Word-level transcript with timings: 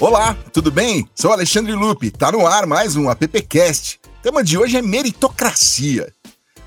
Olá, 0.00 0.36
tudo 0.52 0.70
bem? 0.70 1.08
Sou 1.12 1.32
Alexandre 1.32 1.72
Lupe, 1.72 2.12
tá 2.12 2.30
no 2.30 2.46
ar 2.46 2.66
mais 2.66 2.94
um 2.94 3.08
AppCast. 3.08 3.98
O 4.20 4.22
tema 4.22 4.44
de 4.44 4.56
hoje 4.56 4.76
é 4.76 4.82
meritocracia. 4.82 6.12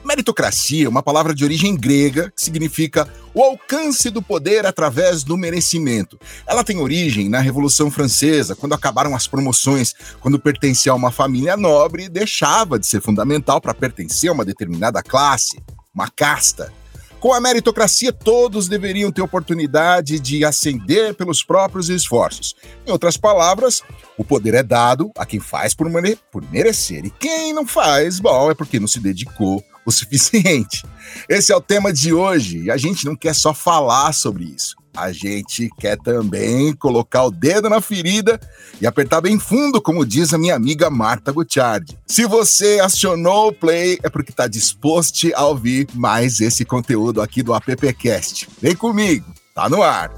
Meritocracia 0.04 0.86
é 0.86 0.90
uma 0.90 1.02
palavra 1.02 1.33
de 1.33 1.46
origem 1.46 1.78
grega 1.78 2.29
que 2.36 2.44
significa 2.44 3.08
o 3.33 3.42
alcance 3.42 4.10
do 4.10 4.22
poder 4.22 4.65
através 4.65 5.24
do 5.24 5.38
merecimento. 5.38 6.20
Ela 6.46 6.62
tem 6.62 6.78
origem 6.79 7.29
na 7.29 7.40
Revolução 7.40 7.90
Francesa, 7.90 8.54
quando 8.54 8.74
acabaram 8.74 9.15
as 9.15 9.28
promoções, 9.28 9.94
quando 10.20 10.38
pertencia 10.38 10.92
a 10.92 10.96
uma 10.96 11.10
família 11.10 11.56
nobre, 11.56 12.10
deixava 12.10 12.78
de 12.78 12.86
ser 12.86 13.02
fundamental 13.02 13.62
para 13.62 13.74
pertencer 13.74 14.29
a 14.29 14.34
uma 14.34 14.44
determinada 14.44 15.02
classe, 15.02 15.58
uma 15.96 16.09
casta. 16.09 16.73
Com 17.22 17.34
a 17.34 17.40
meritocracia, 17.40 18.12
todos 18.12 18.68
deveriam 18.68 19.12
ter 19.12 19.22
oportunidade 19.22 20.20
de 20.20 20.44
ascender 20.44 21.14
pelos 21.14 21.44
próprios 21.44 21.88
esforços. 21.88 22.55
Em 22.84 22.90
outras 22.90 23.16
palavras, 23.16 23.84
o 24.18 24.23
poder 24.23 24.55
é 24.55 24.63
dado 24.63 25.12
a 25.16 25.23
quem 25.23 25.40
faz 25.40 25.76
por, 25.76 25.88
mere 25.88 26.18
por 26.32 26.44
merecer. 26.49 27.05
E 27.05 27.12
quem 27.12 27.54
não 27.54 27.63
faz, 27.68 28.20
bom, 28.20 28.49
é 28.49 28.55
porque 28.55 28.80
não 28.80 28.88
se 28.88 28.99
dedicou 28.99 29.63
o 29.86 29.91
suficiente. 29.94 30.84
Esse 31.30 31.52
é 31.52 31.55
o 31.55 31.62
tema 31.62 31.94
de 31.94 32.12
hoje 32.12 32.63
e 32.63 32.72
a 32.72 32.77
gente 32.77 33.05
não 33.05 33.16
quer 33.16 33.35
só 33.35 33.54
falar 33.54 34.13
sobre 34.13 34.46
isso. 34.46 34.80
A 34.95 35.12
gente 35.12 35.70
quer 35.80 35.98
também 35.98 36.73
colocar 36.73 37.23
o 37.23 37.32
dedo 37.32 37.70
na 37.70 37.80
ferida 37.80 38.40
e 38.80 38.86
apertar 38.86 39.22
bem 39.22 39.40
fundo, 39.40 39.82
como 39.82 40.05
diz 40.05 40.34
a 40.34 40.38
minha 40.38 40.55
amiga 40.55 40.90
Marta 40.90 41.32
Gutiardi. 41.32 41.98
Se 42.05 42.26
você 42.26 42.80
acionou 42.80 43.48
o 43.48 43.54
play, 43.54 43.98
é 44.04 44.09
porque 44.09 44.32
está 44.32 44.48
disposto 44.48 45.32
a 45.34 45.46
ouvir 45.46 45.88
mais 45.94 46.41
esse 46.41 46.66
conteúdo 46.66 47.22
aqui 47.22 47.41
do 47.41 47.54
AppCast. 47.54 48.49
Vem 48.62 48.76
comigo, 48.76 49.26
tá 49.55 49.70
no 49.70 49.82
ar. 49.82 50.12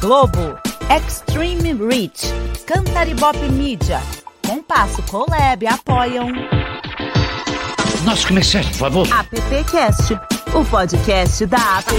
Globo, 0.00 0.56
Extreme 0.88 1.74
Reach, 1.74 2.28
Cantaribop 2.66 3.36
Media, 3.50 4.00
Compasso 4.46 5.02
Colab 5.02 5.66
apoiam. 5.66 6.28
Nosso 8.04 8.28
comerciante, 8.28 8.70
por 8.70 8.78
favor. 8.78 9.08
AppCast, 9.12 10.18
o 10.54 10.64
podcast 10.64 11.44
da 11.46 11.58
App. 11.78 11.94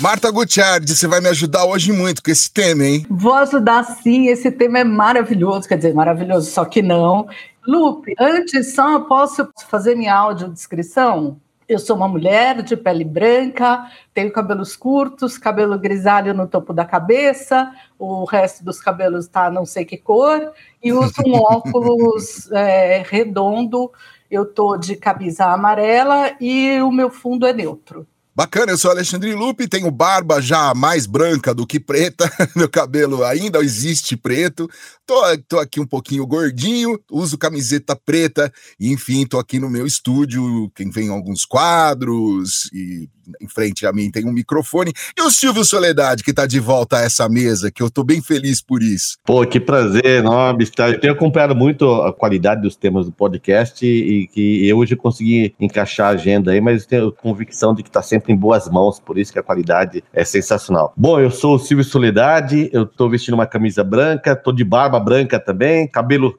Marta 0.00 0.30
Gutiardi, 0.30 0.94
você 0.94 1.06
vai 1.06 1.20
me 1.20 1.28
ajudar 1.28 1.64
hoje 1.64 1.92
muito 1.92 2.22
com 2.22 2.30
esse 2.30 2.52
tema, 2.52 2.84
hein? 2.84 3.06
Vou 3.10 3.34
ajudar 3.34 3.82
sim, 3.84 4.28
esse 4.28 4.50
tema 4.50 4.78
é 4.78 4.84
maravilhoso, 4.84 5.68
quer 5.68 5.76
dizer, 5.76 5.94
maravilhoso, 5.94 6.50
só 6.50 6.64
que 6.64 6.80
não. 6.80 7.26
Lupe, 7.66 8.14
antes 8.18 8.74
só 8.74 9.00
posso 9.00 9.48
fazer 9.68 9.94
minha 9.94 10.14
audiodescrição? 10.14 11.40
Eu 11.68 11.78
sou 11.78 11.96
uma 11.96 12.08
mulher 12.08 12.62
de 12.62 12.76
pele 12.76 13.04
branca, 13.04 13.86
tenho 14.12 14.32
cabelos 14.32 14.76
curtos, 14.76 15.38
cabelo 15.38 15.78
grisalho 15.78 16.34
no 16.34 16.46
topo 16.46 16.72
da 16.72 16.84
cabeça, 16.84 17.72
o 17.98 18.24
resto 18.24 18.64
dos 18.64 18.80
cabelos 18.80 19.24
está 19.24 19.50
não 19.50 19.64
sei 19.64 19.84
que 19.84 19.96
cor, 19.96 20.52
e 20.82 20.92
uso 20.92 21.14
um 21.24 21.34
óculos 21.40 22.50
é, 22.52 23.02
redondo. 23.08 23.90
Eu 24.32 24.46
tô 24.46 24.78
de 24.78 24.96
camisa 24.96 25.44
amarela 25.44 26.34
e 26.40 26.80
o 26.80 26.90
meu 26.90 27.10
fundo 27.10 27.46
é 27.46 27.52
neutro. 27.52 28.06
Bacana, 28.34 28.72
eu 28.72 28.78
sou 28.78 28.90
Alexandre 28.90 29.34
Lupe, 29.34 29.68
tenho 29.68 29.90
barba 29.90 30.40
já 30.40 30.72
mais 30.74 31.04
branca 31.04 31.54
do 31.54 31.66
que 31.66 31.78
preta, 31.78 32.24
meu 32.56 32.66
cabelo 32.66 33.22
ainda 33.22 33.58
existe 33.58 34.16
preto, 34.16 34.66
tô, 35.06 35.20
tô 35.46 35.58
aqui 35.58 35.78
um 35.78 35.86
pouquinho 35.86 36.26
gordinho, 36.26 36.98
uso 37.10 37.36
camiseta 37.36 37.94
preta, 37.94 38.50
e 38.80 38.90
enfim, 38.90 39.26
tô 39.26 39.38
aqui 39.38 39.58
no 39.58 39.68
meu 39.68 39.86
estúdio, 39.86 40.72
quem 40.74 40.88
vem 40.88 41.10
alguns 41.10 41.44
quadros, 41.44 42.70
e 42.72 43.06
em 43.40 43.48
frente 43.48 43.86
a 43.86 43.92
mim 43.92 44.10
tem 44.10 44.26
um 44.26 44.32
microfone, 44.32 44.92
e 45.16 45.20
o 45.20 45.30
Silvio 45.30 45.62
Soledade, 45.62 46.24
que 46.24 46.32
tá 46.32 46.46
de 46.46 46.58
volta 46.58 46.96
a 46.96 47.02
essa 47.02 47.28
mesa, 47.28 47.70
que 47.70 47.82
eu 47.82 47.90
tô 47.90 48.02
bem 48.02 48.22
feliz 48.22 48.62
por 48.62 48.82
isso. 48.82 49.18
Pô, 49.24 49.46
que 49.46 49.60
prazer 49.60 50.06
enorme 50.06 50.64
estar, 50.64 50.90
eu 50.90 50.98
tenho 50.98 51.12
acompanhado 51.12 51.54
muito 51.54 51.84
a 52.02 52.12
qualidade 52.14 52.62
dos 52.62 52.76
temas 52.76 53.04
do 53.04 53.12
podcast, 53.12 53.84
e 53.84 54.26
que 54.28 54.66
eu 54.66 54.78
hoje 54.78 54.96
consegui 54.96 55.54
encaixar 55.60 56.08
a 56.08 56.10
agenda 56.14 56.52
aí, 56.52 56.62
mas 56.62 56.86
tenho 56.86 57.12
convicção 57.12 57.74
de 57.74 57.82
que 57.82 57.90
tá 57.90 58.00
sempre 58.00 58.21
sempre 58.22 58.32
em 58.32 58.36
boas 58.36 58.68
mãos, 58.68 59.00
por 59.00 59.18
isso 59.18 59.32
que 59.32 59.38
a 59.38 59.42
qualidade 59.42 60.02
é 60.12 60.24
sensacional. 60.24 60.92
Bom, 60.96 61.18
eu 61.18 61.30
sou 61.30 61.56
o 61.56 61.58
Silvio 61.58 61.84
Soledade, 61.84 62.70
eu 62.72 62.86
tô 62.86 63.08
vestindo 63.08 63.34
uma 63.34 63.46
camisa 63.46 63.82
branca, 63.82 64.36
tô 64.36 64.52
de 64.52 64.64
barba 64.64 65.00
branca 65.00 65.40
também, 65.40 65.88
cabelo 65.88 66.38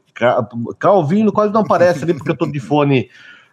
calvinho, 0.79 1.31
quase 1.31 1.53
não 1.53 1.63
parece 1.63 2.03
ali, 2.03 2.13
porque 2.13 2.31
eu 2.31 2.37
tô 2.37 2.45
de 2.45 2.59
fone 2.59 3.09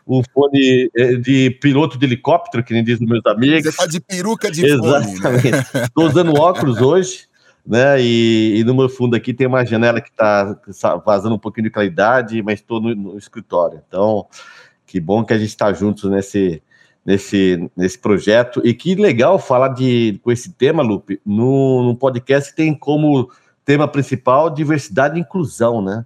um 0.07 0.23
fone 0.35 0.91
eh, 0.97 1.17
de 1.17 1.51
piloto 1.61 1.97
de 1.97 2.05
helicóptero, 2.05 2.65
que 2.65 2.73
nem 2.73 2.83
diz 2.83 3.01
os 3.01 3.07
meus 3.07 3.25
amigos. 3.27 3.73
Você 3.73 3.77
tá 3.77 3.87
de 3.87 4.01
peruca 4.01 4.51
de 4.51 4.67
Exatamente. 4.67 5.21
fone. 5.21 5.37
Exatamente. 5.37 5.77
Estou 5.85 6.05
né? 6.05 6.11
usando 6.11 6.41
óculos 6.41 6.81
hoje, 6.81 7.29
né? 7.65 8.01
E, 8.01 8.59
e, 8.59 8.65
no 8.65 8.75
meu 8.75 8.89
fundo 8.89 9.15
aqui 9.15 9.33
tem 9.33 9.47
uma 9.47 9.65
janela 9.65 10.01
que 10.01 10.11
está 10.11 10.57
vazando 11.07 11.37
um 11.37 11.39
pouquinho 11.39 11.65
de 11.65 11.71
claridade, 11.71 12.43
mas 12.43 12.59
estou 12.59 12.81
no, 12.81 12.93
no, 12.95 13.19
escritório. 13.19 13.81
Então, 13.87 14.27
que 14.85 14.99
bom 14.99 15.25
que 15.25 15.33
a 15.33 15.39
gente 15.39 15.51
está 15.51 15.73
juntos 15.73 16.11
nesse, 16.11 16.61
nesse, 17.05 17.71
nesse 17.77 17.99
projeto. 17.99 18.61
E 18.65 18.75
que 18.75 18.95
legal 18.95 19.39
falar 19.39 19.69
de, 19.69 20.21
com 20.23 20.31
esse 20.31 20.53
tema, 20.53 20.83
Lupe, 20.83 21.21
num, 21.25 21.83
num 21.83 21.95
podcast 21.95 22.51
que 22.51 22.57
tem 22.57 22.75
como 22.75 23.31
tema 23.65 23.87
principal 23.87 24.51
diversidade 24.51 25.17
e 25.17 25.21
inclusão, 25.21 25.83
né? 25.83 26.05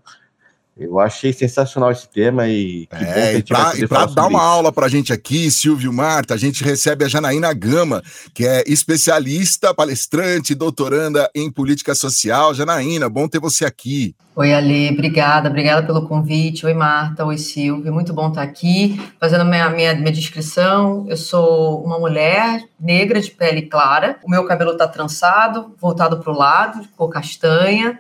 Eu 0.77 0.99
achei 0.99 1.33
sensacional 1.33 1.93
esse 1.93 2.09
tema 2.09 2.49
e 2.49 2.87
que 2.87 3.05
é, 3.05 3.39
e 3.39 3.87
para 3.87 4.07
dar 4.07 4.27
uma 4.27 4.39
isso. 4.41 4.49
aula 4.49 4.73
para 4.73 4.87
a 4.87 4.89
gente 4.89 5.13
aqui, 5.13 5.49
Silvio 5.49 5.93
Marta, 5.93 6.35
a 6.35 6.37
gente 6.37 6.65
recebe 6.65 7.05
a 7.05 7.09
Janaína 7.09 7.55
Gama, 7.55 8.03
que 8.35 8.45
é 8.45 8.65
especialista, 8.67 9.73
palestrante, 9.73 10.53
doutoranda 10.53 11.31
em 11.33 11.49
política 11.49 11.95
social. 11.95 12.53
Janaína, 12.55 13.09
bom 13.09 13.29
ter 13.29 13.39
você 13.39 13.65
aqui. 13.65 14.17
Oi, 14.35 14.53
Ale, 14.53 14.91
obrigada, 14.91 15.49
obrigada 15.49 15.87
pelo 15.87 16.09
convite. 16.09 16.67
Oi, 16.67 16.75
Marta, 16.75 17.25
oi, 17.25 17.39
Silvio, 17.39 17.95
muito 17.95 18.13
bom 18.13 18.31
estar 18.31 18.43
aqui. 18.43 19.01
Fazendo 19.21 19.45
minha, 19.45 19.71
minha, 19.71 19.95
minha 19.95 20.11
descrição, 20.11 21.07
eu 21.09 21.17
sou 21.17 21.85
uma 21.85 22.01
mulher 22.01 22.65
negra 22.81 23.21
de 23.21 23.31
pele 23.31 23.63
clara, 23.63 24.19
o 24.25 24.29
meu 24.29 24.45
cabelo 24.45 24.73
está 24.73 24.89
trançado, 24.89 25.73
voltado 25.81 26.19
para 26.19 26.33
o 26.33 26.37
lado, 26.37 26.85
cor 26.97 27.11
castanha. 27.11 27.97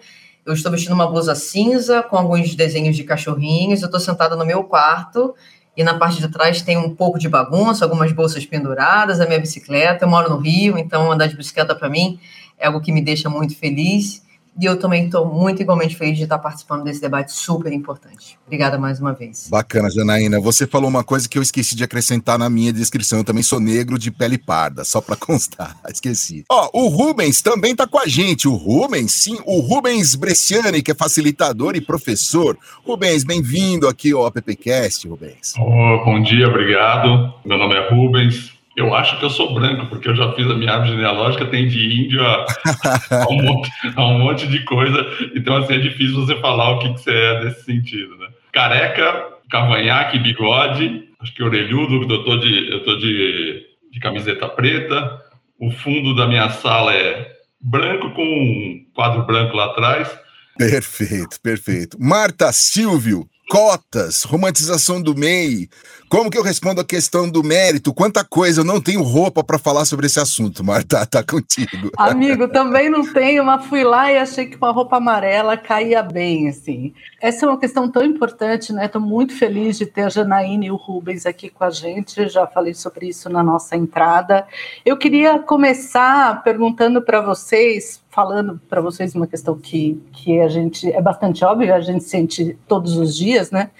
Eu 0.47 0.53
estou 0.53 0.71
vestindo 0.71 0.93
uma 0.93 1.07
blusa 1.07 1.35
cinza 1.35 2.03
com 2.03 2.17
alguns 2.17 2.55
desenhos 2.55 2.97
de 2.97 3.05
cachorrinhos. 3.05 3.81
Eu 3.81 3.87
estou 3.87 4.01
sentada 4.01 4.37
no 4.37 4.45
meu 4.45 4.65
quarto 4.65 5.35
e 5.77 5.83
na 5.83 5.99
parte 5.99 6.21
de 6.21 6.29
trás 6.29 6.63
tem 6.63 6.77
um 6.77 6.95
pouco 6.95 7.19
de 7.19 7.29
bagunça, 7.29 7.85
algumas 7.85 8.13
bolsas 8.13 8.45
penduradas, 8.45 9.21
a 9.21 9.27
minha 9.27 9.39
bicicleta. 9.39 10.05
Eu 10.05 10.09
moro 10.09 10.31
no 10.31 10.37
Rio, 10.37 10.79
então 10.79 11.11
andar 11.11 11.27
de 11.27 11.37
bicicleta 11.37 11.75
para 11.75 11.89
mim 11.89 12.19
é 12.59 12.67
algo 12.67 12.81
que 12.81 12.93
me 12.93 13.01
deixa 13.01 13.29
muito 13.29 13.57
feliz. 13.57 14.24
E 14.61 14.65
eu 14.65 14.79
também 14.79 15.07
estou 15.07 15.27
muito 15.27 15.61
igualmente 15.61 15.97
feliz 15.97 16.17
de 16.17 16.25
estar 16.25 16.39
participando 16.39 16.85
desse 16.85 17.01
debate 17.01 17.33
super 17.33 17.73
importante. 17.73 18.39
Obrigada 18.47 18.79
mais 18.79 19.01
uma 19.01 19.13
vez. 19.13 19.49
Bacana, 19.51 19.91
Janaína. 19.91 20.41
Você 20.41 20.67
falou 20.67 20.89
uma 20.89 21.03
coisa 21.03 21.29
que 21.29 21.37
eu 21.37 21.43
esqueci 21.43 21.75
de 21.75 21.83
acrescentar 21.83 22.39
na 22.39 22.49
minha 22.49 22.73
descrição. 22.73 23.19
Eu 23.19 23.25
também 23.25 23.43
sou 23.43 23.59
negro 23.59 23.99
de 23.99 24.13
pele 24.13 24.39
parda, 24.39 24.85
só 24.85 25.01
para 25.01 25.17
constar. 25.17 25.77
Esqueci. 25.89 26.45
Ó, 26.49 26.71
o 26.73 26.89
Rubens 26.89 27.43
também 27.43 27.73
está 27.73 27.87
com 27.87 27.99
a 27.99 28.07
gente. 28.07 28.47
O 28.47 28.55
Rubens, 28.55 29.13
sim, 29.13 29.39
o 29.45 29.61
Rubens 29.61 30.15
Bresciani, 30.15 30.83
que 30.83 30.93
é 30.93 30.95
facilitador 30.95 31.75
e 31.75 31.81
professor. 31.81 32.57
Rubens, 32.87 33.25
bem-vindo 33.25 33.89
aqui 33.89 34.13
ao 34.13 34.25
AppCast, 34.25 35.09
Rubens. 35.09 35.55
Oh, 35.59 36.05
bom 36.05 36.23
dia, 36.23 36.47
obrigado. 36.49 37.35
Meu 37.45 37.59
nome 37.59 37.75
é 37.75 37.91
Rubens, 37.91 38.54
eu 38.77 38.95
acho 38.95 39.19
que 39.19 39.25
eu 39.25 39.31
sou 39.31 39.55
branco, 39.55 39.87
porque 39.87 40.09
eu 40.09 40.17
já 40.17 40.33
fiz 40.33 40.51
a 40.51 40.55
minha 40.55 40.73
árvore 40.73 40.93
genealógica, 40.93 41.47
tem 41.47 41.69
de 41.69 42.03
índio 42.03 42.25
a, 42.25 42.45
a, 43.11 43.29
um, 43.31 43.43
monte, 43.43 43.71
a 43.95 44.07
um, 44.07 44.19
monte, 44.19 44.47
de 44.49 44.65
coisa. 44.65 45.07
Então, 45.35 45.57
assim, 45.57 45.75
é 45.75 45.79
difícil 45.79 46.17
você 46.17 46.37
falar 46.41 46.71
o 46.71 46.79
que, 46.79 46.93
que 46.95 47.01
você 47.01 47.13
é 47.13 47.45
nesse 47.45 47.65
sentido, 47.65 48.17
né? 48.19 48.29
Careca, 48.53 49.27
cavanhaque, 49.51 50.19
bigode, 50.19 51.09
acho 51.21 51.35
que 51.35 51.43
orelhudo, 51.43 52.13
eu 52.13 52.25
tô 52.25 52.37
de, 52.37 52.73
eu 52.73 52.85
tô 52.85 52.97
de, 52.97 53.67
de 53.93 54.01
camiseta 54.01 54.49
preta. 54.49 55.21
O 55.59 55.71
fundo 55.71 56.15
da 56.15 56.27
minha 56.27 56.51
sala 56.51 56.95
é 56.95 57.33
branco 57.61 58.11
com 58.11 58.23
um 58.23 58.85
quadro 58.95 59.25
branco 59.25 59.57
lá 59.57 59.67
atrás. 59.67 60.11
Perfeito, 60.59 61.41
perfeito. 61.41 61.97
Marta 62.01 62.53
Silvio, 62.53 63.29
cotas, 63.49 64.23
romantização 64.23 65.03
do 65.03 65.15
MEI. 65.15 65.69
Como 66.15 66.31
que 66.31 66.39
eu 66.39 66.45
respondo 66.45 66.81
a 66.81 66.85
questão 66.85 67.29
do 67.29 67.43
mérito? 67.43 67.93
Quanta 67.93 68.23
coisa, 68.23 68.61
eu 68.61 68.65
não 68.65 68.81
tenho 68.81 69.03
roupa 69.03 69.43
para 69.43 69.59
falar 69.59 69.85
sobre 69.85 70.07
esse 70.07 70.21
assunto, 70.21 70.63
Marta, 70.63 71.05
tá 71.11 71.25
contigo. 71.25 71.91
Amigo, 71.99 72.47
também 72.47 72.89
não 72.89 73.05
tenho, 73.13 73.45
mas 73.45 73.67
fui 73.67 73.83
lá 73.83 74.13
e 74.13 74.19
achei 74.19 74.47
que 74.47 74.57
uma 74.57 74.71
roupa 74.71 74.99
amarela 74.99 75.57
caía 75.57 76.05
bem, 76.05 76.49
assim. 76.49 76.95
Essa 77.21 77.45
é 77.45 77.49
uma 77.49 77.59
questão 77.59 77.91
tão 77.91 78.05
importante, 78.05 78.73
né? 78.73 78.85
Estou 78.85 79.01
muito 79.01 79.37
feliz 79.37 79.77
de 79.77 79.87
ter 79.87 80.03
a 80.03 80.09
Janaína 80.09 80.67
e 80.67 80.71
o 80.71 80.77
Rubens 80.77 81.27
aqui 81.27 81.51
com 81.51 81.65
a 81.65 81.71
gente, 81.71 82.29
já 82.29 82.47
falei 82.47 82.75
sobre 82.75 83.09
isso 83.09 83.29
na 83.29 83.43
nossa 83.43 83.75
entrada. 83.75 84.47
Eu 84.87 84.97
queria 84.97 85.41
começar 85.41 86.45
perguntando 86.45 87.03
para 87.03 87.21
vocês, 87.23 88.01
falando 88.09 88.61
para 88.69 88.81
vocês 88.81 89.17
uma 89.17 89.27
questão 89.27 89.59
que, 89.59 90.01
que 90.13 90.39
a 90.39 90.47
gente 90.47 90.89
é 90.93 91.03
bastante 91.03 91.45
óbvia, 91.45 91.75
a 91.75 91.81
gente 91.81 92.05
sente 92.05 92.57
todos 92.69 92.97
os 92.97 93.17
dias, 93.17 93.51
né? 93.51 93.71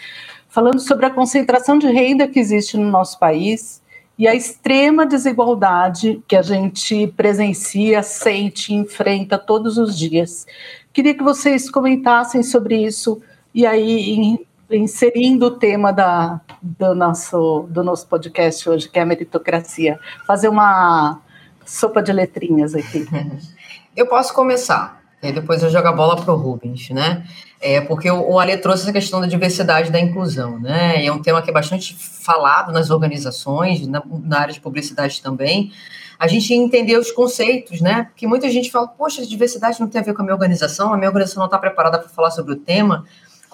Falando 0.55 0.79
sobre 0.79 1.05
a 1.05 1.11
concentração 1.11 1.77
de 1.77 1.89
renda 1.89 2.29
que 2.29 2.39
existe 2.39 2.77
no 2.77 2.89
nosso 2.89 3.19
país 3.19 3.83
e 4.17 4.29
a 4.29 4.37
extrema 4.37 5.05
desigualdade 5.05 6.23
que 6.29 6.37
a 6.37 6.43
gente 6.43 7.09
presencia, 7.09 8.05
sente, 8.05 8.73
enfrenta 8.73 9.37
todos 9.37 9.79
os 9.79 9.99
dias. 9.99 10.47
Queria 10.93 11.13
que 11.13 11.25
vocês 11.25 11.69
comentassem 11.69 12.45
sobre 12.45 12.77
isso 12.77 13.21
e 13.53 13.67
aí 13.67 14.47
inserindo 14.71 15.47
o 15.47 15.51
tema 15.51 15.93
da, 15.93 16.41
do, 16.63 16.95
nosso, 16.95 17.67
do 17.69 17.83
nosso 17.83 18.07
podcast 18.07 18.71
hoje, 18.71 18.89
que 18.89 19.01
é 19.01 19.03
a 19.03 19.07
meritocracia. 19.07 19.99
Fazer 20.25 20.49
uma 20.49 21.21
sopa 21.67 22.01
de 22.01 22.13
letrinhas 22.13 22.77
aqui. 22.77 23.09
Eu 23.97 24.07
posso 24.07 24.33
começar, 24.33 25.03
e 25.21 25.33
depois 25.33 25.63
eu 25.63 25.71
jogo 25.71 25.87
a 25.87 25.93
bola 25.93 26.17
para 26.17 26.35
o 26.35 26.37
Rubens, 26.37 26.91
né? 26.91 27.25
É, 27.67 27.81
porque 27.81 28.11
o, 28.11 28.33
o 28.33 28.39
Ale 28.39 28.59
trouxe 28.59 28.83
essa 28.83 28.93
questão 28.93 29.23
da 29.23 29.27
diversidade 29.27 29.91
da 29.91 29.99
inclusão, 29.99 30.61
né? 30.61 31.03
É 31.03 31.11
um 31.11 31.23
tema 31.23 31.41
que 31.41 31.49
é 31.49 31.53
bastante 31.53 31.97
falado 31.97 32.71
nas 32.71 32.91
organizações, 32.91 33.87
na, 33.87 34.03
na 34.23 34.41
área 34.41 34.53
de 34.53 34.61
publicidade 34.61 35.23
também. 35.23 35.73
A 36.19 36.27
gente 36.27 36.53
entender 36.53 36.99
os 36.99 37.11
conceitos, 37.11 37.81
né? 37.81 38.05
Porque 38.05 38.27
muita 38.27 38.51
gente 38.51 38.71
fala, 38.71 38.87
poxa, 38.87 39.25
diversidade 39.27 39.81
não 39.81 39.89
tem 39.89 40.03
a 40.03 40.05
ver 40.05 40.13
com 40.13 40.21
a 40.21 40.25
minha 40.25 40.35
organização, 40.35 40.93
a 40.93 40.97
minha 40.97 41.09
organização 41.09 41.41
não 41.41 41.47
está 41.47 41.59
preparada 41.59 41.99
para 41.99 42.09
falar 42.11 42.31
sobre 42.31 42.53
o 42.53 42.57
tema 42.57 43.05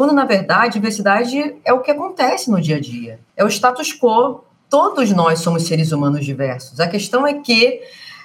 quando 0.01 0.15
na 0.15 0.25
verdade 0.25 0.73
diversidade 0.73 1.57
é 1.63 1.75
o 1.75 1.81
que 1.81 1.91
acontece 1.91 2.51
no 2.51 2.59
dia 2.59 2.77
a 2.77 2.81
dia, 2.81 3.21
é 3.37 3.45
o 3.45 3.49
status 3.49 3.93
quo. 3.93 4.43
Todos 4.71 5.11
nós 5.11 5.41
somos 5.41 5.65
seres 5.65 5.93
humanos 5.93 6.25
diversos. 6.25 6.81
A 6.81 6.89
questão 6.89 7.27
é 7.27 7.35
que 7.35 7.83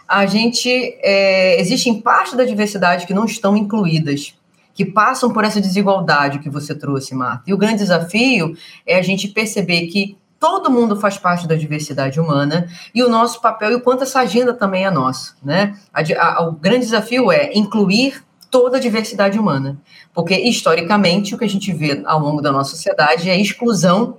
a 0.08 0.26
gente 0.26 0.70
é, 1.02 1.60
existem 1.60 2.00
partes 2.00 2.34
da 2.34 2.46
diversidade 2.46 3.06
que 3.06 3.14
não 3.14 3.26
estão 3.26 3.58
incluídas, 3.58 4.36
que 4.76 4.86
passam 4.86 5.32
por 5.32 5.46
essa 5.46 5.62
desigualdade 5.62 6.40
que 6.40 6.50
você 6.50 6.76
trouxe, 6.76 7.16
Marta. 7.16 7.46
E 7.48 7.54
o 7.54 7.58
grande 7.58 7.78
desafio 7.78 8.56
é 8.86 8.98
a 8.98 9.02
gente 9.02 9.30
perceber 9.30 9.88
que 9.88 10.18
todo 10.38 10.70
mundo 10.70 10.98
faz 10.98 11.18
parte 11.18 11.48
da 11.48 11.56
diversidade 11.56 12.20
humana 12.20 12.68
e 12.94 13.02
o 13.02 13.10
nosso 13.10 13.42
papel 13.42 13.72
e 13.72 13.76
o 13.76 13.82
quanto 13.82 14.04
essa 14.04 14.20
agenda 14.20 14.54
também 14.54 14.86
é 14.86 14.92
nossa, 14.92 15.34
né? 15.42 15.76
A, 15.94 16.02
a, 16.02 16.48
o 16.48 16.52
grande 16.52 16.82
desafio 16.82 17.32
é 17.32 17.52
incluir 17.56 18.22
toda 18.52 18.78
a 18.78 18.80
diversidade 18.80 19.40
humana. 19.40 19.78
Porque, 20.14 20.38
historicamente, 20.38 21.34
o 21.34 21.38
que 21.38 21.46
a 21.46 21.50
gente 21.50 21.74
vê 21.74 22.04
ao 22.06 22.20
longo 22.20 22.42
da 22.42 22.52
nossa 22.52 22.72
sociedade 22.72 23.30
é 23.30 23.34
a 23.34 23.38
exclusão 23.38 24.18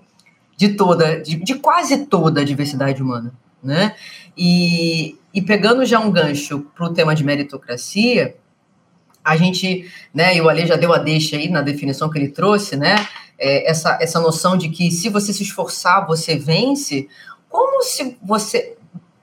de 0.56 0.70
toda, 0.70 1.20
de, 1.20 1.36
de 1.36 1.54
quase 1.54 2.06
toda 2.06 2.40
a 2.40 2.44
diversidade 2.44 3.02
humana. 3.02 3.32
Né? 3.62 3.94
E, 4.36 5.18
e 5.32 5.42
pegando 5.42 5.84
já 5.84 5.98
um 5.98 6.10
gancho 6.10 6.66
para 6.74 6.86
o 6.86 6.92
tema 6.92 7.14
de 7.14 7.24
meritocracia, 7.24 8.36
a 9.26 9.36
gente, 9.36 9.90
né, 10.14 10.36
e 10.36 10.40
o 10.40 10.48
Ale 10.48 10.66
já 10.66 10.76
deu 10.76 10.92
a 10.92 10.98
deixa 10.98 11.36
aí 11.36 11.48
na 11.48 11.60
definição 11.60 12.08
que 12.08 12.16
ele 12.16 12.28
trouxe, 12.28 12.76
né, 12.76 13.06
é, 13.36 13.68
essa, 13.68 13.98
essa 14.00 14.20
noção 14.20 14.56
de 14.56 14.68
que 14.68 14.90
se 14.90 15.08
você 15.08 15.32
se 15.32 15.42
esforçar, 15.42 16.06
você 16.06 16.36
vence, 16.36 17.08
como 17.48 17.82
se 17.82 18.16
você 18.22 18.76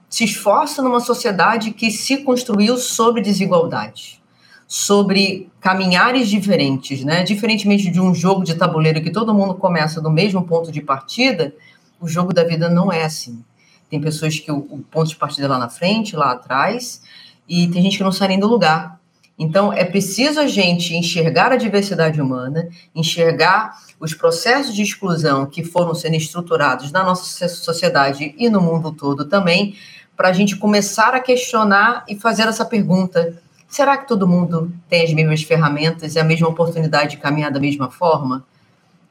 se 0.10 0.26
esforça 0.26 0.82
numa 0.82 1.00
sociedade 1.00 1.72
que 1.72 1.90
se 1.90 2.18
construiu 2.18 2.78
sobre 2.78 3.22
desigualdade? 3.22 4.22
sobre 4.66 5.52
caminhares 5.62 6.28
diferentes, 6.28 7.04
né? 7.04 7.22
Diferentemente 7.22 7.92
de 7.92 8.02
um 8.02 8.12
jogo 8.12 8.44
de 8.44 8.56
tabuleiro 8.56 9.04
que 9.04 9.12
todo 9.12 9.32
mundo 9.32 9.54
começa 9.54 10.02
do 10.02 10.10
mesmo 10.10 10.48
ponto 10.48 10.72
de 10.72 10.82
partida, 10.82 11.54
o 12.02 12.08
jogo 12.08 12.34
da 12.34 12.44
vida 12.44 12.68
não 12.70 12.92
é 12.92 13.04
assim. 13.04 13.44
Tem 13.88 14.02
pessoas 14.02 14.40
que 14.40 14.52
o, 14.52 14.58
o 14.58 14.80
ponto 14.80 15.10
de 15.10 15.16
partida 15.16 15.46
é 15.46 15.50
lá 15.50 15.60
na 15.60 15.70
frente, 15.70 16.16
lá 16.16 16.32
atrás, 16.32 17.04
e 17.48 17.68
tem 17.68 17.84
gente 17.84 17.98
que 17.98 18.04
não 18.04 18.12
sai 18.12 18.30
nem 18.30 18.40
do 18.40 18.48
lugar. 18.48 19.00
Então, 19.38 19.74
é 19.74 19.84
preciso 19.84 20.40
a 20.40 20.48
gente 20.48 20.96
enxergar 20.96 21.52
a 21.52 21.58
diversidade 21.58 22.22
humana, 22.22 22.70
enxergar 22.94 23.80
os 24.00 24.14
processos 24.14 24.76
de 24.76 24.84
exclusão 24.84 25.46
que 25.46 25.64
foram 25.64 25.96
sendo 25.96 26.16
estruturados 26.16 26.92
na 26.92 27.04
nossa 27.04 27.48
sociedade 27.48 28.36
e 28.38 28.50
no 28.50 28.62
mundo 28.62 28.92
todo 28.92 29.26
também, 29.26 29.76
para 30.16 30.30
a 30.30 30.34
gente 30.34 30.56
começar 30.56 31.16
a 31.16 31.20
questionar 31.20 32.06
e 32.08 32.16
fazer 32.16 32.44
essa 32.44 32.64
pergunta: 32.64 33.42
Será 33.74 33.98
que 33.98 34.08
todo 34.08 34.28
mundo 34.28 34.72
tem 34.88 35.04
as 35.04 35.12
mesmas 35.14 35.42
ferramentas 35.42 36.14
e 36.14 36.20
a 36.20 36.24
mesma 36.24 36.48
oportunidade 36.48 37.16
de 37.16 37.18
caminhar 37.18 37.52
da 37.52 37.60
mesma 37.60 37.90
forma? 37.90 38.46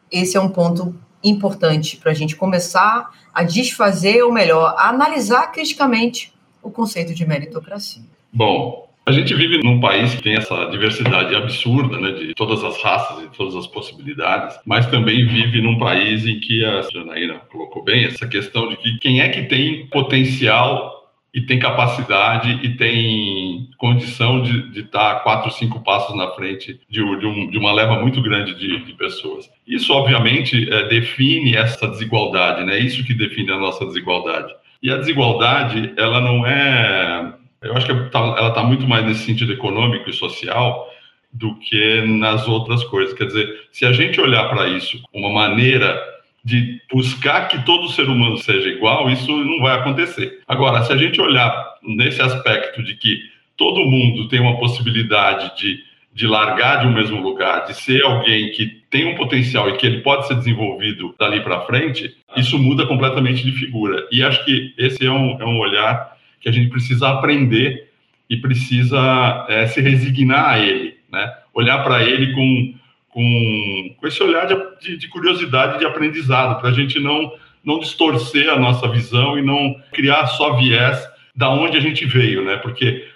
Esse 0.09 0.37
é 0.37 0.41
um 0.41 0.49
ponto 0.49 0.95
importante 1.25 1.97
para 1.97 2.13
a 2.13 2.15
gente 2.15 2.37
começar 2.37 3.11
a 3.35 3.43
desfazer, 3.43 4.23
ou 4.23 4.31
melhor, 4.33 4.73
a 4.79 4.89
analisar 4.89 5.49
criticamente 5.49 6.33
o 6.63 6.71
conceito 6.71 7.13
de 7.13 7.27
meritocracia. 7.27 8.05
Bom, 8.33 8.82
a 9.05 9.13
gente 9.13 9.35
vive 9.35 9.59
num 9.63 9.81
país 9.81 10.15
que 10.15 10.23
tem 10.23 10.37
essa 10.37 10.67
diversidade 10.67 11.35
absurda, 11.35 11.99
né, 11.99 12.13
de 12.13 12.35
todas 12.35 12.63
as 12.63 12.81
raças 12.83 13.25
e 13.25 13.37
todas 13.37 13.57
as 13.57 13.67
possibilidades, 13.67 14.59
mas 14.65 14.87
também 14.87 15.27
vive 15.27 15.61
num 15.61 15.79
país 15.79 16.25
em 16.27 16.39
que 16.39 16.65
a 16.65 16.83
Janaína 16.83 17.41
colocou 17.51 17.83
bem 17.83 18.05
essa 18.05 18.27
questão 18.29 18.69
de 18.69 18.77
que 18.77 18.99
quem 18.99 19.21
é 19.21 19.29
que 19.29 19.43
tem 19.43 19.87
potencial 19.87 21.03
e 21.35 21.41
tem 21.41 21.59
capacidade 21.59 22.61
e 22.63 22.77
tem 22.77 23.71
condição 23.79 24.43
de 24.43 24.81
estar 24.81 25.21
quatro, 25.21 25.51
cinco 25.51 25.83
passos 25.83 26.15
na 26.15 26.29
frente 26.33 26.79
de, 26.91 27.19
de, 27.19 27.27
um, 27.27 27.51
de 27.51 27.57
uma 27.57 27.73
leva 27.73 27.99
muito 27.99 28.21
grande 28.21 28.55
de, 28.55 28.85
de 28.85 28.93
pessoas. 28.93 29.49
Isso, 29.67 29.93
obviamente, 29.95 30.71
é, 30.71 30.89
define 30.89 31.57
essa 31.57 31.89
desigualdade, 31.89 32.65
né? 32.65 32.79
Isso 32.79 33.03
que 33.03 33.15
define 33.15 33.51
a 33.51 33.59
nossa 33.59 33.87
desigualdade. 33.87 34.53
E 34.83 34.91
a 34.91 34.99
desigualdade, 34.99 35.95
ela 35.97 36.21
não 36.21 36.47
é. 36.47 37.33
Eu 37.63 37.77
acho 37.77 37.87
que 37.87 38.11
tá, 38.11 38.19
ela 38.19 38.49
está 38.49 38.63
muito 38.63 38.87
mais 38.87 39.05
nesse 39.05 39.25
sentido 39.25 39.53
econômico 39.53 40.09
e 40.11 40.13
social 40.13 40.91
do 41.33 41.55
que 41.57 42.03
nas 42.03 42.47
outras 42.47 42.85
coisas. 42.85 43.15
Quer 43.15 43.27
dizer, 43.27 43.69
se 43.71 43.87
a 43.87 43.93
gente 43.93 44.21
olhar 44.21 44.49
para 44.49 44.69
isso, 44.69 45.01
uma 45.13 45.31
maneira 45.31 46.01
de 46.45 46.81
buscar 46.93 47.49
que 47.49 47.65
todo 47.65 47.89
ser 47.89 48.09
humano 48.09 48.37
seja 48.37 48.69
igual, 48.69 49.09
isso 49.09 49.31
não 49.33 49.61
vai 49.61 49.79
acontecer. 49.79 50.41
Agora, 50.47 50.83
se 50.83 50.93
a 50.93 50.97
gente 50.97 51.21
olhar 51.21 51.75
nesse 51.83 52.21
aspecto 52.21 52.83
de 52.83 52.97
que 52.97 53.23
todo 53.57 53.85
mundo 53.85 54.29
tem 54.29 54.41
uma 54.41 54.59
possibilidade 54.59 55.57
de, 55.57 55.79
de 56.13 56.27
largar 56.27 56.81
de 56.81 56.89
um 56.89 56.93
mesmo 56.93 57.21
lugar, 57.21 57.65
de 57.67 57.75
ser 57.75 58.03
alguém 58.03 58.51
que 58.51 58.67
tem 58.91 59.07
um 59.07 59.15
potencial 59.15 59.69
e 59.71 59.77
que 59.77 59.87
ele 59.87 60.01
pode 60.01 60.27
ser 60.27 60.35
desenvolvido 60.35 61.15
dali 61.19 61.41
para 61.41 61.61
frente, 61.63 62.15
isso 62.37 62.59
muda 62.59 62.87
completamente 62.87 63.45
de 63.45 63.53
figura. 63.53 64.07
E 64.11 64.23
acho 64.23 64.45
que 64.45 64.75
esse 64.77 65.07
é 65.07 65.11
um, 65.11 65.41
é 65.41 65.45
um 65.45 65.59
olhar 65.59 66.13
que 66.43 66.49
a 66.49 66.53
gente 66.53 66.69
precisa 66.69 67.09
aprender 67.09 67.91
e 68.29 68.37
precisa 68.37 69.47
é, 69.49 69.67
se 69.67 69.81
resignar 69.81 70.51
a 70.51 70.59
ele, 70.59 70.97
né? 71.11 71.33
Olhar 71.55 71.83
para 71.85 72.03
ele 72.03 72.33
com 72.35 72.83
com, 73.13 73.95
com 73.99 74.07
esse 74.07 74.23
olhar 74.23 74.47
de, 74.81 74.97
de 74.97 75.09
curiosidade, 75.09 75.79
de 75.79 75.85
aprendizado, 75.85 76.59
para 76.59 76.71
a 76.71 76.73
gente 76.73 76.99
não, 76.99 77.33
não 77.63 77.79
distorcer 77.79 78.49
a 78.49 78.59
nossa 78.59 78.89
visão 78.89 79.39
e 79.39 79.43
não 79.43 79.77
criar 79.93 80.27
só 80.27 80.57
viés 80.57 80.99
da 81.37 81.51
onde 81.51 81.77
a 81.77 81.81
gente 81.81 82.05
veio, 82.07 82.45
né? 82.45 82.57
Porque 82.57 83.07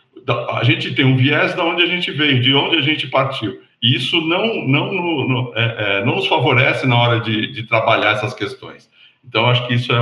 a 0.51 0.63
gente 0.65 0.95
tem 0.95 1.05
um 1.05 1.17
viés 1.17 1.55
da 1.55 1.65
onde 1.65 1.83
a 1.83 1.87
gente 1.87 2.11
veio, 2.11 2.41
de 2.41 2.55
onde 2.55 2.77
a 2.77 2.81
gente 2.81 3.07
partiu. 3.07 3.61
E 3.83 3.95
isso 3.95 4.21
não, 4.21 4.67
não, 4.67 4.93
não, 4.93 5.53
é, 5.55 5.77
é, 5.79 6.05
não 6.05 6.17
nos 6.17 6.27
favorece 6.27 6.87
na 6.87 6.97
hora 6.97 7.21
de, 7.21 7.53
de 7.53 7.63
trabalhar 7.63 8.13
essas 8.13 8.35
questões. 8.35 8.91
Então, 9.25 9.47
acho 9.47 9.67
que 9.67 9.75
isso 9.75 9.93
é, 9.93 9.99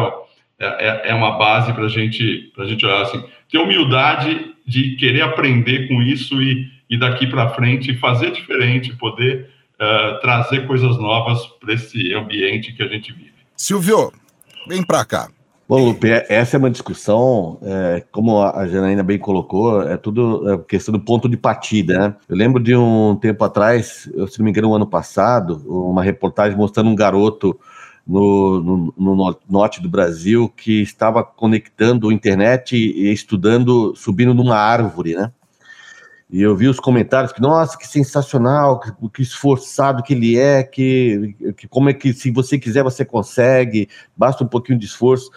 é, 0.58 1.10
é 1.10 1.14
uma 1.14 1.38
base 1.38 1.72
para 1.72 1.88
gente, 1.88 2.52
a 2.58 2.64
gente 2.64 2.84
olhar 2.84 3.02
assim, 3.02 3.22
ter 3.50 3.58
humildade 3.58 4.54
de 4.66 4.96
querer 4.96 5.22
aprender 5.22 5.88
com 5.88 6.02
isso 6.02 6.40
e, 6.42 6.66
e 6.88 6.98
daqui 6.98 7.26
para 7.26 7.50
frente 7.50 7.96
fazer 7.98 8.32
diferente, 8.32 8.96
poder 8.96 9.50
uh, 9.74 10.20
trazer 10.20 10.66
coisas 10.66 10.96
novas 10.98 11.44
para 11.60 11.74
esse 11.74 12.14
ambiente 12.14 12.72
que 12.72 12.82
a 12.82 12.88
gente 12.88 13.12
vive. 13.12 13.34
Silvio, 13.56 14.12
vem 14.66 14.84
para 14.84 15.04
cá. 15.04 15.28
Bom, 15.66 15.82
Lupe, 15.82 16.10
é, 16.10 16.26
essa 16.28 16.56
é 16.56 16.58
uma 16.58 16.70
discussão, 16.70 17.58
é, 17.62 18.04
como 18.12 18.42
a 18.42 18.66
Janaína 18.68 19.02
bem 19.02 19.18
colocou, 19.18 19.80
é 19.82 19.96
tudo 19.96 20.52
é 20.52 20.58
questão 20.58 20.92
do 20.92 21.00
ponto 21.00 21.26
de 21.26 21.38
partida, 21.38 21.98
né? 21.98 22.16
Eu 22.28 22.36
lembro 22.36 22.62
de 22.62 22.76
um 22.76 23.16
tempo 23.16 23.42
atrás, 23.44 24.10
se 24.28 24.38
não 24.38 24.44
me 24.44 24.50
engano, 24.50 24.70
um 24.70 24.74
ano 24.74 24.86
passado, 24.86 25.62
uma 25.66 26.02
reportagem 26.02 26.56
mostrando 26.56 26.90
um 26.90 26.94
garoto 26.94 27.58
no, 28.06 28.60
no, 28.60 28.94
no, 28.96 29.36
norte 29.48 29.80
do 29.80 29.88
Brasil 29.88 30.48
que 30.48 30.82
estava 30.82 31.24
conectando 31.24 32.12
internet 32.12 32.76
e 32.76 33.10
estudando, 33.12 33.94
subindo 33.96 34.34
numa 34.34 34.56
árvore, 34.56 35.14
né? 35.14 35.32
E 36.30 36.42
eu 36.42 36.56
vi 36.56 36.66
os 36.66 36.80
comentários 36.80 37.32
que, 37.32 37.40
nossa, 37.40 37.78
que 37.78 37.86
sensacional, 37.86 38.80
que, 38.80 38.90
que 39.10 39.22
esforçado 39.22 40.02
que 40.02 40.14
ele 40.14 40.38
é, 40.38 40.62
que, 40.62 41.34
que 41.56 41.68
como 41.68 41.90
é 41.90 41.94
que 41.94 42.12
se 42.12 42.30
você 42.30 42.58
quiser 42.58 42.82
você 42.82 43.04
consegue, 43.04 43.88
basta 44.16 44.42
um 44.42 44.48
pouquinho 44.48 44.78
de 44.78 44.86
esforço. 44.86 45.30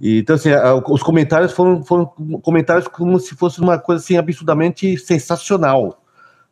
E, 0.00 0.18
então, 0.18 0.34
assim, 0.34 0.50
os 0.88 1.02
comentários 1.02 1.52
foram, 1.52 1.84
foram 1.84 2.06
comentários 2.42 2.88
como 2.88 3.20
se 3.20 3.36
fosse 3.36 3.60
uma 3.60 3.78
coisa 3.78 4.02
assim 4.02 4.16
absurdamente 4.16 4.98
sensacional. 4.98 6.01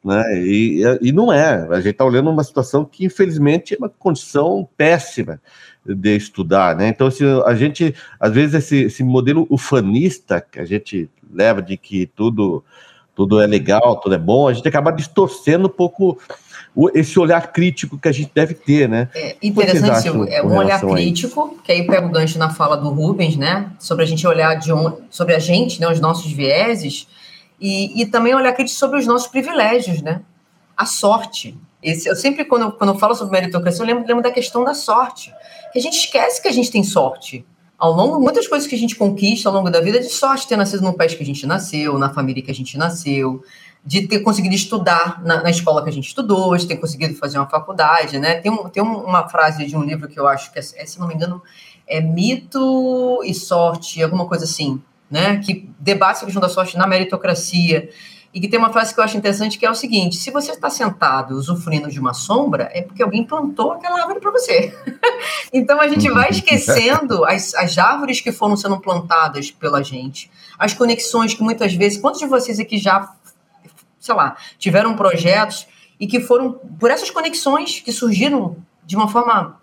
Né? 0.04 0.22
E, 0.38 0.82
e 1.02 1.12
não 1.12 1.32
é. 1.32 1.66
A 1.70 1.76
gente 1.76 1.90
está 1.90 2.04
olhando 2.04 2.30
uma 2.30 2.44
situação 2.44 2.84
que, 2.84 3.04
infelizmente, 3.04 3.74
é 3.74 3.78
uma 3.78 3.88
condição 3.88 4.68
péssima 4.76 5.40
de 5.84 6.16
estudar. 6.16 6.76
Né? 6.76 6.88
Então, 6.88 7.06
assim, 7.06 7.24
a 7.44 7.54
gente, 7.54 7.94
às 8.18 8.32
vezes, 8.32 8.54
esse, 8.54 8.84
esse 8.84 9.04
modelo 9.04 9.46
ufanista 9.50 10.40
que 10.40 10.58
a 10.58 10.64
gente 10.64 11.08
leva 11.32 11.60
de 11.60 11.76
que 11.76 12.06
tudo 12.06 12.64
tudo 13.14 13.38
é 13.38 13.46
legal, 13.46 14.00
tudo 14.00 14.14
é 14.14 14.18
bom, 14.18 14.48
a 14.48 14.52
gente 14.54 14.66
acaba 14.66 14.90
distorcendo 14.90 15.66
um 15.66 15.70
pouco 15.70 16.18
esse 16.94 17.18
olhar 17.18 17.52
crítico 17.52 17.98
que 17.98 18.08
a 18.08 18.12
gente 18.12 18.30
deve 18.34 18.54
ter, 18.54 18.88
né? 18.88 19.10
É 19.14 19.36
interessante, 19.42 20.00
Silvio, 20.00 20.26
é 20.26 20.42
um 20.42 20.56
olhar 20.56 20.80
crítico, 20.80 21.58
que 21.62 21.70
aí 21.70 21.86
pega 21.86 22.06
o 22.06 22.10
gancho 22.10 22.38
na 22.38 22.48
fala 22.48 22.76
do 22.76 22.88
Rubens, 22.88 23.36
né? 23.36 23.70
Sobre 23.78 24.04
a 24.04 24.06
gente 24.06 24.26
olhar 24.26 24.54
de 24.54 24.72
onde, 24.72 24.98
sobre 25.10 25.34
a 25.34 25.38
gente, 25.38 25.80
né? 25.80 25.90
Os 25.90 26.00
nossos 26.00 26.32
vieses, 26.32 27.08
e, 27.60 28.00
e 28.00 28.06
também 28.06 28.34
olhar 28.34 28.52
crítico 28.52 28.78
sobre 28.78 28.98
os 28.98 29.06
nossos 29.06 29.28
privilégios, 29.28 30.00
né? 30.02 30.22
A 30.76 30.86
sorte. 30.86 31.58
Esse, 31.82 32.08
eu 32.08 32.16
sempre, 32.16 32.44
quando 32.44 32.62
eu, 32.62 32.72
quando 32.72 32.94
eu 32.94 32.98
falo 32.98 33.14
sobre 33.14 33.32
meritocracia, 33.32 33.82
eu 33.82 33.86
lembro, 33.86 34.06
lembro 34.06 34.22
da 34.22 34.30
questão 34.30 34.64
da 34.64 34.74
sorte. 34.74 35.32
Que 35.72 35.78
a 35.78 35.82
gente 35.82 35.98
esquece 35.98 36.40
que 36.40 36.48
a 36.48 36.52
gente 36.52 36.70
tem 36.70 36.82
sorte 36.82 37.44
ao 37.80 37.92
longo, 37.92 38.20
muitas 38.20 38.46
coisas 38.46 38.68
que 38.68 38.74
a 38.74 38.78
gente 38.78 38.94
conquista 38.94 39.48
ao 39.48 39.54
longo 39.54 39.70
da 39.70 39.80
vida, 39.80 39.98
de 39.98 40.10
sorte 40.10 40.46
ter 40.46 40.56
nascido 40.56 40.82
no 40.82 40.92
país 40.92 41.14
que 41.14 41.22
a 41.22 41.26
gente 41.26 41.46
nasceu, 41.46 41.96
na 41.98 42.12
família 42.12 42.42
que 42.42 42.50
a 42.50 42.54
gente 42.54 42.76
nasceu, 42.76 43.42
de 43.82 44.06
ter 44.06 44.20
conseguido 44.20 44.54
estudar 44.54 45.22
na, 45.24 45.42
na 45.42 45.48
escola 45.48 45.82
que 45.82 45.88
a 45.88 45.92
gente 45.92 46.06
estudou, 46.06 46.54
de 46.54 46.66
ter 46.66 46.76
conseguido 46.76 47.14
fazer 47.14 47.38
uma 47.38 47.48
faculdade, 47.48 48.18
né? 48.18 48.34
Tem, 48.34 48.52
um, 48.52 48.68
tem 48.68 48.82
uma 48.82 49.26
frase 49.30 49.64
de 49.64 49.74
um 49.74 49.82
livro 49.82 50.06
que 50.08 50.20
eu 50.20 50.28
acho 50.28 50.52
que, 50.52 50.58
é, 50.58 50.62
é, 50.76 50.84
se 50.84 51.00
não 51.00 51.08
me 51.08 51.14
engano, 51.14 51.42
é 51.86 52.02
Mito 52.02 53.22
e 53.24 53.32
Sorte, 53.32 54.02
alguma 54.02 54.26
coisa 54.26 54.44
assim, 54.44 54.82
né? 55.10 55.38
Que 55.38 55.68
debate 55.78 56.22
a 56.22 56.24
questão 56.24 56.40
da 56.40 56.48
sorte 56.48 56.78
na 56.78 56.86
meritocracia 56.86 57.90
e 58.32 58.40
que 58.40 58.46
tem 58.46 58.58
uma 58.58 58.72
frase 58.72 58.94
que 58.94 59.00
eu 59.00 59.04
acho 59.04 59.16
interessante 59.16 59.58
que 59.58 59.66
é 59.66 59.70
o 59.70 59.74
seguinte: 59.74 60.16
se 60.16 60.30
você 60.30 60.52
está 60.52 60.70
sentado 60.70 61.34
usufruindo 61.34 61.90
de 61.90 61.98
uma 61.98 62.14
sombra, 62.14 62.70
é 62.72 62.82
porque 62.82 63.02
alguém 63.02 63.24
plantou 63.24 63.72
aquela 63.72 64.00
árvore 64.00 64.20
para 64.20 64.30
você. 64.30 64.72
então 65.52 65.80
a 65.80 65.88
gente 65.88 66.08
vai 66.08 66.30
esquecendo 66.30 67.24
as, 67.26 67.54
as 67.54 67.76
árvores 67.76 68.20
que 68.20 68.30
foram 68.30 68.56
sendo 68.56 68.78
plantadas 68.80 69.50
pela 69.50 69.82
gente, 69.82 70.30
as 70.58 70.72
conexões 70.72 71.34
que 71.34 71.42
muitas 71.42 71.74
vezes, 71.74 71.98
quantos 71.98 72.20
de 72.20 72.26
vocês 72.26 72.60
aqui 72.60 72.78
já, 72.78 73.12
sei 73.98 74.14
lá, 74.14 74.36
tiveram 74.58 74.94
projetos 74.94 75.66
e 75.98 76.06
que 76.06 76.20
foram 76.20 76.52
por 76.52 76.90
essas 76.90 77.10
conexões 77.10 77.80
que 77.80 77.92
surgiram 77.92 78.56
de 78.86 78.94
uma 78.96 79.08
forma 79.08 79.60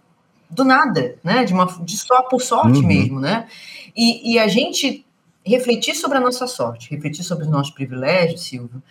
do 0.49 0.65
nada, 0.65 1.17
né? 1.23 1.45
De 1.45 1.53
uma 1.53 1.65
de 1.81 1.97
só 1.97 2.21
por 2.23 2.41
sorte 2.41 2.79
uhum. 2.79 2.87
mesmo, 2.87 3.19
né? 3.19 3.47
E, 3.95 4.33
e 4.33 4.39
a 4.39 4.47
gente 4.47 5.06
refletir 5.47 5.95
sobre 5.95 6.17
a 6.17 6.21
nossa 6.21 6.47
sorte, 6.47 6.89
refletir 6.91 7.23
sobre 7.23 7.45
os 7.45 7.49
nossos 7.49 7.73
privilégios, 7.73 8.43
Silvio, 8.43 8.81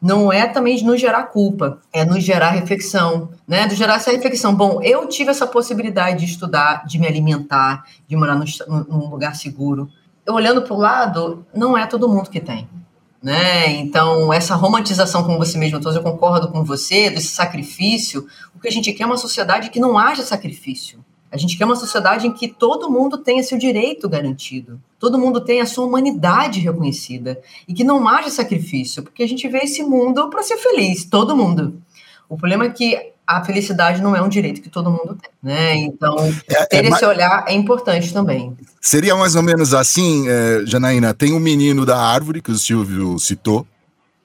não 0.00 0.30
é 0.30 0.46
também 0.46 0.76
de 0.76 0.84
nos 0.84 1.00
gerar 1.00 1.24
culpa, 1.24 1.78
é 1.92 2.04
nos 2.04 2.22
gerar 2.22 2.50
reflexão, 2.50 3.30
né? 3.48 3.66
De 3.66 3.74
gerar 3.74 3.94
essa 3.94 4.10
reflexão. 4.10 4.54
Bom, 4.54 4.82
eu 4.82 5.08
tive 5.08 5.30
essa 5.30 5.46
possibilidade 5.46 6.18
de 6.18 6.30
estudar, 6.30 6.84
de 6.86 6.98
me 6.98 7.06
alimentar, 7.06 7.86
de 8.06 8.14
morar 8.14 8.34
num, 8.34 8.44
num 8.88 9.08
lugar 9.08 9.34
seguro. 9.34 9.88
Eu, 10.26 10.34
olhando 10.34 10.60
para 10.62 10.74
o 10.74 10.78
lado, 10.78 11.46
não 11.54 11.76
é 11.76 11.86
todo 11.86 12.08
mundo 12.08 12.28
que 12.28 12.40
tem. 12.40 12.68
Né? 13.22 13.70
Então, 13.76 14.30
essa 14.30 14.54
romantização, 14.54 15.24
como 15.24 15.38
você 15.38 15.56
mesmo 15.56 15.80
eu 15.82 16.02
concordo 16.02 16.48
com 16.48 16.62
você, 16.62 17.08
desse 17.08 17.28
sacrifício, 17.28 18.26
o 18.54 18.60
que 18.60 18.68
a 18.68 18.70
gente 18.70 18.92
quer 18.92 19.04
é 19.04 19.06
uma 19.06 19.16
sociedade 19.16 19.70
que 19.70 19.80
não 19.80 19.96
haja 19.96 20.22
sacrifício. 20.22 21.02
A 21.34 21.36
gente 21.36 21.58
quer 21.58 21.64
uma 21.64 21.74
sociedade 21.74 22.28
em 22.28 22.32
que 22.32 22.46
todo 22.46 22.88
mundo 22.88 23.18
tenha 23.18 23.42
seu 23.42 23.58
direito 23.58 24.08
garantido, 24.08 24.80
todo 25.00 25.18
mundo 25.18 25.40
tenha 25.40 25.64
a 25.64 25.66
sua 25.66 25.84
humanidade 25.84 26.60
reconhecida 26.60 27.40
e 27.66 27.74
que 27.74 27.82
não 27.82 28.06
haja 28.06 28.30
sacrifício, 28.30 29.02
porque 29.02 29.20
a 29.20 29.26
gente 29.26 29.48
vê 29.48 29.58
esse 29.58 29.82
mundo 29.82 30.30
para 30.30 30.44
ser 30.44 30.56
feliz, 30.58 31.04
todo 31.04 31.36
mundo. 31.36 31.82
O 32.28 32.36
problema 32.36 32.66
é 32.66 32.70
que 32.70 33.10
a 33.26 33.44
felicidade 33.44 34.00
não 34.00 34.14
é 34.14 34.22
um 34.22 34.28
direito 34.28 34.62
que 34.62 34.68
todo 34.68 34.92
mundo 34.92 35.18
tem, 35.20 35.30
né? 35.42 35.74
Então, 35.74 36.16
é, 36.48 36.62
é 36.62 36.66
ter 36.66 36.84
é, 36.84 36.88
esse 36.88 37.04
olhar 37.04 37.44
é 37.48 37.52
importante 37.52 38.12
também. 38.12 38.56
Seria 38.80 39.16
mais 39.16 39.34
ou 39.34 39.42
menos 39.42 39.74
assim, 39.74 40.28
é, 40.28 40.62
Janaína, 40.64 41.12
tem 41.12 41.32
um 41.32 41.40
menino 41.40 41.84
da 41.84 41.98
árvore, 41.98 42.40
que 42.40 42.52
o 42.52 42.56
Silvio 42.56 43.18
citou, 43.18 43.66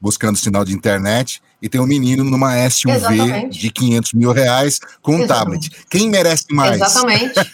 buscando 0.01 0.37
sinal 0.37 0.63
de 0.63 0.73
internet, 0.73 1.41
e 1.61 1.67
tem 1.67 1.79
um 1.79 1.85
menino 1.85 2.23
numa 2.23 2.69
SUV 2.69 2.95
Exatamente. 2.95 3.59
de 3.59 3.69
500 3.69 4.13
mil 4.13 4.31
reais 4.31 4.79
com 5.01 5.15
um 5.15 5.23
Exatamente. 5.23 5.69
tablet. 5.69 5.87
Quem 5.89 6.09
merece 6.09 6.45
mais? 6.51 6.75
Exatamente. 6.75 7.33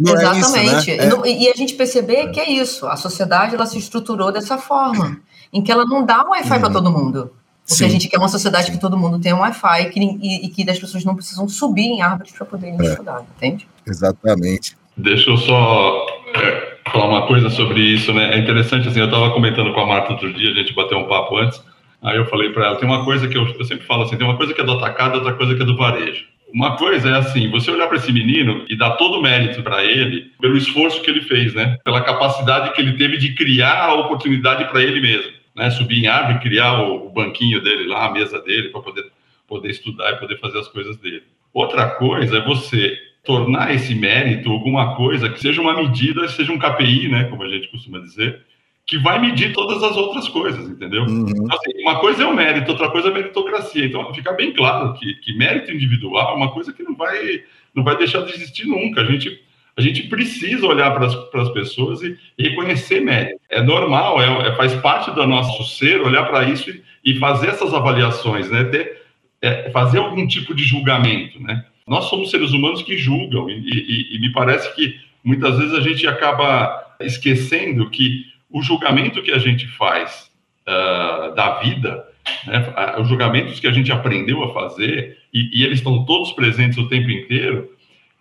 Exatamente. 0.00 0.90
É 0.90 1.06
isso, 1.06 1.16
né? 1.16 1.28
e, 1.28 1.44
e, 1.44 1.48
a 1.50 1.54
gente 1.54 1.74
perceber 1.74 2.30
que 2.30 2.38
é 2.38 2.50
isso. 2.50 2.86
A 2.86 2.96
sociedade 2.96 3.54
ela 3.54 3.66
se 3.66 3.78
estruturou 3.78 4.30
dessa 4.30 4.56
forma, 4.56 5.20
em 5.52 5.62
que 5.62 5.72
ela 5.72 5.84
não 5.84 6.04
dá 6.04 6.24
um 6.24 6.30
Wi-Fi 6.30 6.54
uhum. 6.54 6.60
para 6.60 6.70
todo 6.70 6.90
mundo. 6.90 7.32
Porque 7.66 7.78
Sim. 7.78 7.84
a 7.84 7.88
gente 7.88 8.08
quer 8.08 8.18
uma 8.18 8.28
sociedade 8.28 8.66
Sim. 8.66 8.72
que 8.72 8.78
todo 8.78 8.96
mundo 8.96 9.18
tenha 9.18 9.36
um 9.36 9.40
Wi-Fi 9.40 9.82
e 9.82 9.90
que, 9.90 10.00
e, 10.00 10.46
e 10.46 10.48
que 10.48 10.70
as 10.70 10.78
pessoas 10.78 11.04
não 11.04 11.14
precisam 11.14 11.48
subir 11.48 11.82
em 11.82 12.00
árvores 12.00 12.32
para 12.32 12.46
poderem 12.46 12.80
é. 12.80 12.84
estudar, 12.84 13.24
entende? 13.36 13.68
Exatamente. 13.86 14.76
Deixa 14.96 15.30
eu 15.30 15.36
só 15.36 16.06
é, 16.34 16.77
falar 16.90 17.06
uma 17.06 17.26
coisa 17.26 17.50
sobre 17.50 17.80
isso, 17.80 18.12
né? 18.12 18.34
É 18.34 18.38
interessante, 18.38 18.88
assim, 18.88 19.00
eu 19.00 19.06
estava 19.06 19.30
comentando 19.30 19.72
com 19.72 19.80
a 19.80 19.86
Marta 19.86 20.12
outro 20.12 20.32
dia, 20.32 20.50
a 20.50 20.54
gente 20.54 20.74
bateu 20.74 20.98
um 20.98 21.04
papo 21.04 21.36
antes, 21.36 21.62
Aí 22.02 22.16
eu 22.16 22.26
falei 22.26 22.50
para 22.50 22.66
ela, 22.66 22.76
tem 22.76 22.88
uma 22.88 23.04
coisa 23.04 23.26
que 23.26 23.36
eu, 23.36 23.46
eu, 23.46 23.64
sempre 23.64 23.84
falo 23.84 24.04
assim, 24.04 24.16
tem 24.16 24.26
uma 24.26 24.36
coisa 24.36 24.54
que 24.54 24.60
é 24.60 24.64
do 24.64 24.72
atacado, 24.72 25.16
outra 25.16 25.34
coisa 25.34 25.54
que 25.54 25.62
é 25.62 25.64
do 25.64 25.76
varejo. 25.76 26.26
Uma 26.52 26.76
coisa 26.76 27.10
é 27.10 27.18
assim, 27.18 27.50
você 27.50 27.70
olhar 27.70 27.88
para 27.88 27.96
esse 27.96 28.12
menino 28.12 28.64
e 28.68 28.76
dar 28.76 28.92
todo 28.92 29.18
o 29.18 29.22
mérito 29.22 29.62
para 29.62 29.84
ele 29.84 30.32
pelo 30.40 30.56
esforço 30.56 31.02
que 31.02 31.10
ele 31.10 31.20
fez, 31.22 31.52
né? 31.54 31.76
Pela 31.84 32.00
capacidade 32.00 32.72
que 32.72 32.80
ele 32.80 32.96
teve 32.96 33.18
de 33.18 33.34
criar 33.34 33.84
a 33.84 33.94
oportunidade 33.94 34.64
para 34.66 34.82
ele 34.82 35.00
mesmo, 35.00 35.32
né? 35.54 35.70
Subir 35.70 36.04
em 36.04 36.06
árvore, 36.06 36.38
criar 36.38 36.80
o, 36.80 37.08
o 37.08 37.10
banquinho 37.10 37.60
dele 37.60 37.86
lá, 37.86 38.06
a 38.06 38.12
mesa 38.12 38.40
dele 38.40 38.68
para 38.68 38.80
poder 38.80 39.04
poder 39.46 39.70
estudar 39.70 40.12
e 40.12 40.16
poder 40.16 40.38
fazer 40.38 40.58
as 40.58 40.68
coisas 40.68 40.96
dele. 40.98 41.22
Outra 41.52 41.88
coisa 41.90 42.38
é 42.38 42.44
você 42.44 42.96
tornar 43.28 43.74
esse 43.74 43.94
mérito 43.94 44.50
alguma 44.50 44.96
coisa 44.96 45.28
que 45.28 45.38
seja 45.38 45.60
uma 45.60 45.76
medida, 45.76 46.26
seja 46.28 46.50
um 46.50 46.58
KPI, 46.58 47.08
né, 47.08 47.24
como 47.24 47.42
a 47.42 47.48
gente 47.48 47.68
costuma 47.68 47.98
dizer, 47.98 48.40
que 48.86 48.96
vai 48.96 49.18
medir 49.18 49.52
todas 49.52 49.82
as 49.82 49.98
outras 49.98 50.26
coisas, 50.30 50.66
entendeu? 50.66 51.02
Uhum. 51.02 51.26
Então, 51.28 51.46
assim, 51.54 51.82
uma 51.82 52.00
coisa 52.00 52.22
é 52.22 52.26
o 52.26 52.34
mérito, 52.34 52.70
outra 52.70 52.90
coisa 52.90 53.08
é 53.08 53.10
a 53.10 53.14
meritocracia. 53.14 53.84
Então, 53.84 54.14
fica 54.14 54.32
bem 54.32 54.54
claro 54.54 54.94
que, 54.94 55.12
que 55.16 55.36
mérito 55.36 55.70
individual 55.70 56.32
é 56.32 56.36
uma 56.36 56.50
coisa 56.52 56.72
que 56.72 56.82
não 56.82 56.96
vai, 56.96 57.42
não 57.74 57.84
vai 57.84 57.98
deixar 57.98 58.22
de 58.22 58.32
existir 58.32 58.66
nunca. 58.66 59.02
A 59.02 59.04
gente, 59.04 59.38
a 59.76 59.82
gente 59.82 60.04
precisa 60.04 60.66
olhar 60.66 60.90
para 60.92 61.04
as 61.42 61.50
pessoas 61.50 62.00
e, 62.00 62.18
e, 62.38 62.48
reconhecer 62.48 63.00
mérito. 63.00 63.42
É 63.50 63.62
normal, 63.62 64.22
é, 64.22 64.48
é, 64.48 64.56
faz 64.56 64.74
parte 64.76 65.10
do 65.10 65.26
nosso 65.26 65.64
ser 65.76 66.00
olhar 66.00 66.24
para 66.24 66.44
isso 66.44 66.70
e, 66.70 66.82
e, 67.04 67.18
fazer 67.18 67.48
essas 67.48 67.74
avaliações, 67.74 68.48
né? 68.50 68.64
Ter, 68.64 69.02
é, 69.42 69.68
fazer 69.68 69.98
algum 69.98 70.26
tipo 70.26 70.54
de 70.54 70.64
julgamento, 70.64 71.38
né? 71.42 71.62
Nós 71.88 72.04
somos 72.06 72.30
seres 72.30 72.52
humanos 72.52 72.82
que 72.82 72.96
julgam 72.96 73.48
e, 73.48 74.16
e 74.16 74.20
me 74.20 74.32
parece 74.32 74.74
que 74.74 74.96
muitas 75.24 75.58
vezes 75.58 75.74
a 75.74 75.80
gente 75.80 76.06
acaba 76.06 76.96
esquecendo 77.00 77.88
que 77.90 78.24
o 78.50 78.62
julgamento 78.62 79.22
que 79.22 79.30
a 79.30 79.38
gente 79.38 79.66
faz 79.66 80.30
uh, 80.66 81.34
da 81.34 81.60
vida, 81.60 82.06
né, 82.46 82.96
os 82.98 83.08
julgamentos 83.08 83.60
que 83.60 83.66
a 83.66 83.72
gente 83.72 83.92
aprendeu 83.92 84.42
a 84.42 84.52
fazer, 84.52 85.18
e, 85.32 85.60
e 85.60 85.64
eles 85.64 85.78
estão 85.78 86.04
todos 86.04 86.32
presentes 86.32 86.78
o 86.78 86.88
tempo 86.88 87.10
inteiro, 87.10 87.70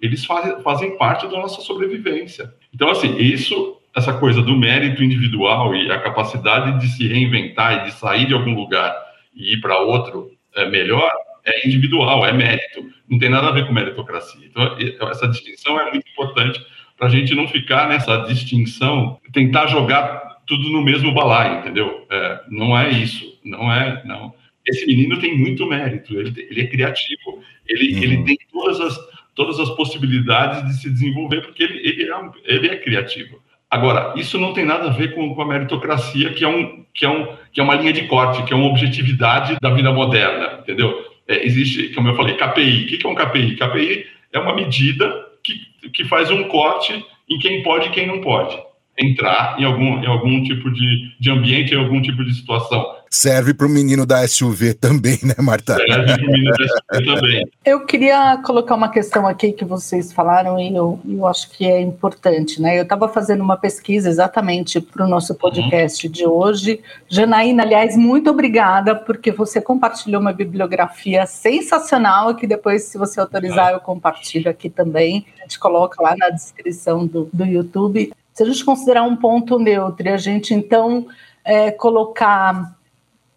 eles 0.01 0.25
fazem, 0.25 0.61
fazem 0.61 0.97
parte 0.97 1.27
da 1.27 1.37
nossa 1.37 1.61
sobrevivência. 1.61 2.53
Então, 2.73 2.89
assim, 2.89 3.17
isso, 3.17 3.77
essa 3.95 4.13
coisa 4.13 4.41
do 4.41 4.55
mérito 4.55 5.03
individual 5.03 5.75
e 5.75 5.91
a 5.91 5.99
capacidade 5.99 6.79
de 6.79 6.87
se 6.89 7.07
reinventar 7.07 7.81
e 7.81 7.85
de 7.85 7.97
sair 7.97 8.27
de 8.27 8.33
algum 8.33 8.53
lugar 8.53 8.95
e 9.35 9.53
ir 9.53 9.61
para 9.61 9.79
outro 9.79 10.31
é, 10.55 10.69
melhor, 10.69 11.11
é 11.47 11.67
individual, 11.67 12.25
é 12.25 12.33
mérito. 12.33 12.85
Não 13.09 13.17
tem 13.17 13.29
nada 13.29 13.47
a 13.47 13.51
ver 13.51 13.65
com 13.65 13.73
meritocracia. 13.73 14.45
Então, 14.45 15.09
essa 15.09 15.27
distinção 15.27 15.79
é 15.79 15.91
muito 15.91 16.07
importante 16.09 16.63
para 16.97 17.07
a 17.07 17.09
gente 17.09 17.33
não 17.35 17.47
ficar 17.47 17.87
nessa 17.87 18.17
distinção, 18.23 19.19
tentar 19.31 19.67
jogar 19.67 20.37
tudo 20.47 20.69
no 20.69 20.81
mesmo 20.81 21.13
balaio, 21.13 21.59
entendeu? 21.59 22.05
É, 22.09 22.41
não 22.49 22.77
é 22.77 22.89
isso, 22.89 23.39
não 23.43 23.71
é, 23.71 24.01
não. 24.05 24.33
Esse 24.65 24.85
menino 24.85 25.19
tem 25.19 25.37
muito 25.37 25.65
mérito, 25.65 26.19
ele, 26.19 26.33
ele 26.49 26.61
é 26.61 26.67
criativo, 26.67 27.41
ele, 27.67 27.93
uhum. 27.93 28.03
ele 28.03 28.23
tem 28.23 28.37
todas 28.51 28.81
as, 28.81 28.99
todas 29.35 29.59
as 29.59 29.69
possibilidades 29.71 30.65
de 30.65 30.81
se 30.81 30.89
desenvolver, 30.89 31.41
porque 31.41 31.63
ele, 31.63 31.79
ele, 31.87 32.11
é, 32.11 32.15
ele 32.45 32.67
é 32.69 32.77
criativo. 32.77 33.39
Agora, 33.69 34.13
isso 34.15 34.37
não 34.39 34.53
tem 34.53 34.65
nada 34.65 34.87
a 34.87 34.93
ver 34.93 35.13
com, 35.13 35.35
com, 35.35 35.41
a 35.41 35.45
meritocracia, 35.45 36.33
que 36.33 36.43
é, 36.43 36.47
um, 36.47 36.85
que, 36.93 37.05
é 37.05 37.09
um, 37.09 37.27
que 37.51 37.59
é 37.59 37.63
uma 37.63 37.75
linha 37.75 37.91
de 37.91 38.07
corte, 38.07 38.43
que 38.43 38.53
é 38.53 38.55
uma 38.55 38.67
objetividade 38.67 39.57
da 39.61 39.69
vida 39.69 39.91
moderna, 39.91 40.59
entendeu? 40.61 41.05
É, 41.27 41.45
existe, 41.45 41.89
como 41.89 42.09
eu 42.09 42.15
falei, 42.15 42.35
KPI. 42.35 42.85
O 42.85 42.87
que 42.87 43.05
é 43.05 43.09
um 43.09 43.15
KPI? 43.15 43.55
KPI 43.55 44.05
é 44.33 44.39
uma 44.39 44.55
medida 44.55 45.13
que, 45.43 45.89
que 45.91 46.05
faz 46.05 46.31
um 46.31 46.43
corte 46.45 47.03
em 47.29 47.37
quem 47.39 47.63
pode 47.63 47.87
e 47.87 47.91
quem 47.91 48.07
não 48.07 48.21
pode 48.21 48.57
entrar 48.99 49.59
em 49.59 49.63
algum, 49.63 50.01
em 50.01 50.07
algum 50.07 50.43
tipo 50.43 50.71
de, 50.71 51.11
de 51.19 51.29
ambiente, 51.29 51.73
em 51.73 51.77
algum 51.77 52.01
tipo 52.01 52.23
de 52.23 52.33
situação. 52.33 52.96
Serve 53.09 53.53
para 53.53 53.67
o 53.67 53.69
menino 53.69 54.05
da 54.05 54.27
SUV 54.27 54.73
também, 54.73 55.19
né, 55.23 55.35
Marta? 55.39 55.75
Serve 55.75 56.05
para 56.05 56.23
o 56.23 56.31
menino 56.31 56.51
da 56.51 56.97
SUV 56.97 57.15
também. 57.15 57.47
Eu 57.65 57.85
queria 57.85 58.37
colocar 58.45 58.75
uma 58.75 58.89
questão 58.89 59.27
aqui 59.27 59.51
que 59.51 59.65
vocês 59.65 60.11
falaram 60.13 60.59
e 60.59 60.75
eu, 60.75 60.99
eu 61.07 61.27
acho 61.27 61.49
que 61.51 61.65
é 61.65 61.81
importante, 61.81 62.61
né? 62.61 62.77
Eu 62.77 62.83
estava 62.83 63.07
fazendo 63.07 63.41
uma 63.41 63.57
pesquisa 63.57 64.09
exatamente 64.09 64.81
para 64.81 65.05
o 65.05 65.09
nosso 65.09 65.35
podcast 65.35 66.05
uhum. 66.05 66.11
de 66.11 66.25
hoje. 66.25 66.79
Janaína, 67.07 67.63
aliás, 67.63 67.95
muito 67.95 68.29
obrigada, 68.29 68.95
porque 68.95 69.31
você 69.31 69.61
compartilhou 69.61 70.21
uma 70.21 70.33
bibliografia 70.33 71.25
sensacional 71.25 72.35
que 72.35 72.47
depois, 72.47 72.83
se 72.83 72.97
você 72.97 73.19
autorizar, 73.19 73.71
eu 73.71 73.79
compartilho 73.79 74.49
aqui 74.49 74.69
também. 74.69 75.25
A 75.39 75.43
gente 75.43 75.59
coloca 75.59 76.01
lá 76.01 76.15
na 76.15 76.29
descrição 76.29 77.05
do, 77.05 77.29
do 77.31 77.45
YouTube. 77.45 78.11
Se 78.33 78.43
a 78.43 78.45
gente 78.45 78.63
considerar 78.63 79.03
um 79.03 79.15
ponto 79.15 79.57
neutro 79.57 80.07
e 80.07 80.11
a 80.11 80.17
gente, 80.17 80.53
então, 80.53 81.07
é, 81.43 81.71
colocar 81.71 82.76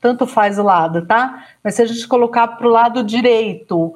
tanto 0.00 0.26
faz 0.26 0.58
o 0.58 0.62
lado, 0.62 1.04
tá? 1.06 1.44
Mas 1.62 1.74
se 1.74 1.82
a 1.82 1.86
gente 1.86 2.06
colocar 2.08 2.48
para 2.48 2.66
o 2.66 2.70
lado 2.70 3.04
direito, 3.04 3.94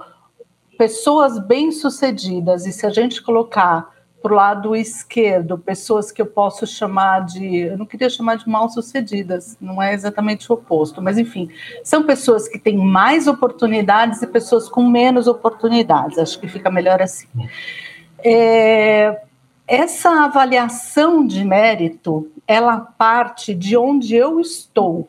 pessoas 0.77 1.39
bem-sucedidas, 1.39 2.67
e 2.67 2.73
se 2.73 2.87
a 2.87 2.91
gente 2.91 3.23
colocar 3.23 3.95
para 4.25 4.33
o 4.33 4.37
lado 4.37 4.75
esquerdo, 4.75 5.59
pessoas 5.59 6.11
que 6.11 6.23
eu 6.23 6.25
posso 6.25 6.67
chamar 6.67 7.27
de, 7.27 7.59
eu 7.59 7.77
não 7.77 7.85
queria 7.85 8.09
chamar 8.09 8.37
de 8.37 8.49
mal-sucedidas, 8.49 9.55
não 9.61 9.83
é 9.83 9.93
exatamente 9.93 10.51
o 10.51 10.55
oposto, 10.55 11.03
mas 11.03 11.19
enfim, 11.19 11.51
são 11.83 12.05
pessoas 12.05 12.49
que 12.49 12.59
têm 12.59 12.79
mais 12.79 13.27
oportunidades 13.27 14.23
e 14.23 14.27
pessoas 14.27 14.67
com 14.67 14.89
menos 14.89 15.27
oportunidades, 15.27 16.19
acho 16.19 16.41
que 16.41 16.49
fica 16.49 16.71
melhor 16.71 17.03
assim. 17.03 17.29
É, 18.25 19.21
essa 19.69 20.25
avaliação 20.25 21.27
de 21.27 21.45
mérito, 21.45 22.31
ela 22.47 22.79
parte 22.79 23.55
de 23.55 23.77
onde 23.77 24.15
eu 24.15 24.41
estou, 24.41 25.07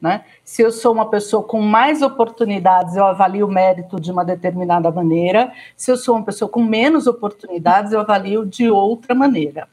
né? 0.00 0.24
Se 0.44 0.62
eu 0.62 0.70
sou 0.70 0.92
uma 0.92 1.08
pessoa 1.08 1.42
com 1.42 1.60
mais 1.60 2.02
oportunidades, 2.02 2.96
eu 2.96 3.04
avalio 3.04 3.46
o 3.46 3.50
mérito 3.50 4.00
de 4.00 4.10
uma 4.12 4.24
determinada 4.24 4.90
maneira. 4.90 5.52
Se 5.76 5.90
eu 5.90 5.96
sou 5.96 6.16
uma 6.16 6.24
pessoa 6.24 6.48
com 6.48 6.62
menos 6.62 7.06
oportunidades, 7.06 7.92
eu 7.92 8.00
avalio 8.00 8.44
de 8.44 8.70
outra 8.70 9.14
maneira. 9.14 9.68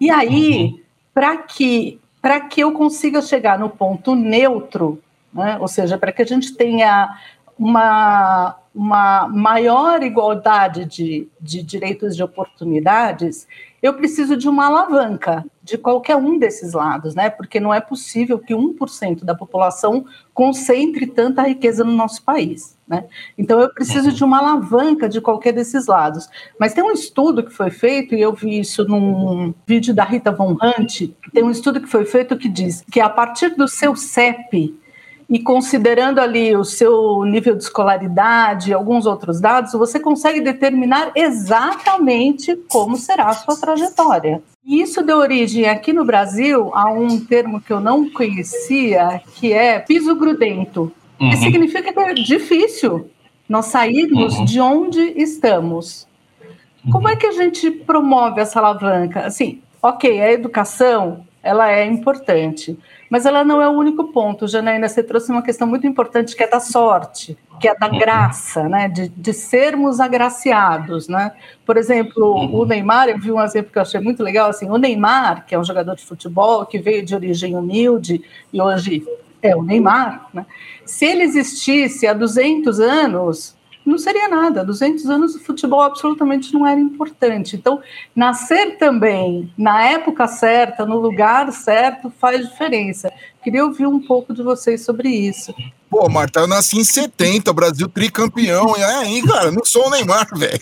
E 0.00 0.10
aí, 0.10 0.64
uhum. 0.64 0.80
para 1.14 1.36
que 1.36 2.00
para 2.22 2.40
que 2.40 2.60
eu 2.60 2.70
consiga 2.70 3.20
chegar 3.20 3.58
no 3.58 3.68
ponto 3.68 4.14
neutro, 4.14 5.02
né? 5.34 5.58
ou 5.60 5.66
seja, 5.66 5.98
para 5.98 6.12
que 6.12 6.22
a 6.22 6.24
gente 6.24 6.54
tenha 6.54 7.18
uma, 7.58 8.56
uma 8.72 9.26
maior 9.28 10.04
igualdade 10.04 10.84
de, 10.84 11.28
de 11.40 11.64
direitos 11.64 12.14
de 12.14 12.22
oportunidades, 12.22 13.48
eu 13.82 13.94
preciso 13.94 14.36
de 14.36 14.48
uma 14.48 14.66
alavanca 14.66 15.44
de 15.62 15.76
qualquer 15.76 16.16
um 16.16 16.38
desses 16.38 16.72
lados, 16.72 17.14
né? 17.14 17.28
Porque 17.30 17.58
não 17.58 17.74
é 17.74 17.80
possível 17.80 18.38
que 18.38 18.54
1% 18.54 19.24
da 19.24 19.34
população 19.34 20.04
concentre 20.32 21.06
tanta 21.06 21.42
riqueza 21.42 21.82
no 21.82 21.92
nosso 21.92 22.22
país, 22.22 22.78
né? 22.86 23.04
Então 23.36 23.60
eu 23.60 23.72
preciso 23.72 24.12
de 24.12 24.22
uma 24.22 24.38
alavanca 24.38 25.08
de 25.08 25.20
qualquer 25.20 25.52
desses 25.52 25.86
lados. 25.86 26.28
Mas 26.58 26.72
tem 26.72 26.84
um 26.84 26.92
estudo 26.92 27.42
que 27.42 27.52
foi 27.52 27.70
feito, 27.70 28.14
e 28.14 28.20
eu 28.20 28.32
vi 28.32 28.60
isso 28.60 28.84
num 28.84 29.52
vídeo 29.66 29.92
da 29.92 30.04
Rita 30.04 30.30
Von 30.30 30.56
Hunt, 30.62 31.10
tem 31.32 31.42
um 31.42 31.50
estudo 31.50 31.80
que 31.80 31.88
foi 31.88 32.04
feito 32.04 32.36
que 32.36 32.48
diz 32.48 32.84
que 32.90 33.00
a 33.00 33.08
partir 33.08 33.56
do 33.56 33.66
seu 33.66 33.96
CEP, 33.96 34.80
e 35.32 35.38
considerando 35.38 36.18
ali 36.18 36.54
o 36.54 36.62
seu 36.62 37.24
nível 37.24 37.56
de 37.56 37.62
escolaridade 37.62 38.68
e 38.68 38.74
alguns 38.74 39.06
outros 39.06 39.40
dados, 39.40 39.72
você 39.72 39.98
consegue 39.98 40.42
determinar 40.42 41.10
exatamente 41.14 42.54
como 42.68 42.98
será 42.98 43.28
a 43.28 43.32
sua 43.32 43.56
trajetória. 43.56 44.42
E 44.62 44.82
isso 44.82 45.02
deu 45.02 45.16
origem 45.16 45.64
aqui 45.64 45.90
no 45.90 46.04
Brasil 46.04 46.70
a 46.74 46.92
um 46.92 47.18
termo 47.18 47.62
que 47.62 47.72
eu 47.72 47.80
não 47.80 48.10
conhecia, 48.10 49.22
que 49.36 49.54
é 49.54 49.78
piso 49.78 50.14
grudento, 50.14 50.92
uhum. 51.18 51.30
que 51.30 51.38
significa 51.38 51.90
que 51.94 51.98
é 51.98 52.12
difícil 52.12 53.08
nós 53.48 53.66
sairmos 53.66 54.36
uhum. 54.36 54.44
de 54.44 54.60
onde 54.60 55.00
estamos. 55.16 56.06
Como 56.90 57.08
é 57.08 57.16
que 57.16 57.24
a 57.26 57.32
gente 57.32 57.70
promove 57.70 58.38
essa 58.38 58.60
alavanca? 58.60 59.20
Assim, 59.20 59.62
ok, 59.80 60.20
a 60.20 60.30
educação 60.30 61.24
ela 61.42 61.72
é 61.72 61.86
importante, 61.86 62.78
mas 63.12 63.26
ela 63.26 63.44
não 63.44 63.60
é 63.60 63.68
o 63.68 63.72
único 63.72 64.04
ponto. 64.04 64.48
Janaína, 64.48 64.88
você 64.88 65.02
trouxe 65.02 65.30
uma 65.30 65.42
questão 65.42 65.66
muito 65.66 65.86
importante 65.86 66.34
que 66.34 66.42
é 66.42 66.48
da 66.48 66.58
sorte, 66.58 67.36
que 67.60 67.68
é 67.68 67.74
da 67.74 67.90
uhum. 67.90 67.98
graça, 67.98 68.66
né? 68.66 68.88
De, 68.88 69.10
de 69.10 69.34
sermos 69.34 70.00
agraciados, 70.00 71.08
né? 71.08 71.32
Por 71.66 71.76
exemplo, 71.76 72.24
uhum. 72.24 72.60
o 72.60 72.64
Neymar, 72.64 73.10
eu 73.10 73.20
vi 73.20 73.30
um 73.30 73.42
exemplo 73.42 73.70
que 73.70 73.76
eu 73.76 73.82
achei 73.82 74.00
muito 74.00 74.22
legal, 74.22 74.48
assim, 74.48 74.70
o 74.70 74.78
Neymar, 74.78 75.44
que 75.44 75.54
é 75.54 75.58
um 75.58 75.64
jogador 75.64 75.94
de 75.94 76.06
futebol, 76.06 76.64
que 76.64 76.78
veio 76.78 77.04
de 77.04 77.14
origem 77.14 77.54
humilde 77.54 78.24
e 78.50 78.62
hoje 78.62 79.06
é 79.42 79.54
o 79.54 79.62
Neymar, 79.62 80.30
né? 80.32 80.46
Se 80.86 81.04
ele 81.04 81.22
existisse 81.22 82.06
há 82.06 82.14
200 82.14 82.80
anos, 82.80 83.54
não 83.84 83.98
seria 83.98 84.28
nada. 84.28 84.64
200 84.64 85.08
anos 85.10 85.34
o 85.34 85.40
futebol 85.40 85.80
absolutamente 85.80 86.52
não 86.52 86.66
era 86.66 86.80
importante. 86.80 87.56
Então, 87.56 87.80
nascer 88.14 88.78
também 88.78 89.52
na 89.56 89.84
época 89.84 90.26
certa, 90.26 90.86
no 90.86 90.98
lugar 90.98 91.52
certo, 91.52 92.10
faz 92.18 92.48
diferença. 92.48 93.12
Queria 93.42 93.64
ouvir 93.64 93.86
um 93.86 94.00
pouco 94.00 94.32
de 94.32 94.42
vocês 94.42 94.84
sobre 94.84 95.08
isso. 95.08 95.54
Pô, 95.92 96.08
Marta, 96.08 96.40
eu 96.40 96.46
nasci 96.46 96.78
em 96.78 96.84
70, 96.84 97.50
o 97.50 97.54
Brasil 97.54 97.86
tricampeão. 97.86 98.74
E 98.78 98.82
aí, 98.82 99.20
cara, 99.20 99.50
não 99.50 99.62
sou 99.62 99.88
o 99.88 99.90
Neymar, 99.90 100.26
velho. 100.34 100.58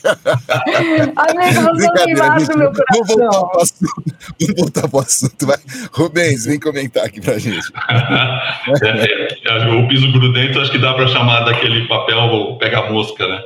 Amigo, 1.14 1.62
você 1.70 1.86
é 1.86 1.90
o 1.90 2.04
Neymar 2.04 2.44
do 2.44 2.58
meu 2.58 2.72
coração. 2.72 3.06
Vamos 3.06 3.14
voltar 3.14 3.46
pro 3.46 3.60
assunto. 3.62 4.14
Vamos 4.40 4.60
voltar 4.60 4.88
pro 4.88 4.98
assunto. 4.98 5.46
Vai. 5.46 5.58
Rubens, 5.92 6.46
vem 6.46 6.58
comentar 6.58 7.04
aqui 7.04 7.20
pra 7.20 7.38
gente. 7.38 7.62
é, 8.82 9.38
é, 9.46 9.68
o 9.68 9.86
piso 9.86 10.10
grudento, 10.10 10.58
acho 10.58 10.72
que 10.72 10.78
dá 10.78 10.94
para 10.94 11.06
chamar 11.06 11.44
daquele 11.44 11.86
papel 11.86 12.56
pega-mosca, 12.58 13.28
né? 13.28 13.40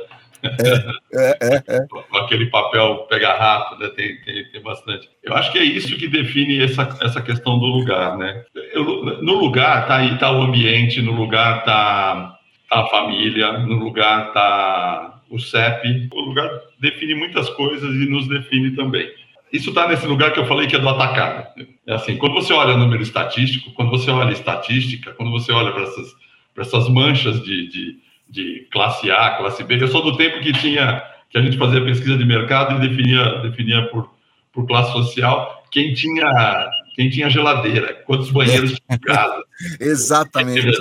É, 1.13 1.37
é, 1.41 1.55
é, 1.67 1.87
Aquele 2.19 2.47
papel 2.47 3.05
pega 3.09 3.33
rato, 3.33 3.79
né? 3.79 3.89
Tem, 3.95 4.21
tem, 4.21 4.51
tem, 4.51 4.61
bastante. 4.61 5.09
Eu 5.23 5.33
acho 5.33 5.51
que 5.51 5.57
é 5.57 5.63
isso 5.63 5.95
que 5.95 6.07
define 6.07 6.61
essa, 6.61 6.97
essa 7.01 7.21
questão 7.21 7.57
do 7.57 7.65
lugar, 7.65 8.17
né? 8.17 8.43
Eu, 8.73 8.83
no 9.21 9.35
lugar 9.35 9.87
tá 9.87 9.97
aí 9.97 10.17
tá 10.17 10.31
o 10.31 10.41
ambiente, 10.41 11.01
no 11.01 11.13
lugar 11.13 11.63
tá, 11.63 12.37
tá 12.69 12.81
a 12.81 12.87
família, 12.87 13.59
no 13.59 13.75
lugar 13.75 14.33
tá 14.33 15.21
o 15.29 15.39
CEP. 15.39 16.09
O 16.13 16.21
lugar 16.21 16.49
define 16.79 17.15
muitas 17.15 17.49
coisas 17.51 17.89
e 17.95 18.09
nos 18.09 18.27
define 18.27 18.71
também. 18.71 19.09
Isso 19.51 19.69
está 19.69 19.87
nesse 19.87 20.05
lugar 20.05 20.33
que 20.33 20.39
eu 20.39 20.45
falei 20.45 20.67
que 20.67 20.75
é 20.75 20.79
do 20.79 20.89
atacado. 20.89 21.47
É 21.87 21.93
assim, 21.93 22.17
quando 22.17 22.33
você 22.33 22.51
olha 22.51 22.75
número 22.75 23.01
estatístico, 23.01 23.71
quando 23.71 23.89
você 23.89 24.11
olha 24.11 24.33
estatística, 24.33 25.13
quando 25.13 25.31
você 25.31 25.51
olha 25.51 25.71
para 25.71 25.83
essas, 25.83 26.13
essas 26.57 26.89
manchas 26.89 27.41
de, 27.41 27.67
de 27.69 28.04
de 28.29 28.67
classe 28.71 29.11
A, 29.11 29.31
classe 29.37 29.63
B. 29.63 29.81
Eu 29.81 29.87
sou 29.87 30.01
do 30.01 30.17
tempo 30.17 30.41
que 30.41 30.53
tinha 30.53 31.03
que 31.29 31.37
a 31.37 31.41
gente 31.41 31.57
fazia 31.57 31.83
pesquisa 31.83 32.17
de 32.17 32.25
mercado 32.25 32.75
e 32.75 32.87
definia, 32.87 33.39
definia 33.39 33.87
por, 33.89 34.09
por 34.53 34.65
classe 34.65 34.91
social 34.93 35.63
quem 35.69 35.93
tinha 35.93 36.69
quem 36.95 37.09
tinha 37.09 37.29
geladeira, 37.29 37.93
quantos 38.05 38.31
banheiros 38.31 38.71
tinha 38.71 38.95
em 38.95 38.99
casa. 38.99 39.43
Exatamente. 39.81 40.71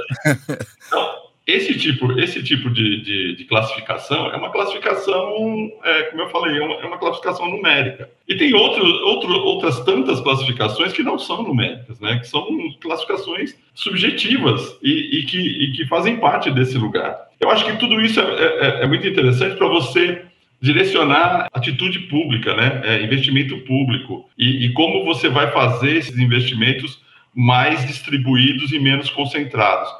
Então, 0.87 1.24
esse 1.47 1.79
tipo, 1.79 2.19
esse 2.19 2.43
tipo 2.43 2.71
de, 2.71 3.03
de, 3.03 3.37
de 3.37 3.45
classificação 3.45 4.29
é 4.31 4.37
uma 4.37 4.51
classificação, 4.51 5.71
é, 5.85 6.05
como 6.05 6.23
eu 6.23 6.29
falei, 6.31 6.57
é 6.57 6.65
uma, 6.65 6.75
é 6.77 6.87
uma, 6.87 6.97
classificação 6.97 7.51
numérica. 7.51 8.09
E 8.27 8.35
tem 8.35 8.55
outro, 8.55 8.83
outro, 8.83 9.31
outras 9.31 9.81
tantas 9.85 10.21
classificações 10.21 10.95
que 10.95 11.03
não 11.03 11.19
são 11.19 11.43
numéricas, 11.43 12.01
né? 12.01 12.19
que 12.19 12.27
são 12.27 12.47
classificações 12.81 13.55
subjetivas 13.75 14.79
e, 14.83 15.19
e, 15.19 15.27
que, 15.27 15.39
e 15.39 15.73
que 15.73 15.87
fazem 15.87 16.17
parte 16.17 16.51
desse 16.51 16.79
lugar. 16.79 17.15
Eu 17.39 17.51
acho 17.51 17.67
que 17.67 17.77
tudo 17.77 18.01
isso 18.01 18.21
é, 18.21 18.25
é, 18.25 18.85
é 18.85 18.87
muito 18.87 19.07
interessante 19.07 19.57
para 19.57 19.69
você 19.69 20.25
direcionar 20.63 21.49
atitude 21.53 21.99
pública, 22.09 22.57
né? 22.57 22.81
É, 22.85 23.03
investimento 23.03 23.59
público 23.67 24.27
e, 24.39 24.65
e 24.65 24.73
como 24.73 25.05
você 25.05 25.29
vai 25.29 25.51
fazer 25.51 25.95
esses 25.95 26.17
investimentos 26.19 27.03
mais 27.35 27.87
distribuídos 27.87 28.73
e 28.73 28.79
menos 28.79 29.11
concentrados. 29.11 29.91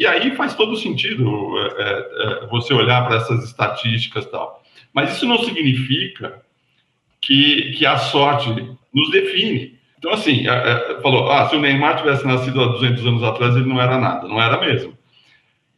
E 0.00 0.06
aí 0.06 0.34
faz 0.34 0.54
todo 0.54 0.78
sentido 0.78 1.58
é, 1.58 1.82
é, 1.82 2.44
é 2.44 2.46
você 2.46 2.72
olhar 2.72 3.06
para 3.06 3.18
essas 3.18 3.44
estatísticas 3.44 4.24
tal. 4.24 4.62
Mas 4.94 5.14
isso 5.14 5.26
não 5.26 5.36
significa 5.44 6.40
que, 7.20 7.72
que 7.72 7.84
a 7.84 7.98
sorte 7.98 8.48
nos 8.94 9.10
define. 9.10 9.78
Então, 9.98 10.10
assim, 10.10 10.48
é, 10.48 10.52
é, 10.52 11.00
falou, 11.02 11.30
ah, 11.30 11.46
se 11.50 11.54
o 11.54 11.60
Neymar 11.60 11.98
tivesse 11.98 12.26
nascido 12.26 12.62
há 12.62 12.68
200 12.68 13.04
anos 13.04 13.22
atrás, 13.22 13.54
ele 13.54 13.68
não 13.68 13.78
era 13.78 13.98
nada. 13.98 14.26
Não 14.26 14.40
era 14.40 14.58
mesmo. 14.58 14.96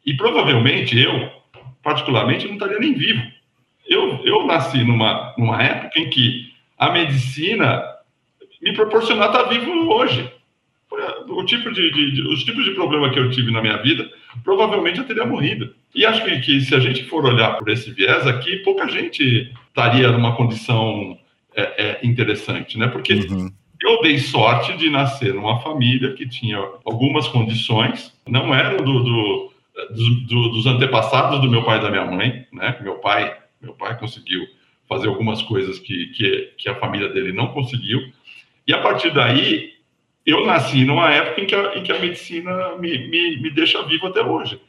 E 0.06 0.14
provavelmente 0.14 0.96
eu, 0.96 1.28
particularmente, 1.82 2.46
não 2.46 2.54
estaria 2.54 2.78
nem 2.78 2.94
vivo. 2.94 3.24
Eu, 3.88 4.24
eu 4.24 4.46
nasci 4.46 4.84
numa, 4.84 5.34
numa 5.36 5.60
época 5.60 5.98
em 5.98 6.08
que 6.08 6.48
a 6.78 6.92
medicina 6.92 7.82
me 8.62 8.72
proporcionou 8.72 9.26
estar 9.26 9.42
vivo 9.48 9.92
hoje. 9.92 10.32
O 11.28 11.44
tipo 11.44 11.70
de, 11.72 11.90
de, 11.90 12.12
de, 12.12 12.22
os 12.28 12.44
tipos 12.44 12.64
de 12.64 12.72
problema 12.72 13.10
que 13.10 13.18
eu 13.18 13.30
tive 13.30 13.50
na 13.50 13.60
minha 13.60 13.76
vida, 13.78 14.10
provavelmente 14.42 14.98
eu 14.98 15.04
teria 15.04 15.26
morrido. 15.26 15.74
E 15.94 16.06
acho 16.06 16.24
que, 16.24 16.40
que 16.40 16.60
se 16.60 16.74
a 16.74 16.80
gente 16.80 17.04
for 17.04 17.24
olhar 17.24 17.56
por 17.58 17.68
esse 17.68 17.90
viés 17.90 18.26
aqui, 18.26 18.56
pouca 18.58 18.88
gente 18.88 19.52
estaria 19.68 20.10
numa 20.10 20.36
condição 20.36 21.18
é, 21.54 21.62
é, 21.84 22.00
interessante, 22.02 22.78
né? 22.78 22.88
Porque 22.88 23.14
uhum. 23.14 23.50
eu 23.80 24.02
dei 24.02 24.18
sorte 24.18 24.76
de 24.76 24.88
nascer 24.90 25.34
numa 25.34 25.60
família 25.60 26.12
que 26.14 26.28
tinha 26.28 26.58
algumas 26.84 27.28
condições, 27.28 28.12
não 28.26 28.54
eram 28.54 28.78
do, 28.78 29.04
do 29.04 29.52
do, 29.90 30.48
dos 30.50 30.66
antepassados 30.66 31.40
do 31.40 31.50
meu 31.50 31.64
pai 31.64 31.78
e 31.78 31.82
da 31.82 31.90
minha 31.90 32.04
mãe, 32.04 32.46
né? 32.52 32.76
Meu 32.82 32.96
pai, 32.96 33.36
meu 33.60 33.74
pai 33.74 33.98
conseguiu 33.98 34.42
fazer 34.88 35.08
algumas 35.08 35.42
coisas 35.42 35.78
que, 35.78 36.08
que, 36.08 36.52
que 36.58 36.68
a 36.68 36.74
família 36.76 37.08
dele 37.08 37.32
não 37.32 37.48
conseguiu. 37.48 38.00
E 38.66 38.72
a 38.72 38.80
partir 38.80 39.12
daí, 39.12 39.71
eu 40.24 40.46
nasci 40.46 40.84
numa 40.84 41.10
época 41.10 41.40
em 41.40 41.46
que 41.46 41.54
a, 41.54 41.74
em 41.76 41.82
que 41.82 41.92
a 41.92 41.98
medicina 41.98 42.76
me, 42.78 43.08
me, 43.08 43.42
me 43.42 43.50
deixa 43.50 43.82
vivo 43.82 44.06
até 44.06 44.22
hoje. 44.22 44.60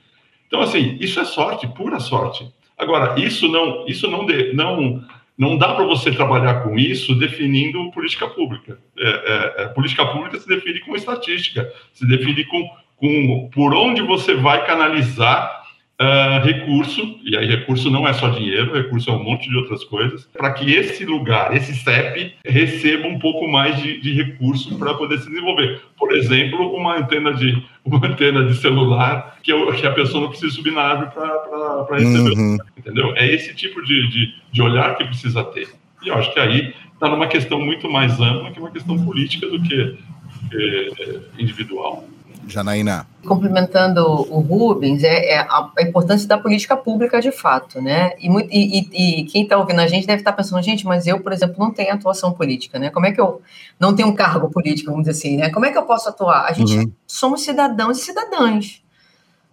Então, 0.48 0.62
assim, 0.62 0.98
isso 1.00 1.20
é 1.20 1.26
sorte, 1.26 1.68
pura 1.68 2.00
sorte. 2.00 2.48
Agora, 2.78 3.20
isso 3.20 3.48
não, 3.48 3.86
isso 3.88 4.10
não, 4.10 4.26
de, 4.26 4.54
não, 4.54 5.04
não 5.38 5.58
dá 5.58 5.74
para 5.74 5.86
você 5.86 6.12
trabalhar 6.12 6.62
com 6.63 6.78
isso 6.78 7.16
definindo 7.16 7.92
política 7.92 8.28
pública. 8.28 8.80
É, 8.98 9.10
é, 9.10 9.63
é, 9.63 9.68
política 9.68 10.06
pública 10.06 10.39
se 10.39 10.48
define 10.48 10.80
com 10.80 10.96
estatística, 10.96 11.72
se 11.94 12.08
define 12.08 12.44
com 12.46 12.84
com 13.04 13.50
por 13.54 13.74
onde 13.74 14.02
você 14.02 14.34
vai 14.34 14.66
canalizar 14.66 15.62
uh, 16.01 16.43
recurso, 16.43 17.19
e 17.23 17.36
aí 17.36 17.47
recurso 17.47 17.89
não 17.89 18.08
é 18.08 18.13
só 18.13 18.29
dinheiro, 18.29 18.73
recurso 18.73 19.10
é 19.10 19.13
um 19.13 19.23
monte 19.23 19.49
de 19.49 19.56
outras 19.56 19.84
coisas, 19.84 20.27
para 20.34 20.51
que 20.51 20.71
esse 20.71 21.06
lugar, 21.06 21.56
esse 21.56 21.73
CEP, 21.75 22.34
receba 22.45 23.08
um 23.08 23.19
pouco 23.19 23.47
mais 23.47 23.82
de, 23.82 23.99
de 24.01 24.13
recurso 24.13 24.77
para 24.77 24.93
poder 24.93 25.19
se 25.19 25.29
desenvolver. 25.29 25.82
Por 25.97 26.13
exemplo, 26.13 26.75
uma 26.75 26.97
antena 26.97 27.34
de, 27.34 27.63
uma 27.86 28.06
antena 28.06 28.45
de 28.45 28.56
celular 28.56 29.38
que, 29.43 29.51
eu, 29.51 29.71
que 29.73 29.86
a 29.86 29.91
pessoa 29.91 30.21
não 30.21 30.29
precisa 30.29 30.53
subir 30.53 30.71
na 30.71 30.82
árvore 30.82 31.12
para 31.12 31.97
receber. 31.97 32.38
Uhum. 32.38 32.58
Entendeu? 32.77 33.13
É 33.15 33.27
esse 33.32 33.53
tipo 33.53 33.82
de, 33.84 34.08
de, 34.10 34.34
de 34.51 34.62
olhar 34.62 34.95
que 34.95 35.06
precisa 35.06 35.43
ter. 35.43 35.69
E 36.03 36.10
eu 36.10 36.15
acho 36.15 36.34
que 36.34 36.39
aí 36.39 36.73
está 36.93 37.10
numa 37.10 37.27
questão 37.27 37.60
muito 37.60 37.89
mais 37.89 38.19
ampla 38.19 38.51
que 38.51 38.60
uma 38.60 38.71
questão 38.71 39.03
política 39.03 39.47
do 39.47 39.62
que, 39.62 39.97
é, 40.53 41.19
individual. 41.38 42.06
Janaína. 42.47 43.08
Complementando 43.25 44.01
o 44.03 44.39
Rubens, 44.39 45.03
é, 45.03 45.34
é, 45.34 45.39
a, 45.39 45.71
importância 45.82 46.27
da 46.27 46.38
política 46.38 46.75
pública 46.75 47.21
de 47.21 47.32
fato, 47.32 47.82
né? 47.82 48.12
E, 48.19 48.27
e, 48.51 49.21
e 49.21 49.25
quem 49.25 49.43
está 49.43 49.58
ouvindo 49.58 49.79
a 49.79 49.88
gente 49.88 50.06
deve 50.06 50.21
estar 50.21 50.32
tá 50.32 50.38
pensando, 50.38 50.62
gente, 50.62 50.86
mas 50.86 51.08
eu, 51.08 51.19
por 51.21 51.32
exemplo, 51.32 51.56
não 51.58 51.71
tenho 51.71 51.93
atuação 51.93 52.34
política, 52.34 52.77
né? 52.77 52.89
Como 52.89 53.06
é 53.06 53.12
que 53.12 53.21
eu 53.21 53.41
não 53.79 53.95
tenho 53.95 54.10
um 54.10 54.15
cargo 54.15 54.49
político, 54.49 54.91
vamos 54.91 55.08
dizer 55.08 55.17
assim, 55.17 55.38
né? 55.38 55.49
Como 55.49 55.65
é 55.65 55.71
que 55.71 55.77
eu 55.77 55.84
posso 55.84 56.10
atuar? 56.10 56.45
A 56.47 56.53
gente 56.53 56.77
uhum. 56.77 56.91
somos 57.08 57.43
cidadãos 57.43 57.99
e 57.99 58.01
cidadãs 58.01 58.83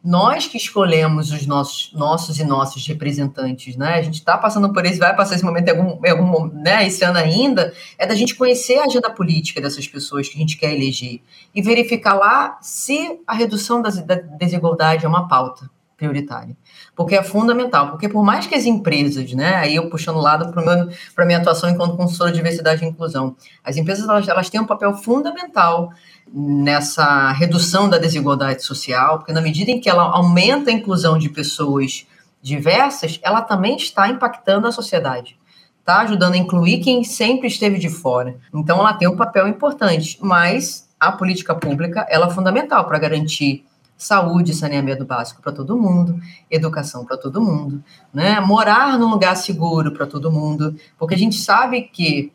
nós 0.03 0.47
que 0.47 0.57
escolhemos 0.57 1.31
os 1.31 1.47
nossos, 1.47 1.93
nossos 1.93 2.39
e 2.39 2.45
nossos 2.45 2.87
representantes, 2.87 3.77
né? 3.77 3.95
A 3.95 4.03
gente 4.03 4.15
está 4.15 4.37
passando 4.39 4.73
por 4.73 4.85
isso, 4.87 4.99
vai 4.99 5.15
passar 5.15 5.35
esse 5.35 5.45
momento 5.45 5.69
em 5.69 5.71
algum, 5.71 6.07
em 6.07 6.11
algum 6.11 6.47
né? 6.47 6.87
Esse 6.87 7.05
ano 7.05 7.19
ainda, 7.19 7.73
é 7.99 8.07
da 8.07 8.15
gente 8.15 8.35
conhecer 8.35 8.79
a 8.79 8.85
agenda 8.85 9.11
política 9.11 9.61
dessas 9.61 9.87
pessoas 9.87 10.29
que 10.29 10.37
a 10.37 10.41
gente 10.41 10.57
quer 10.57 10.73
eleger 10.75 11.21
e 11.55 11.61
verificar 11.61 12.15
lá 12.15 12.59
se 12.63 13.21
a 13.27 13.35
redução 13.35 13.83
das, 13.83 13.99
da 14.05 14.15
desigualdade 14.15 15.05
é 15.05 15.09
uma 15.09 15.29
pauta 15.29 15.69
prioritária. 16.01 16.57
Porque 16.97 17.15
é 17.15 17.23
fundamental, 17.23 17.91
porque 17.91 18.09
por 18.09 18.25
mais 18.25 18.47
que 18.47 18.55
as 18.55 18.65
empresas, 18.65 19.35
né, 19.35 19.57
aí 19.57 19.77
eu 19.77 19.91
puxando 19.91 20.17
o 20.17 20.21
lado 20.21 20.51
para 20.51 21.25
a 21.25 21.27
minha 21.27 21.39
atuação 21.39 21.69
enquanto 21.69 21.95
consultora 21.95 22.31
de 22.31 22.39
diversidade 22.39 22.83
e 22.83 22.89
inclusão, 22.89 23.37
as 23.63 23.77
empresas 23.77 24.09
elas, 24.09 24.27
elas 24.27 24.49
têm 24.49 24.61
um 24.61 24.67
papel 24.67 24.95
fundamental 24.95 25.91
nessa 26.33 27.33
redução 27.33 27.89
da 27.89 27.99
desigualdade 27.99 28.65
social, 28.65 29.19
porque 29.19 29.33
na 29.33 29.41
medida 29.41 29.71
em 29.71 29.81
que 29.81 29.91
ela 29.91 30.05
aumenta 30.05 30.71
a 30.71 30.73
inclusão 30.73 31.19
de 31.19 31.29
pessoas 31.29 32.07
diversas, 32.41 33.19
ela 33.23 33.43
também 33.43 33.77
está 33.77 34.09
impactando 34.09 34.67
a 34.67 34.73
sociedade, 34.73 35.39
está 35.81 36.01
ajudando 36.01 36.35
a 36.35 36.39
incluir 36.39 36.81
quem 36.81 37.03
sempre 37.05 37.49
esteve 37.49 37.79
de 37.79 37.89
fora. 37.89 38.37
Então, 38.55 38.79
ela 38.79 38.95
tem 38.95 39.09
um 39.09 39.17
papel 39.17 39.49
importante, 39.49 40.19
mas 40.23 40.89
a 40.99 41.11
política 41.11 41.55
pública 41.55 42.07
ela 42.09 42.27
é 42.27 42.31
fundamental 42.31 42.87
para 42.87 42.99
garantir 42.99 43.65
saúde, 43.97 44.55
saneamento 44.55 45.05
básico 45.05 45.43
para 45.43 45.53
todo 45.53 45.77
mundo, 45.77 46.19
educação 46.51 47.05
para 47.05 47.19
todo 47.19 47.43
mundo, 47.43 47.85
né? 48.15 48.41
Morar 48.41 48.99
num 48.99 49.11
lugar 49.11 49.37
seguro 49.37 49.93
para 49.93 50.07
todo 50.07 50.33
mundo, 50.33 50.75
porque 50.99 51.15
a 51.15 51.19
gente 51.19 51.37
sabe 51.37 51.83
que 51.83 52.33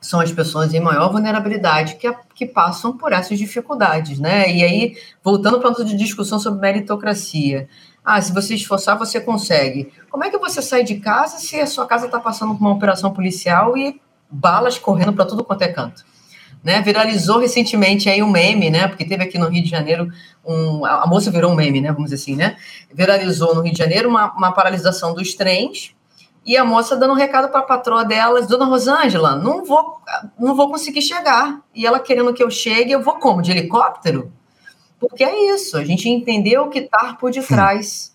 são 0.00 0.20
as 0.20 0.30
pessoas 0.30 0.72
em 0.72 0.80
maior 0.80 1.10
vulnerabilidade 1.10 1.96
que, 1.96 2.12
que 2.34 2.46
passam 2.46 2.96
por 2.96 3.12
essas 3.12 3.38
dificuldades, 3.38 4.18
né? 4.18 4.50
E 4.50 4.62
aí, 4.62 4.96
voltando 5.22 5.58
para 5.58 5.70
ponto 5.70 5.84
de 5.84 5.96
discussão 5.96 6.38
sobre 6.38 6.60
meritocracia. 6.60 7.68
Ah, 8.04 8.20
se 8.22 8.32
você 8.32 8.54
esforçar, 8.54 8.96
você 8.96 9.20
consegue. 9.20 9.92
Como 10.10 10.24
é 10.24 10.30
que 10.30 10.38
você 10.38 10.62
sai 10.62 10.84
de 10.84 10.96
casa 10.96 11.38
se 11.38 11.60
a 11.60 11.66
sua 11.66 11.86
casa 11.86 12.06
está 12.06 12.18
passando 12.18 12.54
por 12.54 12.60
uma 12.60 12.72
operação 12.72 13.12
policial 13.12 13.76
e 13.76 14.00
balas 14.30 14.78
correndo 14.78 15.12
para 15.12 15.24
tudo 15.24 15.44
quanto 15.44 15.62
é 15.62 15.68
canto? 15.68 16.04
Né, 16.62 16.82
viralizou 16.82 17.38
recentemente 17.38 18.10
aí 18.10 18.20
um 18.20 18.30
meme, 18.30 18.68
né? 18.68 18.88
Porque 18.88 19.04
teve 19.04 19.22
aqui 19.22 19.38
no 19.38 19.48
Rio 19.48 19.62
de 19.62 19.70
Janeiro 19.70 20.08
um, 20.44 20.84
a 20.84 21.06
moça 21.06 21.30
virou 21.30 21.52
um 21.52 21.54
meme, 21.54 21.80
né? 21.80 21.92
Vamos 21.92 22.10
dizer 22.10 22.16
assim, 22.16 22.34
né? 22.34 22.56
Viralizou 22.92 23.54
no 23.54 23.60
Rio 23.60 23.72
de 23.72 23.78
Janeiro 23.78 24.08
uma, 24.08 24.32
uma 24.32 24.52
paralisação 24.52 25.14
dos 25.14 25.34
trens 25.34 25.94
e 26.48 26.56
a 26.56 26.64
moça 26.64 26.96
dando 26.96 27.12
um 27.12 27.16
recado 27.16 27.50
para 27.50 27.60
a 27.60 27.62
patroa 27.62 28.06
dela, 28.06 28.40
Dona 28.40 28.64
Rosângela, 28.64 29.36
não 29.36 29.66
vou, 29.66 30.00
não 30.38 30.56
vou 30.56 30.70
conseguir 30.70 31.02
chegar. 31.02 31.60
E 31.74 31.86
ela 31.86 32.00
querendo 32.00 32.32
que 32.32 32.42
eu 32.42 32.50
chegue, 32.50 32.90
eu 32.90 33.02
vou 33.02 33.16
como? 33.16 33.42
De 33.42 33.50
helicóptero? 33.50 34.32
Porque 34.98 35.22
é 35.22 35.54
isso, 35.54 35.76
a 35.76 35.84
gente 35.84 36.08
entendeu 36.08 36.62
o 36.62 36.70
que 36.70 36.78
está 36.78 37.12
por 37.20 37.30
detrás. 37.30 38.14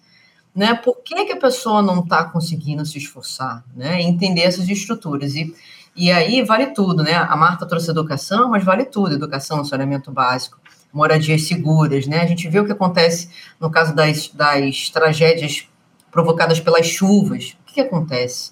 Né? 0.53 0.73
Por 0.73 0.95
que, 1.03 1.25
que 1.25 1.33
a 1.33 1.39
pessoa 1.39 1.83
não 1.83 1.99
está 1.99 2.23
conseguindo 2.23 2.83
se 2.87 2.97
esforçar? 2.97 3.63
Né? 3.75 4.01
Entender 4.01 4.41
essas 4.41 4.67
estruturas. 4.67 5.35
E, 5.35 5.53
e 5.95 6.11
aí 6.11 6.41
vale 6.41 6.67
tudo, 6.71 7.03
né? 7.03 7.13
A 7.13 7.35
Marta 7.35 7.67
trouxe 7.67 7.91
educação, 7.91 8.49
mas 8.49 8.63
vale 8.63 8.85
tudo: 8.85 9.13
educação, 9.13 9.63
saneamento 9.63 10.11
básico, 10.11 10.59
moradias 10.91 11.47
seguras, 11.47 12.07
né? 12.07 12.21
A 12.21 12.25
gente 12.25 12.49
vê 12.49 12.59
o 12.59 12.65
que 12.65 12.71
acontece 12.71 13.29
no 13.59 13.69
caso 13.69 13.93
das, 13.93 14.29
das 14.29 14.89
tragédias 14.89 15.67
provocadas 16.11 16.59
pelas 16.59 16.87
chuvas 16.87 17.55
que, 17.73 17.81
que 17.81 17.81
acontece? 17.81 18.51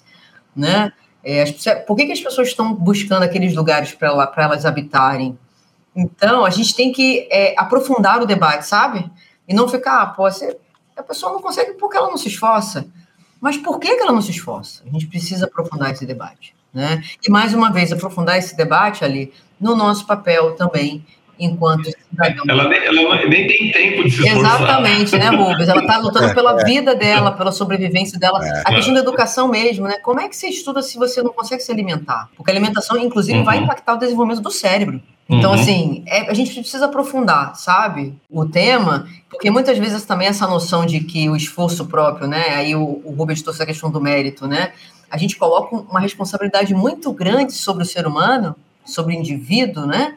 Né? 0.56 0.92
É, 1.24 1.46
por 1.86 1.96
que, 1.96 2.08
que 2.08 2.12
as 2.12 2.20
pessoas 2.20 2.48
estão 2.48 2.74
buscando 2.74 3.24
aqueles 3.24 3.56
lugares 3.56 3.94
para 3.94 4.32
elas 4.38 4.66
habitarem? 4.66 5.38
Então, 5.96 6.44
a 6.44 6.50
gente 6.50 6.76
tem 6.76 6.92
que 6.92 7.28
é, 7.32 7.54
aprofundar 7.58 8.22
o 8.22 8.26
debate, 8.26 8.66
sabe? 8.66 9.10
E 9.48 9.54
não 9.54 9.68
ficar, 9.68 10.02
ah, 10.02 10.06
pô, 10.08 10.24
você, 10.24 10.58
a 10.98 11.04
pessoa 11.04 11.32
não 11.34 11.42
consegue 11.42 11.74
porque 11.74 11.98
ela 11.98 12.08
não 12.08 12.18
se 12.18 12.28
esforça. 12.28 12.88
Mas 13.40 13.58
por 13.58 13.80
que, 13.80 13.96
que 13.96 14.02
ela 14.02 14.12
não 14.12 14.22
se 14.22 14.32
esforça? 14.32 14.84
A 14.86 14.90
gente 14.90 15.08
precisa 15.08 15.46
aprofundar 15.46 15.92
esse 15.92 16.06
debate. 16.06 16.56
Né? 16.74 17.04
E, 17.22 17.30
mais 17.30 17.54
uma 17.54 17.72
vez, 17.72 17.92
aprofundar 17.92 18.38
esse 18.38 18.56
debate 18.56 19.04
ali 19.04 19.34
no 19.60 19.76
nosso 19.76 20.08
papel 20.08 20.56
também 20.56 21.06
enquanto 21.46 21.86
cidadão. 21.86 22.46
Ela 22.48 22.70
nem, 22.70 22.80
ela 22.80 23.26
nem 23.28 23.48
tem 23.48 23.72
tempo 23.72 24.04
de 24.04 24.12
se 24.12 24.24
esforçar. 24.24 24.62
Exatamente, 24.62 25.18
né, 25.18 25.30
Rubens? 25.30 25.68
Ela 25.68 25.82
está 25.82 25.98
lutando 25.98 26.26
é, 26.28 26.34
pela 26.34 26.62
é. 26.62 26.64
vida 26.64 26.96
dela, 26.96 27.32
pela 27.32 27.52
sobrevivência 27.52 28.20
dela. 28.20 28.40
É. 28.46 28.62
A 28.66 28.76
questão 28.76 28.94
da 28.94 29.00
educação 29.00 29.48
mesmo, 29.48 29.88
né? 29.88 29.96
Como 30.04 30.20
é 30.20 30.30
que 30.30 30.36
você 30.36 30.48
estuda 30.48 30.82
se 30.82 30.98
você 30.98 31.22
não 31.22 31.34
consegue 31.34 31.62
se 31.62 31.72
alimentar? 31.72 32.30
Porque 32.36 32.52
a 32.52 32.54
alimentação, 32.54 32.98
inclusive, 32.98 33.40
uhum. 33.40 33.44
vai 33.46 33.58
impactar 33.58 33.96
o 33.96 33.98
desenvolvimento 33.98 34.42
do 34.42 34.52
cérebro. 34.52 35.02
Então, 35.32 35.54
uhum. 35.54 35.62
assim, 35.62 36.04
é, 36.08 36.30
a 36.30 36.34
gente 36.34 36.54
precisa 36.54 36.86
aprofundar, 36.86 37.56
sabe, 37.56 38.14
o 38.30 38.46
tema, 38.46 39.08
porque 39.30 39.50
muitas 39.50 39.78
vezes 39.78 40.04
também 40.04 40.28
essa 40.28 40.46
noção 40.46 40.86
de 40.86 41.00
que 41.00 41.30
o 41.30 41.38
esforço 41.38 41.86
próprio, 41.86 42.28
né, 42.28 42.50
aí 42.50 42.76
o, 42.76 43.02
o 43.06 43.16
Rubens 43.18 43.42
trouxe 43.42 43.64
a 43.64 43.66
questão 43.66 43.90
do 43.90 44.02
mérito, 44.02 44.46
né, 44.46 44.74
a 45.10 45.18
gente 45.18 45.38
coloca 45.38 45.74
uma 45.74 46.02
responsabilidade 46.02 46.74
muito 46.74 47.14
grande 47.14 47.54
sobre 47.54 47.84
o 47.84 47.86
ser 47.86 48.06
humano, 48.06 48.54
sobre 48.84 49.16
o 49.16 49.18
indivíduo, 49.18 49.86
né, 49.86 50.16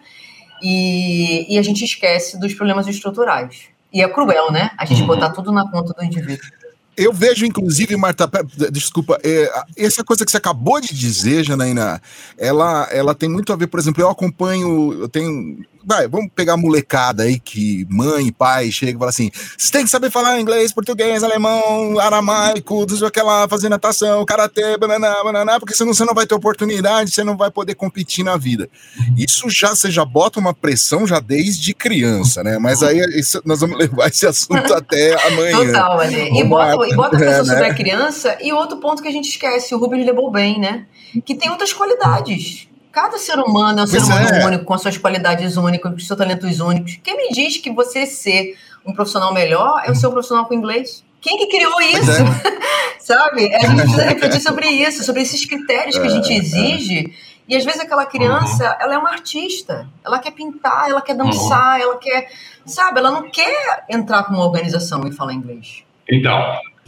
e, 0.65 1.55
e 1.55 1.59
a 1.59 1.63
gente 1.63 1.85
esquece 1.85 2.41
dos 2.41 2.55
problemas 2.55 2.87
estruturais. 2.87 3.65
E 3.93 4.03
é 4.03 4.09
cruel, 4.09 4.51
né? 4.51 4.71
A 4.79 4.87
gente 4.87 5.03
uhum. 5.03 5.07
botar 5.07 5.29
tudo 5.31 5.53
na 5.53 5.71
conta 5.71 5.93
do 5.93 6.03
indivíduo. 6.03 6.49
Eu 6.97 7.13
vejo, 7.13 7.45
inclusive, 7.45 7.97
Marta, 7.97 8.31
desculpa, 8.71 9.19
é, 9.23 9.53
essa 9.77 10.03
coisa 10.03 10.25
que 10.25 10.31
você 10.31 10.37
acabou 10.39 10.81
de 10.81 10.95
dizer, 10.95 11.45
Janaína, 11.45 12.01
ela, 12.39 12.89
ela 12.91 13.15
tem 13.15 13.29
muito 13.29 13.53
a 13.53 13.57
ver, 13.57 13.67
por 13.67 13.79
exemplo, 13.79 14.03
eu 14.03 14.09
acompanho, 14.09 14.93
eu 14.95 15.09
tenho 15.09 15.59
vai, 15.87 16.09
vamos 16.09 16.31
pegar 16.35 16.55
a 16.55 16.57
molecada 16.57 17.25
aí 17.25 17.39
que 17.39 17.87
mãe 17.91 18.33
pai 18.33 18.71
chega 18.71 18.93
e 18.93 18.99
fala 18.99 19.11
assim: 19.11 19.31
você 19.57 19.71
tem 19.71 19.85
que 19.85 19.91
saber 19.91 20.11
falar 20.11 20.41
inglês, 20.41 20.73
português, 20.73 21.23
alemão, 21.23 21.99
aramaico, 21.99 22.87
tudo 22.87 23.07
aquela 23.07 23.49
fazer 23.49 23.69
natação, 23.69 24.25
karatê, 24.25 24.77
banana, 24.77 25.23
banana, 25.23 25.61
porque 25.61 25.75
senão 25.75 25.93
você 25.93 26.05
não 26.05 26.15
vai 26.15 26.27
ter 26.27 26.35
oportunidade, 26.35 27.11
você 27.11 27.25
não 27.25 27.37
vai 27.37 27.51
poder 27.51 27.75
competir 27.75 28.25
na 28.25 28.37
vida. 28.37 28.69
Isso 29.17 29.49
já 29.51 29.75
você 29.75 29.91
já 29.91 30.05
bota 30.05 30.41
uma 30.41 30.55
pressão 30.55 31.07
já 31.07 31.21
desde 31.21 31.75
criança, 31.75 32.43
né? 32.43 32.59
Mas 32.59 32.83
aí 32.83 32.99
isso, 33.19 33.41
nós 33.45 33.61
vamos 33.61 33.77
levar 33.79 34.09
esse 34.09 34.27
assunto 34.27 34.73
até 34.73 35.15
amanhã. 35.27 35.67
Total, 35.67 36.01
ali. 36.01 36.41
E 36.41 36.45
bota, 36.45 36.89
e 36.89 36.95
bota 36.95 37.17
a 37.17 37.19
pressão 37.19 37.43
é, 37.43 37.45
sobre 37.45 37.63
né? 37.63 37.71
a 37.71 37.75
criança, 37.75 38.39
e 38.41 38.53
outro 38.53 38.79
ponto 38.79 39.03
que 39.03 39.09
a 39.09 39.13
gente 39.13 39.29
esquece, 39.29 39.75
o 39.75 39.79
Rubens 39.79 40.07
levou 40.07 40.31
bem, 40.31 40.59
né? 40.59 40.87
Que 41.25 41.35
tem 41.35 41.51
outras 41.51 41.73
qualidades. 41.73 42.69
Cada 42.95 43.19
ser 43.19 43.41
humano 43.41 43.81
é 43.81 43.83
um 43.83 43.87
ser 43.89 44.01
humano 44.01 44.29
é. 44.29 44.47
único, 44.47 44.65
com 44.65 44.73
as 44.73 44.81
suas 44.81 44.97
qualidades 44.97 45.57
únicas, 45.57 45.91
com 45.91 45.97
os 45.97 46.07
seus 46.07 46.17
talentos 46.17 46.61
únicos. 46.61 47.01
Quem 47.03 47.17
me 47.17 47.29
diz 47.31 47.57
que 47.57 47.73
você 47.73 48.07
ser 48.07 48.57
um 48.87 48.93
profissional 48.93 49.35
melhor 49.35 49.83
é 49.85 49.91
o 49.91 49.97
seu 49.97 50.13
profissional 50.13 50.47
com 50.47 50.55
inglês? 50.55 51.05
Quem 51.21 51.37
que 51.37 51.49
criou 51.49 51.81
isso? 51.81 52.13
É. 52.13 52.55
Sabe? 53.01 53.53
A 53.53 53.67
gente 53.67 53.81
precisa 53.83 54.05
refletir 54.07 54.41
sobre 54.41 54.69
isso, 54.69 55.03
sobre 55.03 55.23
esses 55.23 55.45
critérios 55.45 55.99
que 55.99 56.07
a 56.07 56.09
gente 56.09 56.31
é, 56.31 56.37
é. 56.37 56.39
exige. 56.39 57.15
E 57.49 57.57
às 57.57 57.65
vezes 57.65 57.81
aquela 57.81 58.07
criança, 58.07 58.65
uhum. 58.65 58.77
ela 58.79 58.95
é 58.95 58.99
uma 58.99 59.11
artista. 59.11 59.89
Ela 60.05 60.21
quer 60.21 60.31
pintar, 60.31 60.89
ela 60.89 61.03
quer 61.03 61.17
dançar, 61.17 61.79
uhum. 61.79 61.83
ela 61.83 61.99
quer. 61.99 62.31
Sabe? 62.65 63.01
Ela 63.01 63.11
não 63.11 63.29
quer 63.29 63.85
entrar 63.91 64.23
com 64.23 64.35
uma 64.35 64.45
organização 64.45 65.03
e 65.05 65.11
falar 65.13 65.35
inglês. 65.35 65.83
Então, 66.09 66.39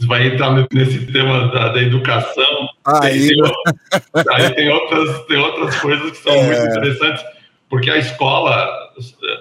vai 0.05 0.27
entrar 0.27 0.67
nesse 0.71 1.05
tema 1.11 1.47
da, 1.47 1.69
da 1.69 1.81
educação. 1.81 2.69
Aí. 2.85 3.29
Tem, 3.29 4.23
aí 4.31 4.53
tem, 4.53 4.69
outras, 4.69 5.25
tem 5.25 5.37
outras 5.37 5.75
coisas 5.79 6.11
que 6.11 6.17
são 6.17 6.33
é. 6.33 6.43
muito 6.43 6.77
interessantes, 6.77 7.23
porque 7.69 7.89
a 7.89 7.97
escola 7.97 8.93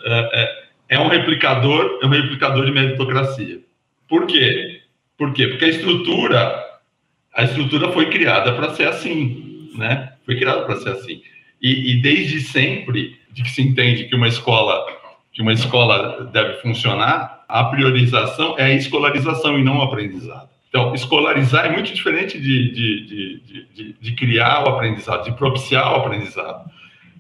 é, 0.05 0.31
é, 0.33 0.65
é, 0.91 0.99
um 0.99 1.09
replicador, 1.09 1.99
é 2.03 2.07
um 2.07 2.11
replicador 2.11 2.65
de 2.65 2.73
meritocracia. 2.73 3.61
Por 4.09 4.27
quê? 4.27 4.81
Por 5.19 5.33
quê? 5.33 5.49
Porque 5.49 5.65
a 5.65 5.69
estrutura, 5.69 6.65
a 7.35 7.45
estrutura 7.45 7.93
foi 7.93 8.11
criada 8.11 8.53
para 8.53 8.75
ser 8.75 8.89
assim, 8.89 9.71
né? 9.77 10.13
Foi 10.25 10.37
criada 10.37 10.63
para 10.63 10.77
ser 10.77 10.91
assim. 10.91 11.23
E, 11.61 11.93
e 11.93 12.03
desde 12.03 12.41
sempre, 12.41 13.19
de 13.31 13.43
que 13.43 13.51
se 13.51 13.63
entende 13.63 14.05
que 14.05 14.15
uma 14.15 14.29
escola 14.29 14.85
que 15.37 15.43
uma 15.43 15.53
escola 15.53 16.25
deve 16.33 16.55
funcionar, 16.63 17.45
a 17.47 17.65
priorização 17.65 18.59
é 18.59 18.65
a 18.65 18.73
escolarização 18.73 19.59
e 19.59 19.63
não 19.63 19.77
o 19.81 19.83
aprendizado. 19.83 20.49
Então, 20.71 20.95
escolarizar 20.95 21.67
é 21.67 21.71
muito 21.71 21.93
diferente 21.93 22.41
de, 22.41 22.73
de, 22.73 23.41
de, 23.75 23.93
de, 24.01 24.13
criar 24.13 24.65
o 24.65 24.71
aprendizado, 24.71 25.25
de 25.25 25.33
propiciar 25.37 25.93
o 25.93 25.97
aprendizado. 25.97 26.71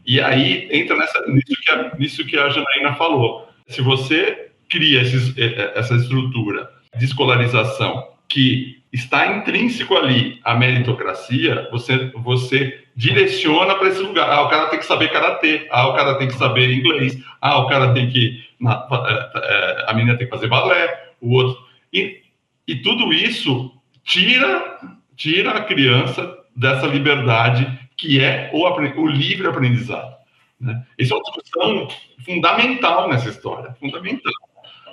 E 0.06 0.18
aí 0.18 0.66
entra 0.72 0.96
nessa, 0.96 1.26
nisso, 1.26 1.60
que 1.62 1.70
a, 1.70 1.94
nisso 1.98 2.24
que 2.24 2.38
a 2.38 2.48
Janaína 2.48 2.94
falou. 2.94 3.50
Se 3.68 3.82
você 3.82 4.48
cria 4.70 5.02
esses, 5.02 5.36
essa 5.74 5.94
estrutura 5.94 6.70
de 6.96 7.04
escolarização 7.04 8.15
que 8.28 8.82
está 8.92 9.26
intrínseco 9.36 9.94
ali 9.94 10.40
a 10.42 10.54
meritocracia, 10.54 11.68
você, 11.70 12.10
você 12.14 12.84
direciona 12.94 13.74
para 13.74 13.88
esse 13.88 14.00
lugar. 14.00 14.30
Ah, 14.30 14.42
o 14.42 14.48
cara 14.48 14.68
tem 14.68 14.78
que 14.78 14.86
saber 14.86 15.12
karatê, 15.12 15.66
ah, 15.70 15.88
o 15.88 15.94
cara 15.94 16.16
tem 16.16 16.28
que 16.28 16.34
saber 16.34 16.72
inglês, 16.72 17.18
ah, 17.40 17.58
o 17.58 17.68
cara 17.68 17.92
tem 17.92 18.08
que. 18.08 18.44
Na, 18.58 18.86
é, 18.90 19.30
é, 19.34 19.84
a 19.90 19.94
menina 19.94 20.16
tem 20.16 20.26
que 20.26 20.34
fazer 20.34 20.48
balé, 20.48 21.10
o 21.20 21.34
outro. 21.34 21.62
E, 21.92 22.22
e 22.66 22.76
tudo 22.76 23.12
isso 23.12 23.70
tira, 24.02 24.78
tira 25.14 25.50
a 25.50 25.64
criança 25.64 26.36
dessa 26.56 26.86
liberdade 26.86 27.86
que 27.98 28.20
é 28.22 28.50
o, 28.52 28.64
o 28.64 29.06
livre 29.06 29.46
aprendizado. 29.46 30.16
Né? 30.58 30.82
Essa 30.98 31.14
é 31.14 31.16
uma 31.16 31.24
discussão 31.24 31.88
fundamental 32.24 33.08
nessa 33.08 33.28
história, 33.28 33.74
fundamental. 33.78 34.32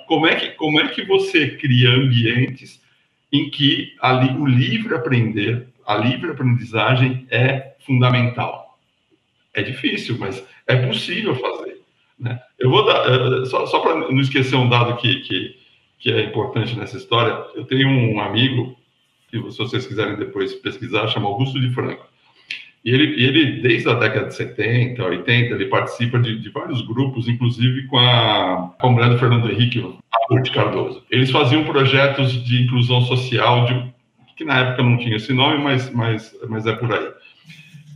Como 0.06 0.26
é 0.26 0.34
que, 0.34 0.50
como 0.50 0.78
é 0.78 0.88
que 0.88 1.04
você 1.04 1.56
cria 1.56 1.90
ambientes 1.90 2.83
em 3.32 3.50
que 3.50 3.94
ali, 4.00 4.36
o 4.38 4.46
livre 4.46 4.94
aprender, 4.94 5.68
a 5.86 5.96
livre 5.96 6.30
aprendizagem 6.30 7.26
é 7.30 7.74
fundamental? 7.80 8.78
É 9.52 9.62
difícil, 9.62 10.16
mas 10.18 10.44
é 10.66 10.86
possível 10.86 11.34
fazer. 11.36 11.80
Né? 12.18 12.40
Eu 12.58 12.70
vou 12.70 12.84
dar, 12.84 13.06
eh, 13.06 13.44
só, 13.46 13.66
só 13.66 13.80
para 13.80 13.96
não 13.96 14.20
esquecer 14.20 14.56
um 14.56 14.68
dado 14.68 14.96
que, 14.96 15.20
que, 15.20 15.56
que 15.98 16.12
é 16.12 16.24
importante 16.24 16.76
nessa 16.76 16.96
história, 16.96 17.32
eu 17.54 17.64
tenho 17.64 17.88
um 17.88 18.20
amigo, 18.20 18.76
se 19.30 19.38
vocês 19.38 19.86
quiserem 19.86 20.16
depois 20.16 20.54
pesquisar, 20.54 21.08
chama 21.08 21.28
Augusto 21.28 21.60
de 21.60 21.70
Franco. 21.74 22.06
E 22.84 22.90
ele, 22.90 23.24
ele, 23.24 23.62
desde 23.62 23.88
a 23.88 23.94
década 23.94 24.26
de 24.26 24.34
70, 24.34 25.02
80, 25.02 25.54
ele 25.54 25.66
participa 25.66 26.18
de, 26.18 26.38
de 26.38 26.50
vários 26.50 26.82
grupos, 26.86 27.26
inclusive 27.26 27.86
com 27.86 27.98
a, 27.98 28.74
com 28.78 28.88
a 28.88 28.90
mulher 28.90 29.08
do 29.08 29.18
Fernando 29.18 29.50
Henrique, 29.50 29.82
de 30.42 30.50
Cardoso. 30.50 31.02
Eles 31.10 31.30
faziam 31.30 31.64
projetos 31.64 32.44
de 32.44 32.62
inclusão 32.62 33.00
social, 33.02 33.64
de, 33.64 33.94
que 34.36 34.44
na 34.44 34.58
época 34.60 34.82
não 34.82 34.98
tinha 34.98 35.16
esse 35.16 35.32
nome, 35.32 35.62
mas, 35.62 35.90
mas, 35.90 36.34
mas 36.48 36.66
é 36.66 36.72
por 36.74 36.92
aí. 36.92 37.10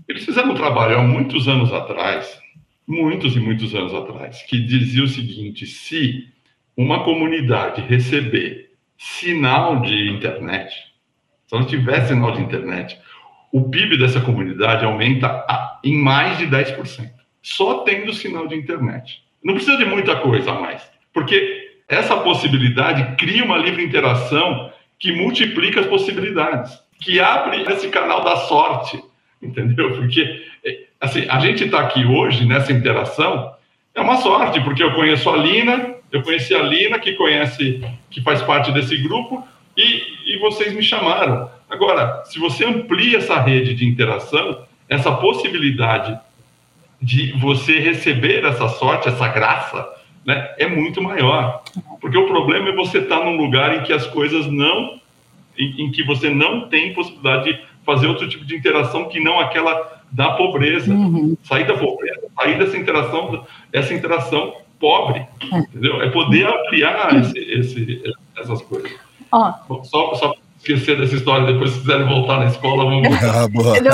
Eles 0.09 0.24
fizeram 0.24 0.53
um 0.53 0.55
trabalho 0.55 0.98
há 0.98 1.03
muitos 1.03 1.46
anos 1.48 1.70
atrás, 1.70 2.40
muitos 2.87 3.37
e 3.37 3.40
muitos 3.40 3.74
anos 3.74 3.92
atrás, 3.92 4.42
que 4.48 4.59
dizia 4.59 5.05
o 5.05 5.09
seguinte: 5.09 5.66
se 5.66 6.29
uma 6.74 7.05
comunidade 7.05 7.83
receber 7.83 8.70
sinal 8.96 9.83
de 9.83 10.11
internet, 10.11 10.72
se 11.46 11.55
ela 11.55 11.64
tiver 11.64 12.07
sinal 12.07 12.33
de 12.33 12.40
internet, 12.40 12.98
o 13.52 13.68
PIB 13.68 13.96
dessa 13.96 14.20
comunidade 14.20 14.84
aumenta 14.84 15.44
em 15.82 15.96
mais 15.96 16.38
de 16.38 16.46
10%, 16.46 17.11
só 17.42 17.80
tendo 17.80 18.12
sinal 18.12 18.46
de 18.46 18.54
internet. 18.54 19.22
Não 19.42 19.54
precisa 19.54 19.76
de 19.76 19.84
muita 19.84 20.16
coisa 20.16 20.52
a 20.52 20.61
mais, 20.61 20.82
porque 21.12 21.78
essa 21.88 22.16
possibilidade 22.18 23.16
cria 23.16 23.44
uma 23.44 23.56
livre 23.56 23.82
interação 23.82 24.70
que 24.98 25.12
multiplica 25.12 25.80
as 25.80 25.87
possibilidades, 25.87 26.78
que 27.00 27.20
abre 27.20 27.62
esse 27.72 27.88
canal 27.88 28.22
da 28.22 28.37
sorte, 28.37 29.02
entendeu? 29.40 29.94
Porque 29.94 30.44
assim, 31.00 31.26
a 31.28 31.38
gente 31.38 31.64
está 31.64 31.80
aqui 31.80 32.04
hoje 32.04 32.44
nessa 32.44 32.72
interação 32.72 33.56
é 33.94 34.00
uma 34.00 34.16
sorte, 34.18 34.61
porque 34.61 34.82
eu 34.82 34.94
conheço 34.94 35.28
a 35.28 35.37
Lina, 35.37 35.94
eu 36.12 36.22
conheci 36.22 36.54
a 36.54 36.62
Lina, 36.62 36.98
que 36.98 37.14
conhece, 37.14 37.82
que 38.11 38.22
faz 38.22 38.40
parte 38.42 38.70
desse 38.70 38.96
grupo, 38.96 39.46
e, 39.76 40.34
e 40.34 40.38
vocês 40.38 40.72
me 40.72 40.82
chamaram. 40.82 41.50
Agora, 41.68 42.22
se 42.24 42.38
você 42.38 42.64
amplia 42.64 43.18
essa 43.18 43.40
rede 43.40 43.74
de 43.74 43.87
interação, 43.87 44.62
essa 44.88 45.12
possibilidade 45.12 46.18
de 47.00 47.33
você 47.33 47.78
receber 47.78 48.44
essa 48.44 48.68
sorte, 48.68 49.09
essa 49.09 49.28
graça, 49.28 49.88
né, 50.24 50.54
é 50.59 50.66
muito 50.66 51.02
maior. 51.02 51.62
Porque 52.00 52.16
o 52.16 52.26
problema 52.26 52.70
é 52.70 52.74
você 52.74 52.98
estar 52.98 53.24
num 53.24 53.37
lugar 53.37 53.76
em 53.76 53.83
que 53.83 53.92
as 53.92 54.07
coisas 54.07 54.46
não. 54.46 54.98
Em, 55.59 55.87
em, 55.87 55.90
que 55.90 56.04
você 56.04 56.31
não 56.31 56.68
tem 56.68 56.94
possibilidade 56.94 57.52
de 57.52 57.61
fazer 57.85 58.07
outro 58.07 58.28
tipo 58.28 58.44
de 58.44 58.54
interação 58.54 59.09
que 59.09 59.18
não 59.18 59.40
aquela 59.40 60.02
da 60.11 60.33
pobreza. 60.33 60.92
Uhum. 60.92 61.37
Sair 61.42 61.66
da 61.66 61.74
pobreza, 61.74 62.28
sair 62.37 62.59
dessa 62.59 62.76
interação, 62.76 63.44
essa 63.72 63.92
interação 63.92 64.54
pobre. 64.78 65.26
É. 65.52 65.59
Entendeu? 65.59 66.00
É 66.00 66.11
poder 66.11 66.46
ampliar 66.46 67.14
esse, 67.16 67.38
esse, 67.38 68.14
essas 68.37 68.62
coisas. 68.62 68.92
Oh. 69.33 69.52
Bom, 69.68 69.85
só, 69.85 70.14
só 70.14 70.35
esquecer 70.72 70.98
dessa 70.98 71.14
história, 71.14 71.46
depois 71.46 71.70
se 71.70 71.81
quiserem 71.81 72.07
voltar 72.07 72.38
na 72.38 72.46
escola, 72.46 72.85
vamos. 72.85 73.09
Ah, 73.18 73.48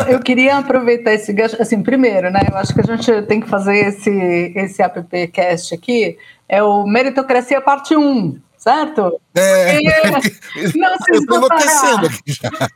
eu, 0.08 0.14
eu, 0.14 0.20
queria 0.20 0.58
aproveitar 0.58 1.12
esse 1.12 1.32
gancho, 1.32 1.60
assim, 1.60 1.82
primeiro, 1.82 2.30
né? 2.30 2.40
Eu 2.50 2.56
acho 2.56 2.74
que 2.74 2.80
a 2.80 2.96
gente 2.96 3.22
tem 3.22 3.40
que 3.40 3.48
fazer 3.48 3.76
esse, 3.76 4.52
esse 4.54 4.82
appcast 4.82 5.74
aqui, 5.74 6.16
é 6.48 6.62
o 6.62 6.86
Meritocracia 6.86 7.60
Parte 7.60 7.96
1, 7.96 8.38
certo? 8.56 9.20
É, 9.34 9.76
é 9.76 10.10
não 10.74 10.96
se 10.98 11.12
esgotará. 11.12 12.00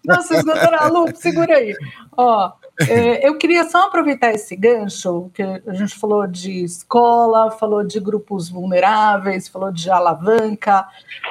Não 0.05 0.23
se 0.23 0.35
esgotará. 0.35 0.87
Lu, 0.89 1.07
segura 1.15 1.57
aí. 1.57 1.75
Ó, 2.17 2.53
é, 2.81 3.27
eu 3.27 3.37
queria 3.37 3.65
só 3.69 3.87
aproveitar 3.87 4.33
esse 4.33 4.55
gancho, 4.55 5.31
que 5.35 5.43
a 5.43 5.75
gente 5.75 5.99
falou 5.99 6.27
de 6.27 6.65
escola, 6.65 7.51
falou 7.51 7.85
de 7.85 7.99
grupos 7.99 8.49
vulneráveis, 8.49 9.49
falou 9.49 9.73
de 9.73 9.91
alavanca, 9.91 10.87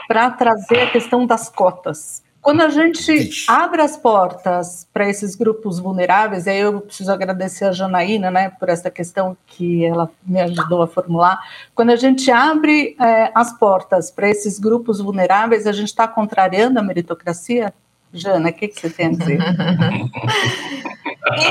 para 0.08 0.30
trazer 0.32 0.82
a 0.82 0.91
questão 0.91 1.25
das 1.25 1.49
cotas. 1.49 2.26
Quando 2.47 2.62
a 2.62 2.69
gente 2.69 3.12
Ixi. 3.12 3.51
abre 3.51 3.81
as 3.81 3.97
portas 3.97 4.88
para 4.93 5.10
esses 5.10 5.36
grupos 5.36 5.79
vulneráveis, 5.79 6.47
aí 6.47 6.60
eu 6.60 6.79
preciso 6.79 7.12
agradecer 7.12 7.65
a 7.65 7.73
Janaína, 7.73 8.31
né, 8.31 8.49
por 8.49 8.69
essa 8.69 8.89
questão 8.89 9.36
que 9.45 9.83
ela 9.83 10.10
me 10.25 10.39
ajudou 10.39 10.81
a 10.81 10.88
formular. 10.88 11.38
Quando 11.75 11.89
a 11.89 11.97
gente 11.97 12.31
abre 12.31 12.95
é, 13.01 13.31
as 13.36 13.51
portas 13.51 14.10
para 14.10 14.29
esses 14.29 14.60
grupos 14.60 15.01
vulneráveis, 15.01 15.67
a 15.67 15.73
gente 15.73 15.89
está 15.89 16.07
contrariando 16.07 16.79
a 16.79 16.81
meritocracia? 16.81 17.73
Jana, 18.13 18.47
o 18.47 18.53
que, 18.53 18.69
que 18.69 18.79
você 18.79 18.91
tem 18.91 19.07
a 19.07 19.12
dizer? 19.12 19.39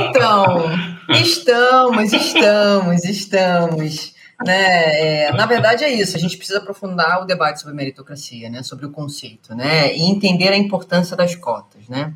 então, 0.01 0.65
estamos, 1.11 2.13
estamos, 2.15 3.05
estamos. 3.05 4.16
Né? 4.45 5.25
É, 5.25 5.33
na 5.33 5.47
verdade 5.47 5.83
é 5.83 5.91
isso, 5.91 6.17
a 6.17 6.21
gente 6.21 6.37
precisa 6.37 6.59
aprofundar 6.59 7.23
o 7.23 7.25
debate 7.25 7.61
sobre 7.61 7.75
meritocracia, 7.75 8.51
né? 8.51 8.63
sobre 8.63 8.87
o 8.87 8.91
conceito, 8.91 9.55
né? 9.55 9.95
e 9.97 10.03
entender 10.03 10.49
a 10.49 10.57
importância 10.57 11.17
das 11.17 11.35
cotas. 11.35 11.89
Né? 11.89 12.13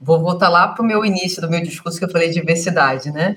Vou 0.00 0.20
voltar 0.20 0.48
lá 0.48 0.68
para 0.68 0.82
o 0.82 0.86
meu 0.86 1.04
início 1.04 1.40
do 1.40 1.48
meu 1.48 1.62
discurso 1.62 1.98
que 1.98 2.04
eu 2.04 2.10
falei 2.10 2.28
de 2.28 2.34
diversidade. 2.34 3.10
Né? 3.12 3.36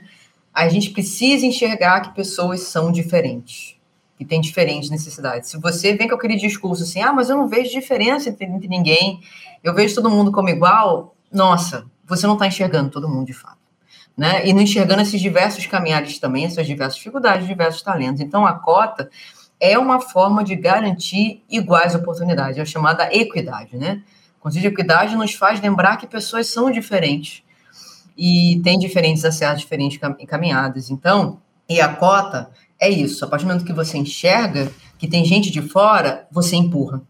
A 0.53 0.67
gente 0.67 0.89
precisa 0.89 1.45
enxergar 1.45 2.01
que 2.01 2.15
pessoas 2.15 2.61
são 2.61 2.91
diferentes, 2.91 3.75
que 4.17 4.25
têm 4.25 4.41
diferentes 4.41 4.89
necessidades. 4.89 5.49
Se 5.49 5.59
você 5.59 5.93
vem 5.95 6.07
com 6.07 6.15
aquele 6.15 6.35
discurso 6.35 6.83
assim, 6.83 7.01
ah, 7.01 7.13
mas 7.13 7.29
eu 7.29 7.37
não 7.37 7.47
vejo 7.47 7.69
diferença 7.69 8.29
entre, 8.29 8.45
entre 8.45 8.67
ninguém, 8.67 9.19
eu 9.63 9.73
vejo 9.73 9.93
todo 9.93 10.09
mundo 10.09 10.31
como 10.31 10.49
igual, 10.49 11.15
nossa, 11.31 11.85
você 12.07 12.25
não 12.25 12.33
está 12.33 12.47
enxergando 12.47 12.89
todo 12.89 13.07
mundo 13.07 13.27
de 13.27 13.33
fato 13.33 13.64
né? 14.17 14.45
E 14.47 14.53
não 14.53 14.61
enxergando 14.61 15.01
esses 15.01 15.19
diversos 15.19 15.65
caminhares 15.65 16.19
também, 16.19 16.45
essas 16.45 16.65
diversas 16.65 16.97
dificuldades, 16.97 17.47
diversos 17.47 17.81
talentos. 17.81 18.21
Então, 18.21 18.45
a 18.45 18.53
cota 18.53 19.09
é 19.59 19.77
uma 19.77 19.99
forma 19.99 20.43
de 20.43 20.55
garantir 20.55 21.43
iguais 21.49 21.95
oportunidades, 21.95 22.57
é 22.57 22.61
a 22.61 22.65
chamada 22.65 23.13
equidade, 23.13 23.77
né? 23.77 24.01
O 24.39 24.43
conceito 24.43 24.61
de 24.61 24.67
equidade 24.67 25.15
nos 25.15 25.33
faz 25.33 25.59
lembrar 25.59 25.97
que 25.97 26.07
pessoas 26.07 26.47
são 26.47 26.69
diferentes 26.69 27.43
e 28.17 28.61
têm 28.63 28.77
diferentes 28.77 29.25
acessos, 29.25 29.61
diferentes 29.61 29.99
caminhadas. 30.27 30.89
Então, 30.89 31.39
e 31.67 31.81
a 31.81 31.89
cota 31.89 32.51
é 32.79 32.89
isso. 32.89 33.25
A 33.25 33.27
partir 33.27 33.45
do 33.45 33.47
momento 33.49 33.65
que 33.65 33.73
você 33.73 33.97
enxerga 33.97 34.71
que 34.97 35.07
tem 35.07 35.25
gente 35.25 35.49
de 35.51 35.61
fora, 35.61 36.27
você 36.31 36.55
empurra. 36.55 37.01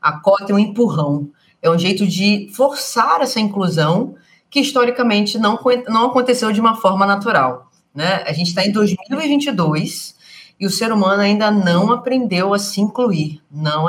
A 0.00 0.18
cota 0.20 0.52
é 0.52 0.54
um 0.54 0.58
empurrão, 0.58 1.30
é 1.60 1.70
um 1.70 1.78
jeito 1.78 2.06
de 2.06 2.50
forçar 2.54 3.20
essa 3.20 3.38
inclusão 3.38 4.14
que 4.50 4.60
historicamente 4.60 5.38
não, 5.38 5.58
não 5.88 6.06
aconteceu 6.06 6.50
de 6.52 6.60
uma 6.60 6.76
forma 6.76 7.06
natural. 7.06 7.70
Né? 7.94 8.22
A 8.26 8.32
gente 8.32 8.48
está 8.48 8.64
em 8.64 8.72
2022 8.72 10.18
e 10.58 10.66
o 10.66 10.70
ser 10.70 10.92
humano 10.92 11.22
ainda 11.22 11.50
não 11.50 11.90
aprendeu 11.90 12.52
a 12.52 12.58
se 12.58 12.82
incluir, 12.82 13.40
não, 13.50 13.86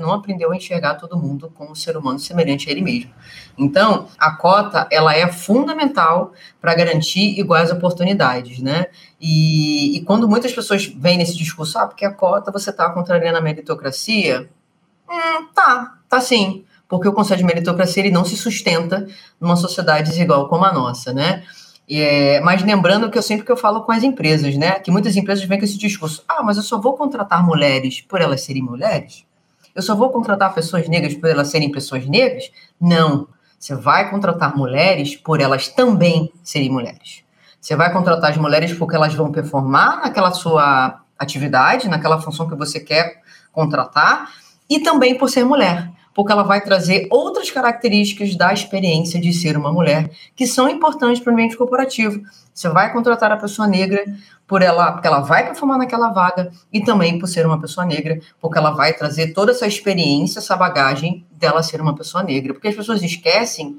não 0.00 0.12
aprendeu 0.12 0.52
a 0.52 0.56
enxergar 0.56 0.94
todo 0.94 1.18
mundo 1.18 1.50
como 1.52 1.72
um 1.72 1.74
ser 1.74 1.96
humano 1.96 2.18
semelhante 2.20 2.68
a 2.68 2.70
ele 2.70 2.80
mesmo. 2.80 3.10
Então, 3.58 4.06
a 4.16 4.30
cota 4.36 4.86
ela 4.92 5.16
é 5.16 5.26
fundamental 5.26 6.32
para 6.60 6.76
garantir 6.76 7.40
iguais 7.40 7.72
oportunidades, 7.72 8.60
né? 8.60 8.86
E, 9.20 9.96
e, 9.96 10.04
quando 10.04 10.28
muitas 10.28 10.52
pessoas 10.52 10.86
vêm 10.86 11.18
nesse 11.18 11.36
discurso, 11.36 11.76
ah, 11.76 11.88
porque 11.88 12.04
a 12.04 12.12
cota 12.12 12.52
você 12.52 12.70
está 12.70 12.88
contrariando 12.90 13.38
a 13.38 13.42
meritocracia, 13.42 14.48
hum, 15.10 15.46
tá, 15.52 15.98
tá 16.08 16.20
sim 16.20 16.64
porque 16.92 17.08
o 17.08 17.12
conceito 17.14 17.38
de 17.38 17.46
meritocracia 17.46 18.02
ele 18.02 18.12
não 18.12 18.22
se 18.22 18.36
sustenta 18.36 19.08
numa 19.40 19.56
sociedade 19.56 20.10
desigual 20.10 20.46
como 20.46 20.66
a 20.66 20.72
nossa, 20.74 21.10
né? 21.10 21.42
É, 21.88 22.38
mas 22.40 22.62
lembrando 22.62 23.10
que 23.10 23.16
eu 23.16 23.22
sempre 23.22 23.46
que 23.46 23.50
eu 23.50 23.56
falo 23.56 23.80
com 23.80 23.92
as 23.92 24.02
empresas, 24.02 24.54
né? 24.58 24.72
Que 24.72 24.90
muitas 24.90 25.16
empresas 25.16 25.42
vêm 25.42 25.58
com 25.58 25.64
esse 25.64 25.78
discurso: 25.78 26.22
ah, 26.28 26.42
mas 26.42 26.58
eu 26.58 26.62
só 26.62 26.78
vou 26.78 26.92
contratar 26.94 27.42
mulheres 27.42 28.02
por 28.02 28.20
elas 28.20 28.42
serem 28.42 28.62
mulheres? 28.62 29.24
Eu 29.74 29.80
só 29.80 29.96
vou 29.96 30.10
contratar 30.10 30.52
pessoas 30.52 30.86
negras 30.86 31.14
por 31.14 31.30
elas 31.30 31.48
serem 31.48 31.72
pessoas 31.72 32.06
negras? 32.06 32.52
Não. 32.78 33.26
Você 33.58 33.74
vai 33.74 34.10
contratar 34.10 34.54
mulheres 34.54 35.16
por 35.16 35.40
elas 35.40 35.68
também 35.68 36.30
serem 36.44 36.68
mulheres. 36.68 37.24
Você 37.58 37.74
vai 37.74 37.90
contratar 37.90 38.32
as 38.32 38.36
mulheres 38.36 38.74
porque 38.74 38.94
elas 38.94 39.14
vão 39.14 39.32
performar 39.32 40.02
naquela 40.02 40.32
sua 40.32 41.00
atividade, 41.18 41.88
naquela 41.88 42.20
função 42.20 42.46
que 42.46 42.54
você 42.54 42.78
quer 42.78 43.22
contratar, 43.50 44.30
e 44.68 44.80
também 44.80 45.16
por 45.16 45.30
ser 45.30 45.42
mulher 45.46 45.90
porque 46.14 46.32
ela 46.32 46.42
vai 46.42 46.60
trazer 46.60 47.06
outras 47.10 47.50
características 47.50 48.36
da 48.36 48.52
experiência 48.52 49.20
de 49.20 49.32
ser 49.32 49.56
uma 49.56 49.72
mulher 49.72 50.10
que 50.36 50.46
são 50.46 50.68
importantes 50.68 51.20
para 51.20 51.30
o 51.30 51.32
ambiente 51.32 51.56
corporativo. 51.56 52.20
Você 52.52 52.68
vai 52.68 52.92
contratar 52.92 53.32
a 53.32 53.36
pessoa 53.36 53.66
negra 53.66 54.04
por 54.46 54.60
ela, 54.60 54.92
porque 54.92 55.06
ela 55.06 55.20
vai 55.20 55.46
performar 55.46 55.78
naquela 55.78 56.10
vaga 56.10 56.52
e 56.72 56.84
também 56.84 57.18
por 57.18 57.26
ser 57.26 57.46
uma 57.46 57.60
pessoa 57.60 57.86
negra, 57.86 58.20
porque 58.40 58.58
ela 58.58 58.72
vai 58.72 58.92
trazer 58.92 59.32
toda 59.32 59.52
essa 59.52 59.66
experiência, 59.66 60.40
essa 60.40 60.56
bagagem 60.56 61.24
dela 61.30 61.62
ser 61.62 61.80
uma 61.80 61.94
pessoa 61.94 62.22
negra. 62.22 62.52
Porque 62.52 62.68
as 62.68 62.74
pessoas 62.74 63.02
esquecem 63.02 63.78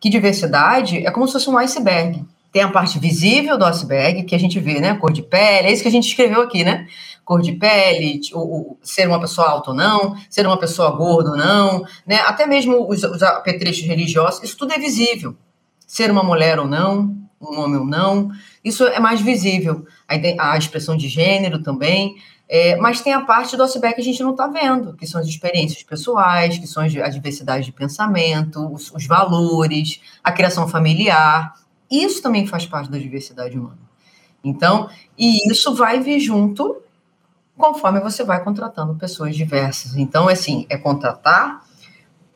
que 0.00 0.08
diversidade 0.08 1.06
é 1.06 1.10
como 1.10 1.26
se 1.26 1.34
fosse 1.34 1.50
um 1.50 1.58
iceberg. 1.58 2.24
Tem 2.50 2.62
a 2.62 2.70
parte 2.70 2.98
visível 2.98 3.58
do 3.58 3.66
iceberg, 3.66 4.22
que 4.22 4.34
a 4.34 4.38
gente 4.38 4.58
vê, 4.58 4.80
né? 4.80 4.94
Cor 4.94 5.12
de 5.12 5.22
pele, 5.22 5.68
é 5.68 5.72
isso 5.72 5.82
que 5.82 5.88
a 5.88 5.92
gente 5.92 6.08
escreveu 6.08 6.40
aqui, 6.40 6.64
né? 6.64 6.86
Cor 7.28 7.42
de 7.42 7.52
pele, 7.52 8.22
o, 8.32 8.38
o, 8.38 8.78
ser 8.82 9.06
uma 9.06 9.20
pessoa 9.20 9.50
alta 9.50 9.72
ou 9.72 9.76
não, 9.76 10.16
ser 10.30 10.46
uma 10.46 10.56
pessoa 10.56 10.90
gorda 10.92 11.32
ou 11.32 11.36
não, 11.36 11.84
né? 12.06 12.20
até 12.20 12.46
mesmo 12.46 12.88
os, 12.88 13.04
os 13.04 13.22
apetrechos 13.22 13.84
religiosos, 13.86 14.42
isso 14.42 14.56
tudo 14.56 14.72
é 14.72 14.78
visível. 14.78 15.36
Ser 15.86 16.10
uma 16.10 16.22
mulher 16.22 16.58
ou 16.58 16.66
não, 16.66 17.14
um 17.38 17.60
homem 17.60 17.80
ou 17.80 17.84
não, 17.84 18.30
isso 18.64 18.82
é 18.86 18.98
mais 18.98 19.20
visível. 19.20 19.84
A, 20.08 20.56
expressão 20.56 20.96
de 20.96 21.06
gênero 21.06 21.62
também, 21.62 22.16
é, 22.48 22.76
mas 22.76 23.02
tem 23.02 23.12
a 23.12 23.20
parte 23.20 23.58
do 23.58 23.62
iceberg 23.62 23.96
que 23.96 24.00
a 24.00 24.04
gente 24.04 24.22
não 24.22 24.30
está 24.30 24.46
vendo, 24.46 24.96
que 24.96 25.06
são 25.06 25.20
as 25.20 25.26
experiências 25.26 25.82
pessoais, 25.82 26.56
que 26.56 26.66
são 26.66 26.82
a 26.82 27.08
diversidade 27.10 27.66
de 27.66 27.72
pensamento, 27.72 28.72
os, 28.72 28.90
os 28.90 29.06
valores, 29.06 30.00
a 30.24 30.32
criação 30.32 30.66
familiar. 30.66 31.52
Isso 31.90 32.22
também 32.22 32.46
faz 32.46 32.64
parte 32.64 32.90
da 32.90 32.96
diversidade 32.96 33.58
humana. 33.58 33.86
Então, 34.42 34.88
e 35.18 35.52
isso 35.52 35.74
vai 35.74 36.00
vir 36.00 36.20
junto 36.20 36.87
conforme 37.58 38.00
você 38.00 38.22
vai 38.24 38.42
contratando 38.42 38.94
pessoas 38.94 39.36
diversas. 39.36 39.96
Então, 39.96 40.28
assim, 40.28 40.64
é 40.70 40.78
contratar 40.78 41.62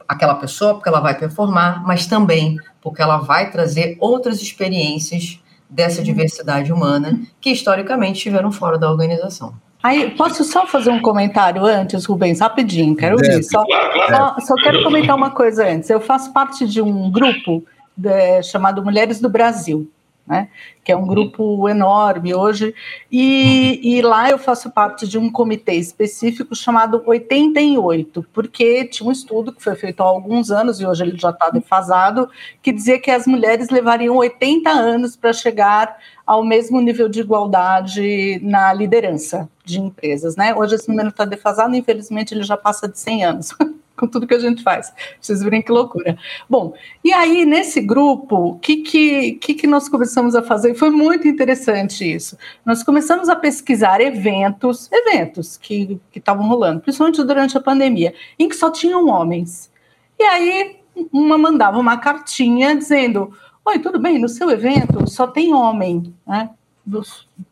aquela 0.06 0.34
pessoa 0.34 0.74
porque 0.74 0.88
ela 0.88 1.00
vai 1.00 1.16
performar, 1.16 1.82
mas 1.86 2.06
também 2.06 2.58
porque 2.82 3.00
ela 3.00 3.18
vai 3.18 3.50
trazer 3.50 3.96
outras 4.00 4.42
experiências 4.42 5.40
dessa 5.70 6.02
diversidade 6.02 6.72
humana 6.72 7.18
que 7.40 7.50
historicamente 7.50 8.18
estiveram 8.18 8.52
fora 8.52 8.76
da 8.76 8.90
organização. 8.90 9.54
Aí, 9.82 10.10
posso 10.10 10.44
só 10.44 10.66
fazer 10.66 10.90
um 10.90 11.00
comentário 11.00 11.64
antes, 11.64 12.04
Rubens, 12.04 12.40
rapidinho, 12.40 12.94
quero 12.94 13.16
ouvir. 13.16 13.42
Só, 13.42 13.64
só, 14.08 14.36
só, 14.40 14.54
quero 14.56 14.82
comentar 14.84 15.16
uma 15.16 15.30
coisa 15.30 15.66
antes. 15.66 15.88
Eu 15.90 16.00
faço 16.00 16.32
parte 16.32 16.68
de 16.68 16.80
um 16.80 17.10
grupo 17.10 17.64
de, 17.96 18.42
chamado 18.42 18.84
Mulheres 18.84 19.20
do 19.20 19.28
Brasil 19.28 19.90
né? 20.26 20.48
que 20.84 20.90
é 20.90 20.96
um 20.96 21.06
grupo 21.06 21.68
enorme 21.68 22.34
hoje, 22.34 22.74
e, 23.10 23.80
e, 23.82 24.02
lá 24.02 24.30
eu 24.30 24.38
faço 24.38 24.70
parte 24.70 25.06
de 25.06 25.16
um 25.16 25.30
comitê 25.30 25.74
específico 25.74 26.56
chamado 26.56 27.02
88, 27.06 28.26
porque 28.32 28.84
tinha 28.86 29.08
um 29.08 29.12
estudo 29.12 29.52
que 29.52 29.62
foi 29.62 29.76
feito 29.76 30.02
há 30.02 30.06
alguns 30.06 30.50
anos, 30.50 30.80
e 30.80 30.86
hoje 30.86 31.04
ele 31.04 31.16
já 31.16 31.30
está 31.30 31.50
defasado, 31.50 32.28
que 32.60 32.72
dizia 32.72 32.98
que 32.98 33.10
as 33.10 33.26
mulheres 33.26 33.70
levariam 33.70 34.16
80 34.16 34.70
anos 34.70 35.16
para 35.16 35.32
chegar 35.32 35.96
ao 36.26 36.44
mesmo 36.44 36.80
nível 36.80 37.08
de 37.08 37.20
igualdade 37.20 38.40
na 38.42 38.72
liderança 38.72 39.48
de 39.64 39.80
empresas. 39.80 40.34
Né? 40.36 40.54
Hoje 40.54 40.74
esse 40.74 40.88
número 40.88 41.10
está 41.10 41.24
defasado, 41.24 41.76
infelizmente 41.76 42.34
ele 42.34 42.42
já 42.42 42.56
passa 42.56 42.88
de 42.88 42.98
100 42.98 43.24
anos. 43.24 43.48
com 43.96 44.06
tudo 44.06 44.26
que 44.26 44.34
a 44.34 44.38
gente 44.38 44.62
faz. 44.62 44.92
Vocês 45.20 45.42
verem 45.42 45.62
que 45.62 45.70
loucura. 45.70 46.16
Bom, 46.48 46.74
e 47.04 47.12
aí 47.12 47.44
nesse 47.44 47.80
grupo, 47.80 48.36
o 48.36 48.58
que, 48.58 48.76
que, 48.78 49.32
que, 49.34 49.54
que 49.54 49.66
nós 49.66 49.88
começamos 49.88 50.34
a 50.34 50.42
fazer? 50.42 50.74
Foi 50.74 50.90
muito 50.90 51.26
interessante 51.28 52.10
isso. 52.10 52.36
Nós 52.64 52.82
começamos 52.82 53.28
a 53.28 53.36
pesquisar 53.36 54.00
eventos, 54.00 54.88
eventos 54.92 55.56
que 55.56 56.00
estavam 56.14 56.48
rolando, 56.48 56.80
principalmente 56.80 57.22
durante 57.22 57.56
a 57.56 57.60
pandemia, 57.60 58.14
em 58.38 58.48
que 58.48 58.56
só 58.56 58.70
tinham 58.70 59.08
homens. 59.08 59.70
E 60.18 60.24
aí 60.24 60.76
uma 61.12 61.38
mandava 61.38 61.78
uma 61.78 61.96
cartinha 61.96 62.76
dizendo: 62.76 63.32
Oi, 63.64 63.78
tudo 63.78 63.98
bem? 63.98 64.18
No 64.18 64.28
seu 64.28 64.50
evento 64.50 65.08
só 65.08 65.26
tem 65.26 65.54
homem, 65.54 66.14
né? 66.26 66.50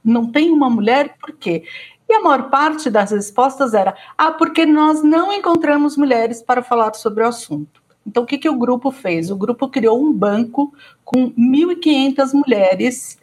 Não 0.04 0.30
tem 0.30 0.50
uma 0.50 0.68
mulher, 0.68 1.16
por 1.20 1.32
quê? 1.32 1.64
E 2.10 2.12
a 2.12 2.20
maior 2.20 2.50
parte 2.50 2.90
das 2.90 3.12
respostas 3.12 3.72
era: 3.72 3.94
ah, 4.18 4.32
porque 4.32 4.66
nós 4.66 5.00
não 5.00 5.32
encontramos 5.32 5.96
mulheres 5.96 6.42
para 6.42 6.60
falar 6.60 6.92
sobre 6.94 7.22
o 7.22 7.28
assunto. 7.28 7.80
Então, 8.04 8.24
o 8.24 8.26
que, 8.26 8.36
que 8.36 8.48
o 8.48 8.58
grupo 8.58 8.90
fez? 8.90 9.30
O 9.30 9.36
grupo 9.36 9.68
criou 9.68 10.02
um 10.02 10.12
banco 10.12 10.74
com 11.04 11.30
1.500 11.30 12.32
mulheres 12.32 13.16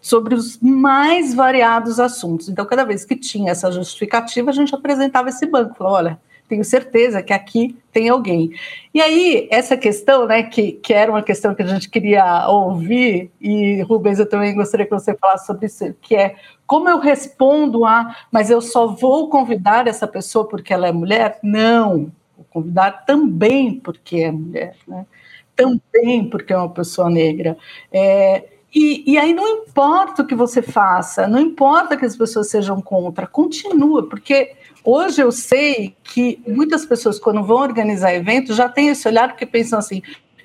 sobre 0.00 0.34
os 0.34 0.58
mais 0.62 1.34
variados 1.34 2.00
assuntos. 2.00 2.48
Então, 2.48 2.64
cada 2.64 2.84
vez 2.84 3.04
que 3.04 3.14
tinha 3.14 3.52
essa 3.52 3.70
justificativa, 3.70 4.48
a 4.48 4.54
gente 4.54 4.74
apresentava 4.74 5.28
esse 5.28 5.44
banco. 5.44 5.76
Falou, 5.76 5.92
olha, 5.92 6.18
tenho 6.50 6.64
certeza 6.64 7.22
que 7.22 7.32
aqui 7.32 7.78
tem 7.92 8.08
alguém. 8.08 8.52
E 8.92 9.00
aí, 9.00 9.46
essa 9.52 9.76
questão, 9.76 10.26
né, 10.26 10.42
que, 10.42 10.72
que 10.72 10.92
era 10.92 11.10
uma 11.10 11.22
questão 11.22 11.54
que 11.54 11.62
a 11.62 11.66
gente 11.66 11.88
queria 11.88 12.48
ouvir, 12.48 13.30
e 13.40 13.80
Rubens, 13.82 14.18
eu 14.18 14.28
também 14.28 14.52
gostaria 14.52 14.84
que 14.84 14.92
você 14.92 15.14
falasse 15.14 15.46
sobre 15.46 15.66
isso, 15.66 15.94
que 16.02 16.16
é 16.16 16.34
como 16.66 16.88
eu 16.88 16.98
respondo 16.98 17.84
a, 17.84 18.16
mas 18.32 18.50
eu 18.50 18.60
só 18.60 18.88
vou 18.88 19.30
convidar 19.30 19.86
essa 19.86 20.06
pessoa 20.08 20.46
porque 20.46 20.72
ela 20.74 20.88
é 20.88 20.92
mulher? 20.92 21.38
Não, 21.42 22.10
vou 22.36 22.46
convidar 22.50 23.04
também 23.06 23.78
porque 23.78 24.16
é 24.18 24.32
mulher, 24.32 24.74
né? 24.86 25.06
também 25.54 26.28
porque 26.28 26.52
é 26.52 26.56
uma 26.56 26.68
pessoa 26.68 27.08
negra. 27.08 27.56
É, 27.92 28.44
e, 28.74 29.12
e, 29.12 29.18
aí 29.18 29.34
não 29.34 29.48
importa 29.48 30.22
o 30.22 30.26
que 30.26 30.34
você 30.34 30.62
faça, 30.62 31.26
não 31.26 31.40
importa 31.40 31.96
que 31.96 32.06
as 32.06 32.16
pessoas 32.16 32.48
sejam 32.48 32.80
contra, 32.80 33.26
continua, 33.26 34.08
porque 34.08 34.54
Hoje 34.84 35.22
eu 35.22 35.30
sei 35.30 35.94
que 36.02 36.40
muitas 36.46 36.86
pessoas, 36.86 37.18
quando 37.18 37.44
vão 37.44 37.58
organizar 37.58 38.14
eventos, 38.14 38.56
já 38.56 38.68
têm 38.68 38.88
esse 38.88 39.06
olhar 39.06 39.28
porque 39.28 39.46
pensam 39.46 39.78
assim, 39.78 40.02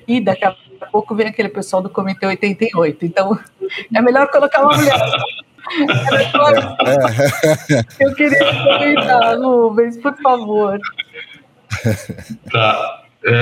e 0.08 0.22
daqui 0.22 0.46
a 0.46 0.56
pouco 0.92 1.16
vem 1.16 1.28
aquele 1.28 1.50
pessoal 1.50 1.82
do 1.82 1.90
Comitê 1.90 2.26
88. 2.26 3.06
Então, 3.06 3.38
é 3.94 4.02
melhor 4.02 4.30
colocar 4.30 4.62
uma 4.62 4.76
mulher. 4.76 5.00
Eu 8.00 8.14
queria 8.14 8.64
comentar, 8.64 9.36
Rubens, 9.38 9.98
por 9.98 10.16
favor. 10.22 10.80
Tá. 12.52 13.02
É, 13.28 13.32
é, 13.32 13.34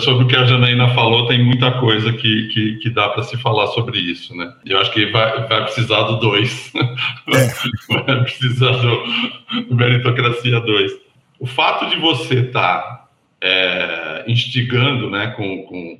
sobre 0.00 0.24
o 0.24 0.28
que 0.28 0.36
a 0.36 0.44
Janaína 0.44 0.88
falou, 0.94 1.26
tem 1.26 1.42
muita 1.44 1.72
coisa 1.80 2.12
que, 2.12 2.48
que, 2.48 2.76
que 2.76 2.90
dá 2.90 3.08
para 3.08 3.22
se 3.22 3.36
falar 3.36 3.66
sobre 3.68 3.98
isso, 3.98 4.34
né? 4.34 4.52
Eu 4.64 4.78
acho 4.78 4.90
que 4.92 5.06
vai, 5.06 5.46
vai 5.46 5.64
precisar 5.64 6.02
do 6.02 6.18
2. 6.20 6.72
É. 7.28 8.02
vai 8.04 8.22
precisar 8.22 8.70
do, 8.70 9.64
do 9.68 9.74
Meritocracia 9.74 10.60
2. 10.60 10.92
O 11.40 11.46
fato 11.46 11.90
de 11.90 11.96
você 11.96 12.40
estar 12.40 12.82
tá, 12.82 13.08
é, 13.40 14.24
instigando 14.28 15.10
né, 15.10 15.28
com, 15.36 15.64
com, 15.64 15.98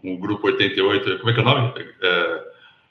com, 0.00 0.14
o 0.14 0.18
Grupo 0.18 0.46
88, 0.46 1.18
como 1.18 1.30
é 1.30 1.34
que 1.34 1.40
é 1.40 1.42
o 1.42 1.44
nome? 1.44 1.72
É, 2.00 2.42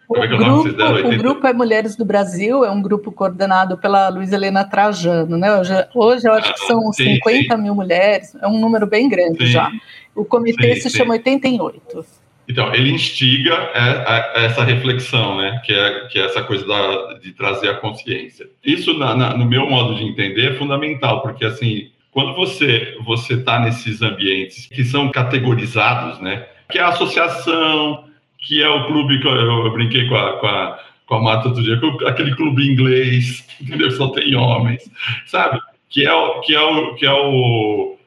como 0.07 0.23
é 0.23 0.27
que 0.27 0.33
é 0.33 0.35
o 0.35 0.39
grupo, 0.39 0.57
nome 0.57 0.71
deram, 0.71 1.09
o 1.09 1.17
grupo 1.17 1.47
é 1.47 1.53
Mulheres 1.53 1.95
do 1.97 2.05
Brasil, 2.05 2.63
é 2.63 2.71
um 2.71 2.81
grupo 2.81 3.11
coordenado 3.11 3.77
pela 3.77 4.07
Luiz 4.07 4.31
Helena 4.31 4.63
Trajano, 4.63 5.37
né? 5.37 5.53
Hoje, 5.59 5.73
hoje 5.93 6.27
eu 6.27 6.33
acho 6.33 6.53
que 6.53 6.59
são 6.61 6.89
ah, 6.89 6.93
sim, 6.93 7.15
50 7.15 7.55
sim. 7.55 7.61
mil 7.61 7.75
mulheres, 7.75 8.33
é 8.41 8.47
um 8.47 8.57
número 8.57 8.87
bem 8.87 9.09
grande 9.09 9.45
sim. 9.45 9.51
já. 9.51 9.69
O 10.15 10.23
comitê 10.23 10.77
se 10.77 10.89
chama 10.89 11.13
88. 11.15 12.05
Então, 12.49 12.73
ele 12.73 12.91
instiga 12.91 13.53
é, 13.75 14.45
essa 14.45 14.63
reflexão, 14.63 15.37
né? 15.37 15.61
Que 15.65 15.73
é, 15.73 16.07
que 16.07 16.17
é 16.17 16.25
essa 16.25 16.41
coisa 16.41 16.65
da, 16.65 17.19
de 17.21 17.33
trazer 17.33 17.69
a 17.69 17.75
consciência. 17.75 18.47
Isso, 18.63 18.97
na, 18.97 19.13
na, 19.13 19.35
no 19.35 19.45
meu 19.45 19.69
modo 19.69 19.95
de 19.95 20.05
entender, 20.05 20.53
é 20.53 20.55
fundamental, 20.55 21.21
porque 21.21 21.43
assim, 21.43 21.89
quando 22.11 22.33
você 22.33 22.95
você 23.05 23.33
está 23.33 23.59
nesses 23.59 24.01
ambientes 24.01 24.67
que 24.67 24.85
são 24.85 25.11
categorizados, 25.11 26.21
né? 26.21 26.45
Que 26.71 26.79
é 26.79 26.81
a 26.81 26.87
associação, 26.87 28.06
que 28.47 28.63
é 28.63 28.69
o 28.69 28.87
clube 28.87 29.19
que 29.19 29.27
eu, 29.27 29.35
eu 29.35 29.71
brinquei 29.73 30.07
com 30.07 30.15
a, 30.15 30.39
com 30.39 30.47
a, 30.47 30.79
com 31.05 31.15
a 31.15 31.21
Marta 31.21 31.49
outro 31.49 31.61
dia, 31.61 31.77
aquele 32.07 32.33
clube 32.33 32.65
inglês, 32.65 33.45
entendeu? 33.61 33.91
Só 33.91 34.07
tem 34.09 34.33
homens, 34.35 34.89
sabe? 35.25 35.59
Que 35.89 36.05
é 36.05 36.13
o, 36.13 36.39
que 36.39 36.55
é 36.55 36.61
o, 36.61 36.95
que 36.95 37.05
é 37.05 37.11
o, 37.11 37.97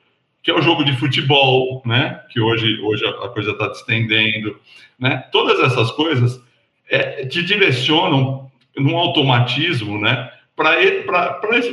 que 0.42 0.50
é 0.50 0.54
o 0.54 0.62
jogo 0.62 0.82
de 0.82 0.96
futebol, 0.96 1.82
né? 1.84 2.20
Que 2.30 2.40
hoje, 2.40 2.80
hoje 2.80 3.04
a 3.06 3.28
coisa 3.28 3.50
está 3.50 3.66
estendendo, 3.66 4.58
né? 4.98 5.18
Todas 5.30 5.60
essas 5.60 5.90
coisas 5.90 6.42
é, 6.88 7.26
te 7.26 7.42
direcionam 7.42 8.50
num 8.78 8.96
automatismo, 8.96 10.00
né? 10.00 10.30
Para 10.56 10.76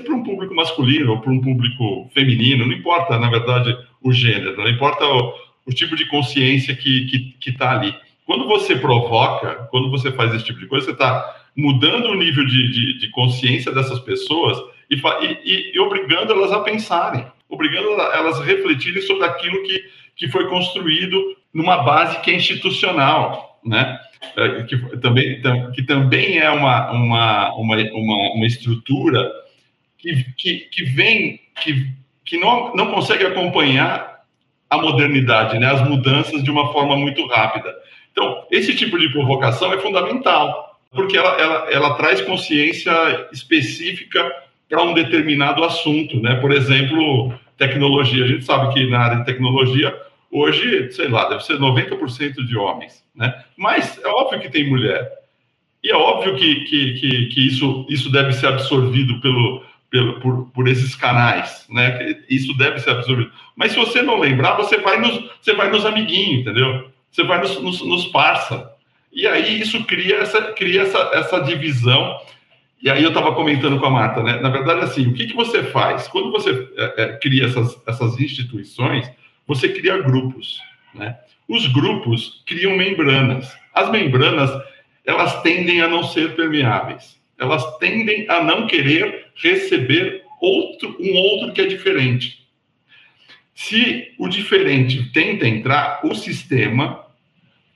um 0.10 0.24
público 0.24 0.54
masculino 0.54 1.12
ou 1.12 1.22
para 1.22 1.32
um 1.32 1.42
público 1.42 2.10
feminino, 2.14 2.66
não 2.66 2.74
importa, 2.74 3.18
na 3.18 3.30
verdade, 3.30 3.78
o 4.02 4.12
gênero, 4.12 4.58
não 4.58 4.70
importa 4.70 5.06
o, 5.06 5.34
o 5.66 5.74
tipo 5.74 5.96
de 5.96 6.06
consciência 6.06 6.76
que 6.76 7.06
está 7.06 7.10
que, 7.10 7.36
que 7.40 7.52
tá 7.54 7.72
ali 7.72 8.07
Quando 8.28 8.46
você 8.46 8.76
provoca, 8.76 9.68
quando 9.72 9.90
você 9.90 10.12
faz 10.12 10.36
esse 10.36 10.44
tipo 10.44 10.60
de 10.60 10.68
coisa, 10.68 10.86
você 10.86 10.92
está 10.92 11.48
mudando 11.56 12.10
o 12.10 12.16
nível 12.16 12.46
de, 12.46 12.72
de, 12.72 13.00
de, 13.00 13.10
consciência 13.12 13.72
dessas 13.72 14.00
pessoas 14.02 14.58
e, 14.92 14.96
e, 14.96 15.72
e, 15.74 15.80
obrigando 15.80 16.34
elas 16.34 16.52
a 16.52 16.60
pensarem, 16.60 17.26
obrigando 17.48 17.90
elas 17.90 18.38
a 18.38 18.44
refletirem 18.44 19.02
sobre 19.02 19.26
aquilo 19.26 19.64
que, 19.64 19.82
que 20.18 20.28
foi 20.28 20.50
construído 20.50 21.38
numa 21.54 21.78
base 21.78 22.20
que 22.20 22.30
é 22.30 22.36
institucional, 22.36 23.62
né? 23.66 23.98
É, 24.36 24.64
que 24.64 24.78
também, 24.98 25.42
que 25.74 25.84
também 25.84 26.38
é 26.38 26.50
uma, 26.50 26.92
uma, 26.92 27.56
uma, 27.56 27.78
uma, 27.78 28.32
uma 28.34 28.46
estrutura 28.46 29.32
que, 29.98 30.26
que, 30.36 30.58
que 30.70 30.84
vem, 30.84 31.40
que, 31.62 31.88
que 32.26 32.38
não, 32.38 32.74
não 32.76 32.92
consegue 32.92 33.26
acompanhar 33.26 34.18
a 34.70 34.78
modernidade, 34.78 35.58
né, 35.58 35.68
as 35.68 35.88
mudanças 35.88 36.44
de 36.44 36.52
uma 36.52 36.74
forma 36.74 36.98
muito 36.98 37.26
rápida. 37.28 37.74
Então, 38.18 38.48
esse 38.50 38.76
tipo 38.76 38.98
de 38.98 39.10
provocação 39.10 39.72
é 39.72 39.78
fundamental, 39.78 40.76
porque 40.92 41.16
ela, 41.16 41.40
ela, 41.40 41.72
ela 41.72 41.94
traz 41.94 42.20
consciência 42.20 42.92
específica 43.32 44.34
para 44.68 44.82
um 44.82 44.96
determinado 44.96 45.64
assunto, 45.64 46.20
né? 46.20 46.34
Por 46.42 46.52
exemplo, 46.52 47.32
tecnologia. 47.56 48.24
A 48.24 48.28
gente 48.28 48.44
sabe 48.44 48.74
que 48.74 48.90
na 48.90 48.98
área 48.98 49.18
de 49.18 49.26
tecnologia, 49.26 49.96
hoje, 50.32 50.92
sei 50.94 51.10
lá, 51.10 51.30
deve 51.30 51.44
ser 51.46 51.60
90% 51.60 52.44
de 52.44 52.58
homens, 52.58 53.04
né? 53.16 53.44
Mas 53.56 54.00
é 54.04 54.08
óbvio 54.08 54.40
que 54.42 54.50
tem 54.50 54.68
mulher. 54.68 55.08
E 55.84 55.92
é 55.92 55.96
óbvio 55.96 56.36
que, 56.38 56.62
que, 56.62 56.94
que, 56.94 57.26
que 57.28 57.48
isso, 57.48 57.86
isso 57.88 58.12
deve 58.12 58.34
ser 58.34 58.48
absorvido 58.48 59.22
pelo, 59.22 59.64
pelo, 59.92 60.20
por, 60.20 60.50
por 60.56 60.68
esses 60.68 60.96
canais, 60.96 61.68
né? 61.70 62.18
Isso 62.28 62.58
deve 62.58 62.80
ser 62.80 62.90
absorvido. 62.90 63.32
Mas 63.56 63.74
se 63.74 63.78
você 63.78 64.02
não 64.02 64.20
lembrar, 64.20 64.58
você 64.58 64.80
vai 64.80 65.00
nos, 65.00 65.24
você 65.40 65.54
vai 65.54 65.70
nos 65.70 65.86
amiguinhos, 65.86 66.42
entendeu? 66.42 66.97
Você 67.12 67.24
vai 67.24 67.40
nos, 67.40 67.62
nos, 67.62 67.82
nos 67.82 68.06
parça. 68.08 68.72
E 69.12 69.26
aí 69.28 69.60
isso 69.60 69.84
cria 69.86 70.18
essa, 70.18 70.42
cria 70.54 70.84
essa, 70.84 70.98
essa 71.14 71.40
divisão. 71.40 72.20
E 72.82 72.90
aí 72.90 73.02
eu 73.02 73.10
estava 73.10 73.34
comentando 73.34 73.80
com 73.80 73.86
a 73.86 73.90
Marta, 73.90 74.22
né? 74.22 74.40
Na 74.40 74.50
verdade, 74.50 74.82
assim, 74.82 75.08
o 75.08 75.14
que, 75.14 75.28
que 75.28 75.36
você 75.36 75.64
faz? 75.64 76.08
Quando 76.08 76.32
você 76.32 76.70
é, 76.78 77.04
é, 77.04 77.08
cria 77.18 77.46
essas, 77.46 77.82
essas 77.88 78.20
instituições, 78.20 79.10
você 79.48 79.70
cria 79.70 79.98
grupos, 79.98 80.60
né? 80.94 81.18
Os 81.48 81.66
grupos 81.68 82.44
criam 82.46 82.76
membranas. 82.76 83.52
As 83.74 83.90
membranas, 83.90 84.52
elas 85.06 85.42
tendem 85.42 85.82
a 85.82 85.88
não 85.88 86.04
ser 86.04 86.36
permeáveis. 86.36 87.18
Elas 87.40 87.78
tendem 87.78 88.30
a 88.30 88.44
não 88.44 88.68
querer 88.68 89.28
receber 89.36 90.24
outro, 90.42 90.96
um 91.00 91.16
outro 91.16 91.54
que 91.54 91.62
é 91.62 91.66
diferente. 91.66 92.47
Se 93.58 94.14
o 94.20 94.28
diferente 94.28 95.12
tenta 95.12 95.48
entrar, 95.48 96.02
o 96.04 96.14
sistema, 96.14 97.08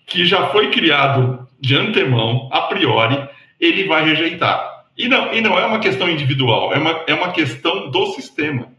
que 0.05 0.27
já 0.27 0.49
foi 0.49 0.69
criado 0.69 1.49
de 1.59 1.75
antemão, 1.75 2.47
a 2.51 2.61
priori, 2.61 3.27
ele 3.59 3.85
vai 3.85 4.05
rejeitar. 4.05 4.85
E 4.95 5.07
não, 5.07 5.33
e 5.33 5.41
não 5.41 5.57
é 5.57 5.65
uma 5.65 5.79
questão 5.79 6.07
individual, 6.07 6.71
é 6.71 6.77
uma, 6.77 7.03
é 7.07 7.15
uma 7.15 7.31
questão 7.31 7.89
do 7.89 8.05
sistema. 8.13 8.71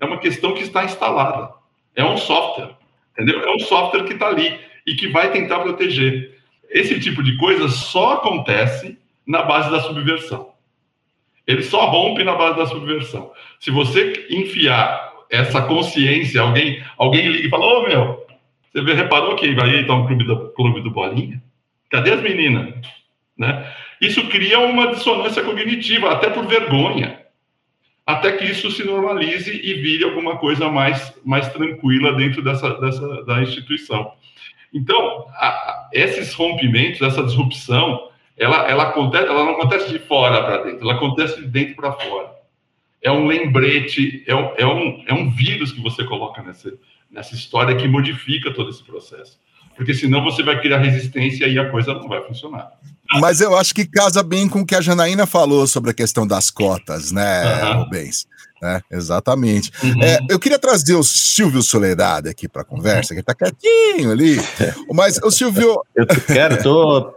É 0.00 0.06
uma 0.06 0.16
questão 0.16 0.54
que 0.54 0.62
está 0.62 0.84
instalada. 0.84 1.52
É 1.94 2.02
um 2.02 2.16
software, 2.16 2.70
entendeu? 3.12 3.42
É 3.42 3.54
um 3.54 3.58
software 3.58 4.04
que 4.04 4.14
está 4.14 4.28
ali 4.28 4.58
e 4.86 4.94
que 4.94 5.08
vai 5.08 5.30
tentar 5.30 5.58
proteger. 5.58 6.34
Esse 6.70 6.98
tipo 6.98 7.22
de 7.22 7.36
coisa 7.36 7.68
só 7.68 8.14
acontece 8.14 8.98
na 9.26 9.42
base 9.42 9.70
da 9.70 9.80
subversão. 9.80 10.54
Ele 11.46 11.62
só 11.62 11.90
rompe 11.90 12.24
na 12.24 12.34
base 12.34 12.56
da 12.56 12.64
subversão. 12.64 13.32
Se 13.60 13.70
você 13.70 14.26
enfiar 14.30 15.07
essa 15.30 15.62
consciência, 15.62 16.40
alguém, 16.40 16.82
alguém 16.96 17.26
liga 17.28 17.46
e 17.46 17.50
fala, 17.50 17.66
ô 17.66 17.78
oh, 17.78 17.88
meu, 17.88 18.26
você 18.72 18.94
reparou 18.94 19.36
que 19.36 19.54
vai 19.54 19.80
estar 19.80 19.94
um 19.94 20.06
clube 20.06 20.24
do, 20.24 20.48
clube 20.50 20.80
do 20.80 20.90
Bolinha? 20.90 21.42
Cadê 21.90 22.12
as 22.12 22.22
meninas? 22.22 22.74
Né? 23.36 23.72
Isso 24.00 24.26
cria 24.28 24.58
uma 24.60 24.88
dissonância 24.88 25.42
cognitiva, 25.42 26.10
até 26.10 26.30
por 26.30 26.46
vergonha. 26.46 27.18
Até 28.06 28.32
que 28.32 28.44
isso 28.44 28.70
se 28.70 28.84
normalize 28.84 29.50
e 29.50 29.74
vire 29.74 30.04
alguma 30.04 30.38
coisa 30.38 30.70
mais, 30.70 31.14
mais 31.24 31.48
tranquila 31.52 32.14
dentro 32.14 32.42
dessa, 32.42 32.74
dessa 32.80 33.24
da 33.24 33.42
instituição. 33.42 34.12
Então, 34.72 35.26
a, 35.34 35.88
esses 35.92 36.32
rompimentos, 36.32 37.02
essa 37.02 37.22
disrupção, 37.22 38.08
ela, 38.36 38.68
ela, 38.68 38.84
acontece, 38.84 39.26
ela 39.26 39.44
não 39.44 39.52
acontece 39.52 39.90
de 39.90 39.98
fora 39.98 40.42
para 40.42 40.64
dentro, 40.64 40.82
ela 40.82 40.94
acontece 40.94 41.40
de 41.40 41.48
dentro 41.48 41.76
para 41.76 41.92
fora. 41.92 42.37
É 43.02 43.10
um 43.10 43.26
lembrete, 43.26 44.24
é 44.26 44.34
um, 44.34 44.52
é, 44.56 44.66
um, 44.66 45.04
é 45.06 45.14
um 45.14 45.30
vírus 45.30 45.72
que 45.72 45.80
você 45.80 46.04
coloca 46.04 46.42
nessa, 46.42 46.72
nessa 47.10 47.34
história 47.34 47.76
que 47.76 47.86
modifica 47.86 48.52
todo 48.52 48.70
esse 48.70 48.82
processo. 48.82 49.38
Porque 49.76 49.94
senão 49.94 50.24
você 50.24 50.42
vai 50.42 50.60
criar 50.60 50.78
resistência 50.78 51.46
e 51.46 51.56
a 51.58 51.70
coisa 51.70 51.94
não 51.94 52.08
vai 52.08 52.20
funcionar. 52.24 52.68
Mas 53.20 53.40
eu 53.40 53.56
acho 53.56 53.72
que 53.72 53.86
casa 53.86 54.22
bem 54.22 54.48
com 54.48 54.60
o 54.60 54.66
que 54.66 54.74
a 54.74 54.80
Janaína 54.80 55.24
falou 55.24 55.66
sobre 55.66 55.92
a 55.92 55.94
questão 55.94 56.26
das 56.26 56.50
cotas, 56.50 57.12
né, 57.12 57.64
uhum. 57.64 57.84
Rubens? 57.84 58.26
É, 58.62 58.80
exatamente. 58.90 59.70
Uhum. 59.82 60.02
É, 60.02 60.18
eu 60.28 60.38
queria 60.38 60.58
trazer 60.58 60.96
o 60.96 61.04
Silvio 61.04 61.62
Soledade 61.62 62.28
aqui 62.28 62.48
para 62.48 62.62
a 62.62 62.64
conversa, 62.64 63.14
que 63.14 63.20
está 63.20 63.32
quietinho 63.32 64.10
ali. 64.10 64.36
Mas 64.92 65.18
o 65.22 65.30
Silvio. 65.30 65.80
Eu 65.94 66.06
quero, 66.26 66.60
tô, 66.60 67.14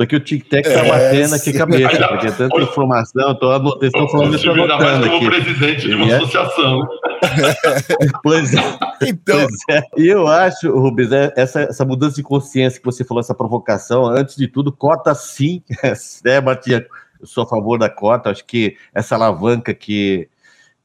só 0.00 0.06
que 0.06 0.16
o 0.16 0.20
tic-tac 0.20 0.62
tá 0.62 0.70
é, 0.70 0.88
batendo 0.88 1.34
aqui 1.34 1.50
a 1.50 1.58
cabeça, 1.58 2.08
porque 2.08 2.26
é 2.26 2.30
tanta 2.30 2.56
informação, 2.62 3.34
tô 3.34 3.50
anotando, 3.50 3.84
estão 3.84 4.08
falando 4.08 4.34
isso 4.34 4.50
anotando 4.50 5.04
aqui. 5.04 5.18
como 5.18 5.30
presidente 5.30 5.88
de 5.88 5.94
uma 5.94 6.10
é? 6.10 6.16
associação. 6.16 6.88
pois 8.24 8.54
é. 8.54 8.78
Então, 9.02 9.46
pois 9.46 9.60
é. 9.68 9.82
E 9.98 10.08
eu 10.08 10.26
acho, 10.26 10.72
Rubens, 10.72 11.12
é, 11.12 11.30
essa, 11.36 11.60
essa 11.60 11.84
mudança 11.84 12.16
de 12.16 12.22
consciência 12.22 12.80
que 12.80 12.86
você 12.86 13.04
falou, 13.04 13.20
essa 13.20 13.34
provocação, 13.34 14.06
antes 14.06 14.36
de 14.36 14.48
tudo, 14.48 14.72
cota 14.72 15.14
sim, 15.14 15.62
né, 16.24 16.40
Matia? 16.40 16.86
Eu 17.20 17.26
sou 17.26 17.44
a 17.44 17.46
favor 17.46 17.78
da 17.78 17.90
cota, 17.90 18.30
acho 18.30 18.46
que 18.46 18.78
essa 18.94 19.16
alavanca 19.16 19.74
que 19.74 20.29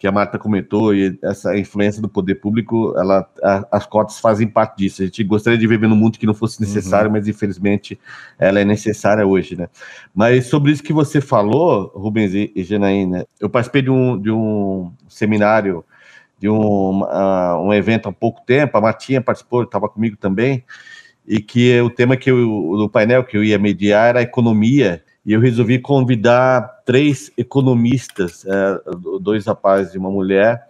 que 0.05 0.09
a 0.09 0.11
Marta 0.11 0.37
comentou, 0.37 0.93
e 0.93 1.17
essa 1.23 1.57
influência 1.57 1.99
do 1.99 2.07
poder 2.07 2.35
público, 2.35 2.93
ela, 2.95 3.27
a, 3.41 3.67
as 3.71 3.87
cotas 3.87 4.19
fazem 4.19 4.47
parte 4.47 4.77
disso. 4.77 5.01
A 5.01 5.05
gente 5.05 5.23
gostaria 5.23 5.57
de 5.57 5.65
viver 5.65 5.87
num 5.87 5.95
mundo 5.95 6.19
que 6.19 6.27
não 6.27 6.33
fosse 6.35 6.61
necessário, 6.61 7.07
uhum. 7.07 7.13
mas 7.13 7.27
infelizmente 7.27 7.99
ela 8.37 8.59
é 8.59 8.63
necessária 8.63 9.25
hoje, 9.25 9.55
né? 9.55 9.67
Mas 10.13 10.45
sobre 10.45 10.71
isso 10.71 10.83
que 10.83 10.93
você 10.93 11.19
falou, 11.19 11.91
Rubens 11.95 12.35
e, 12.35 12.51
e 12.55 12.63
Janaína, 12.63 13.25
eu 13.39 13.49
participei 13.49 13.81
de 13.81 13.89
um, 13.89 14.21
de 14.21 14.29
um 14.29 14.91
seminário, 15.09 15.83
de 16.39 16.47
um, 16.47 17.01
uh, 17.01 17.59
um 17.65 17.73
evento 17.73 18.07
há 18.07 18.11
pouco 18.11 18.45
tempo, 18.45 18.77
a 18.77 18.81
Martinha 18.81 19.21
participou, 19.21 19.63
estava 19.63 19.89
comigo 19.89 20.15
também, 20.17 20.63
e 21.27 21.39
que 21.39 21.81
o 21.81 21.89
tema 21.89 22.15
que 22.15 22.29
eu, 22.29 22.37
do 22.77 22.87
painel 22.87 23.23
que 23.23 23.35
eu 23.35 23.43
ia 23.43 23.57
mediar 23.57 24.09
era 24.09 24.19
a 24.19 24.21
economia 24.21 25.03
e 25.25 25.33
eu 25.33 25.39
resolvi 25.39 25.79
convidar 25.79 26.74
três 26.85 27.31
economistas, 27.35 28.45
é, 28.45 28.81
dois 29.19 29.45
rapazes 29.45 29.95
e 29.95 29.97
uma 29.97 30.11
mulher, 30.11 30.67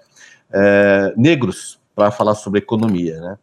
é, 0.52 1.14
negros, 1.16 1.80
para 1.94 2.10
falar 2.10 2.36
sobre 2.36 2.60
economia, 2.60 3.20
né? 3.20 3.38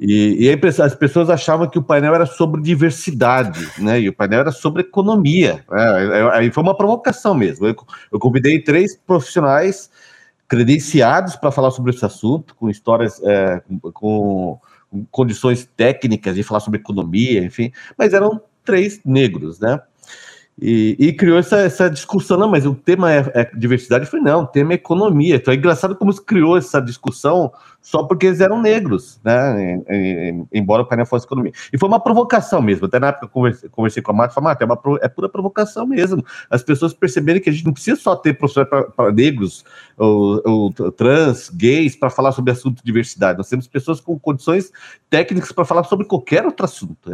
E, 0.00 0.46
e 0.46 0.80
as 0.80 0.94
pessoas 0.94 1.28
achavam 1.28 1.68
que 1.68 1.78
o 1.78 1.82
painel 1.82 2.14
era 2.14 2.24
sobre 2.24 2.62
diversidade, 2.62 3.68
né? 3.78 4.00
E 4.00 4.08
o 4.08 4.12
painel 4.12 4.40
era 4.40 4.52
sobre 4.52 4.82
economia. 4.82 5.64
Né? 5.68 6.30
Aí 6.34 6.52
foi 6.52 6.62
uma 6.62 6.76
provocação 6.76 7.34
mesmo. 7.34 7.66
Eu, 7.66 7.74
eu 8.12 8.18
convidei 8.20 8.62
três 8.62 8.96
profissionais 8.96 9.90
credenciados 10.46 11.34
para 11.34 11.50
falar 11.50 11.72
sobre 11.72 11.90
esse 11.92 12.04
assunto, 12.04 12.54
com 12.54 12.70
histórias, 12.70 13.20
é, 13.24 13.60
com, 13.92 14.58
com 14.90 15.06
condições 15.10 15.68
técnicas 15.76 16.36
de 16.36 16.44
falar 16.44 16.60
sobre 16.60 16.78
economia, 16.78 17.42
enfim, 17.44 17.72
mas 17.96 18.14
eram 18.14 18.40
três 18.64 19.00
negros, 19.04 19.58
né? 19.58 19.80
E, 20.60 20.96
e, 20.98 21.12
criou 21.12 21.38
essa, 21.38 21.58
essa 21.58 21.88
discussão, 21.88 22.36
não, 22.36 22.48
mas 22.48 22.66
o 22.66 22.74
tema 22.74 23.12
é, 23.12 23.30
é, 23.32 23.50
diversidade. 23.54 24.04
Eu 24.04 24.10
falei, 24.10 24.26
não, 24.26 24.42
o 24.42 24.46
tema 24.46 24.72
é 24.72 24.74
economia. 24.74 25.36
Então 25.36 25.54
é 25.54 25.56
engraçado 25.56 25.94
como 25.94 26.12
se 26.12 26.20
criou 26.20 26.56
essa 26.56 26.80
discussão 26.80 27.52
só 27.88 28.02
porque 28.02 28.26
eles 28.26 28.42
eram 28.42 28.60
negros, 28.60 29.18
né? 29.24 29.80
embora 30.52 30.82
o 30.82 30.86
painel 30.86 31.06
fosse 31.06 31.24
economia. 31.24 31.52
E 31.72 31.78
foi 31.78 31.88
uma 31.88 31.98
provocação 31.98 32.60
mesmo. 32.60 32.84
Até 32.84 32.98
na 32.98 33.06
época 33.06 33.24
eu 33.24 33.30
conversei, 33.30 33.68
conversei 33.70 34.02
com 34.02 34.10
a 34.10 34.14
Marta, 34.14 34.34
falei, 34.34 34.48
Marta, 34.48 34.62
é, 34.62 34.66
uma, 34.66 34.98
é 35.00 35.08
pura 35.08 35.26
provocação 35.26 35.86
mesmo. 35.86 36.22
As 36.50 36.62
pessoas 36.62 36.92
perceberem 36.92 37.40
que 37.40 37.48
a 37.48 37.52
gente 37.52 37.64
não 37.64 37.72
precisa 37.72 37.98
só 37.98 38.14
ter 38.14 38.34
professores 38.34 38.68
para 38.94 39.10
negros, 39.10 39.64
ou, 39.96 40.42
ou, 40.44 40.92
trans, 40.92 41.48
gays, 41.48 41.96
para 41.96 42.10
falar 42.10 42.32
sobre 42.32 42.52
assunto 42.52 42.76
de 42.76 42.84
diversidade. 42.84 43.38
Nós 43.38 43.48
temos 43.48 43.66
pessoas 43.66 44.02
com 44.02 44.18
condições 44.18 44.70
técnicas 45.08 45.50
para 45.50 45.64
falar 45.64 45.84
sobre 45.84 46.04
qualquer 46.04 46.44
outro 46.44 46.66
assunto. 46.66 47.10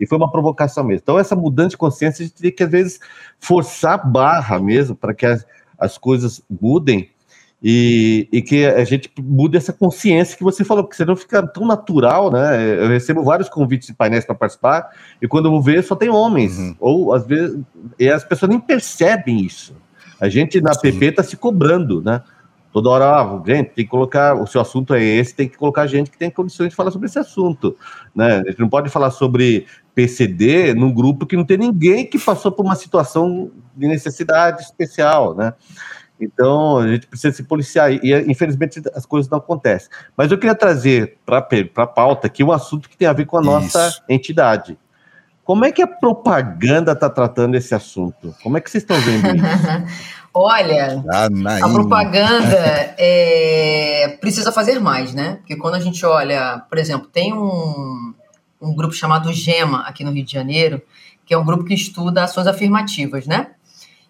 E 0.00 0.06
foi 0.06 0.16
uma 0.16 0.32
provocação 0.32 0.84
mesmo. 0.84 1.02
Então, 1.02 1.18
essa 1.18 1.36
mudança 1.36 1.68
de 1.68 1.76
consciência, 1.76 2.24
a 2.24 2.26
gente 2.28 2.40
tem 2.40 2.50
que, 2.50 2.62
às 2.64 2.70
vezes, 2.70 2.98
forçar 3.38 4.00
a 4.00 4.02
barra 4.02 4.58
mesmo 4.58 4.96
para 4.96 5.12
que 5.12 5.26
as, 5.26 5.44
as 5.78 5.98
coisas 5.98 6.42
mudem 6.48 7.10
e, 7.62 8.28
e, 8.30 8.40
que 8.40 8.64
a 8.64 8.84
gente 8.84 9.10
mude 9.20 9.56
essa 9.56 9.72
consciência 9.72 10.36
que 10.36 10.44
você 10.44 10.64
falou, 10.64 10.84
porque 10.84 10.96
senão 10.96 11.16
fica 11.16 11.44
tão 11.44 11.66
natural, 11.66 12.30
né? 12.30 12.84
Eu 12.84 12.88
recebo 12.88 13.24
vários 13.24 13.48
convites 13.48 13.88
de 13.88 13.94
painéis 13.94 14.24
para 14.24 14.34
participar, 14.34 14.90
e 15.20 15.26
quando 15.26 15.46
eu 15.46 15.50
vou 15.50 15.62
ver, 15.62 15.82
só 15.82 15.96
tem 15.96 16.08
homens, 16.08 16.56
uhum. 16.56 16.76
ou 16.78 17.12
às 17.12 17.26
vezes, 17.26 17.58
e 17.98 18.08
as 18.08 18.22
pessoas 18.22 18.50
nem 18.50 18.60
percebem 18.60 19.40
isso. 19.40 19.74
A 20.20 20.28
gente 20.28 20.60
na 20.60 20.72
Sim. 20.72 20.82
PP 20.82 21.06
está 21.06 21.22
se 21.22 21.36
cobrando, 21.36 22.00
né? 22.00 22.22
Toda 22.72 22.90
hora, 22.90 23.06
ah, 23.06 23.42
gente, 23.46 23.70
tem 23.70 23.84
que 23.84 23.90
colocar, 23.90 24.34
o 24.34 24.46
seu 24.46 24.60
assunto 24.60 24.92
é 24.94 25.02
esse, 25.02 25.34
tem 25.34 25.48
que 25.48 25.56
colocar 25.56 25.86
gente 25.86 26.10
que 26.10 26.18
tem 26.18 26.30
condições 26.30 26.68
de 26.68 26.76
falar 26.76 26.90
sobre 26.90 27.06
esse 27.06 27.18
assunto, 27.18 27.76
né? 28.14 28.42
A 28.46 28.50
gente 28.50 28.60
não 28.60 28.68
pode 28.68 28.90
falar 28.90 29.10
sobre 29.10 29.66
PCD 29.94 30.74
num 30.74 30.92
grupo 30.92 31.26
que 31.26 31.36
não 31.36 31.44
tem 31.44 31.56
ninguém 31.56 32.06
que 32.06 32.18
passou 32.18 32.52
por 32.52 32.64
uma 32.64 32.76
situação 32.76 33.50
de 33.74 33.88
necessidade 33.88 34.62
especial, 34.62 35.34
né? 35.34 35.54
Então, 36.20 36.78
a 36.78 36.88
gente 36.88 37.06
precisa 37.06 37.34
se 37.34 37.42
policiar 37.42 37.92
e, 37.92 38.00
infelizmente, 38.30 38.82
as 38.94 39.06
coisas 39.06 39.30
não 39.30 39.38
acontecem. 39.38 39.88
Mas 40.16 40.30
eu 40.30 40.38
queria 40.38 40.54
trazer 40.54 41.18
para 41.24 41.46
a 41.76 41.86
pauta 41.86 42.26
aqui 42.26 42.42
um 42.42 42.52
assunto 42.52 42.88
que 42.88 42.96
tem 42.96 43.06
a 43.06 43.12
ver 43.12 43.26
com 43.26 43.38
a 43.38 43.42
nossa 43.42 43.88
Isso. 43.88 44.02
entidade. 44.08 44.78
Como 45.44 45.64
é 45.64 45.72
que 45.72 45.80
a 45.80 45.86
propaganda 45.86 46.92
está 46.92 47.08
tratando 47.08 47.54
esse 47.54 47.74
assunto? 47.74 48.34
Como 48.42 48.58
é 48.58 48.60
que 48.60 48.70
vocês 48.70 48.82
estão 48.82 49.00
vendo 49.00 49.34
isso? 49.34 49.46
Olha, 50.34 51.02
ah, 51.08 51.28
a 51.62 51.68
propaganda 51.70 52.94
é, 52.98 54.18
precisa 54.20 54.52
fazer 54.52 54.78
mais, 54.78 55.14
né? 55.14 55.36
Porque 55.36 55.56
quando 55.56 55.74
a 55.74 55.80
gente 55.80 56.04
olha, 56.04 56.62
por 56.68 56.76
exemplo, 56.76 57.08
tem 57.08 57.32
um, 57.32 58.14
um 58.60 58.74
grupo 58.76 58.94
chamado 58.94 59.32
GEMA 59.32 59.80
aqui 59.86 60.04
no 60.04 60.12
Rio 60.12 60.24
de 60.24 60.30
Janeiro, 60.30 60.82
que 61.24 61.32
é 61.32 61.38
um 61.38 61.44
grupo 61.44 61.64
que 61.64 61.74
estuda 61.74 62.24
ações 62.24 62.46
afirmativas, 62.46 63.26
né? 63.26 63.48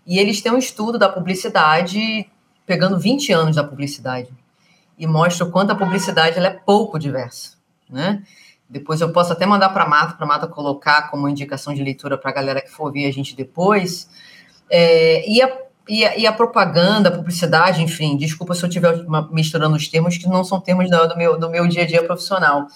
E 0.09 0.19
eles 0.19 0.41
têm 0.41 0.51
um 0.51 0.57
estudo 0.57 0.99
da 0.99 1.07
publicidade, 1.07 2.27
pegando 2.65 2.99
20 2.99 3.31
anos 3.31 3.57
da 3.57 3.63
publicidade, 3.63 4.31
e 4.99 5.07
mostra 5.07 5.45
o 5.45 5.51
quanto 5.51 5.71
a 5.71 5.75
publicidade 5.77 6.39
é 6.39 6.51
pouco 6.51 6.99
diversa, 6.99 7.59
né? 7.91 8.23
Depois 8.69 9.03
eu 9.03 9.13
posso 9.13 9.33
até 9.33 9.45
mandar 9.45 9.69
para 9.69 9.85
a 9.85 9.89
Marta, 9.89 10.15
para 10.15 10.25
a 10.25 10.29
Marta 10.29 10.47
colocar 10.47 11.11
como 11.11 11.29
indicação 11.29 11.75
de 11.75 11.83
leitura 11.83 12.17
para 12.17 12.31
a 12.31 12.35
galera 12.35 12.63
que 12.63 12.71
for 12.71 12.87
ouvir 12.87 13.07
a 13.07 13.13
gente 13.13 13.37
depois. 13.37 14.09
É, 14.71 15.29
e 15.31 15.43
a 15.43 15.69
e 15.89 16.05
a, 16.05 16.19
e 16.19 16.27
a, 16.27 16.33
propaganda, 16.33 17.09
a 17.09 17.13
publicidade, 17.13 17.83
enfim, 17.83 18.15
desculpa 18.17 18.55
se 18.55 18.63
eu 18.63 18.69
estiver 18.69 19.07
misturando 19.31 19.75
os 19.75 19.89
termos 19.89 20.19
que 20.19 20.29
não 20.29 20.45
são 20.45 20.61
termos 20.61 20.91
do, 20.91 21.09
do, 21.09 21.17
meu, 21.17 21.39
do 21.39 21.49
meu 21.49 21.67
dia 21.67 21.85
a 21.85 21.87
dia 21.87 22.05
profissional, 22.05 22.67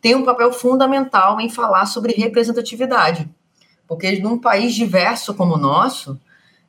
tem 0.00 0.14
um 0.14 0.24
papel 0.24 0.52
fundamental 0.52 1.40
em 1.40 1.48
falar 1.48 1.86
sobre 1.86 2.12
representatividade. 2.12 3.28
Porque 3.88 4.20
num 4.20 4.38
país 4.38 4.74
diverso 4.74 5.34
como 5.34 5.54
o 5.54 5.58
nosso, 5.58 6.20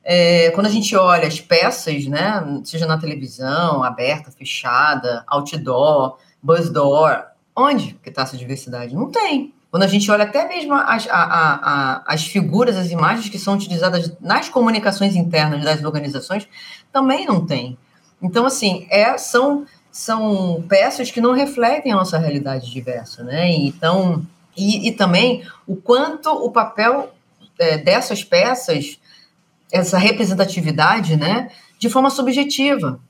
é, 0.04 0.50
quando 0.50 0.66
a 0.66 0.70
gente 0.70 0.94
olha 0.94 1.26
as 1.26 1.40
peças, 1.40 2.06
né, 2.06 2.60
seja 2.62 2.86
na 2.86 2.98
televisão, 2.98 3.82
aberta, 3.82 4.30
fechada, 4.30 5.24
outdoor, 5.26 6.18
bus 6.42 6.68
door, 6.68 7.24
onde 7.56 7.94
que 8.02 8.10
está 8.10 8.22
essa 8.22 8.36
diversidade? 8.36 8.94
Não 8.94 9.10
tem. 9.10 9.54
Quando 9.70 9.82
a 9.82 9.88
gente 9.88 10.08
olha 10.10 10.24
até 10.24 10.46
mesmo 10.46 10.74
as, 10.74 11.08
a, 11.08 11.14
a, 11.14 11.54
a, 11.54 12.02
as 12.06 12.24
figuras, 12.26 12.76
as 12.76 12.90
imagens 12.90 13.28
que 13.28 13.38
são 13.38 13.54
utilizadas 13.54 14.12
nas 14.20 14.48
comunicações 14.48 15.16
internas 15.16 15.64
das 15.64 15.82
organizações, 15.82 16.46
também 16.92 17.26
não 17.26 17.44
tem. 17.44 17.76
Então, 18.22 18.46
assim, 18.46 18.86
é, 18.88 19.18
são, 19.18 19.66
são 19.90 20.64
peças 20.68 21.10
que 21.10 21.20
não 21.20 21.32
refletem 21.32 21.92
a 21.92 21.96
nossa 21.96 22.18
realidade 22.18 22.70
diversa, 22.70 23.24
né? 23.24 23.50
Então, 23.50 24.24
e, 24.56 24.88
e 24.88 24.92
também 24.92 25.44
o 25.66 25.74
quanto 25.74 26.30
o 26.30 26.52
papel 26.52 27.12
é, 27.58 27.76
dessas 27.76 28.22
peças, 28.22 28.98
essa 29.74 29.98
representatividade, 29.98 31.16
né, 31.16 31.50
de 31.78 31.90
forma 31.90 32.08
subjetiva 32.10 33.00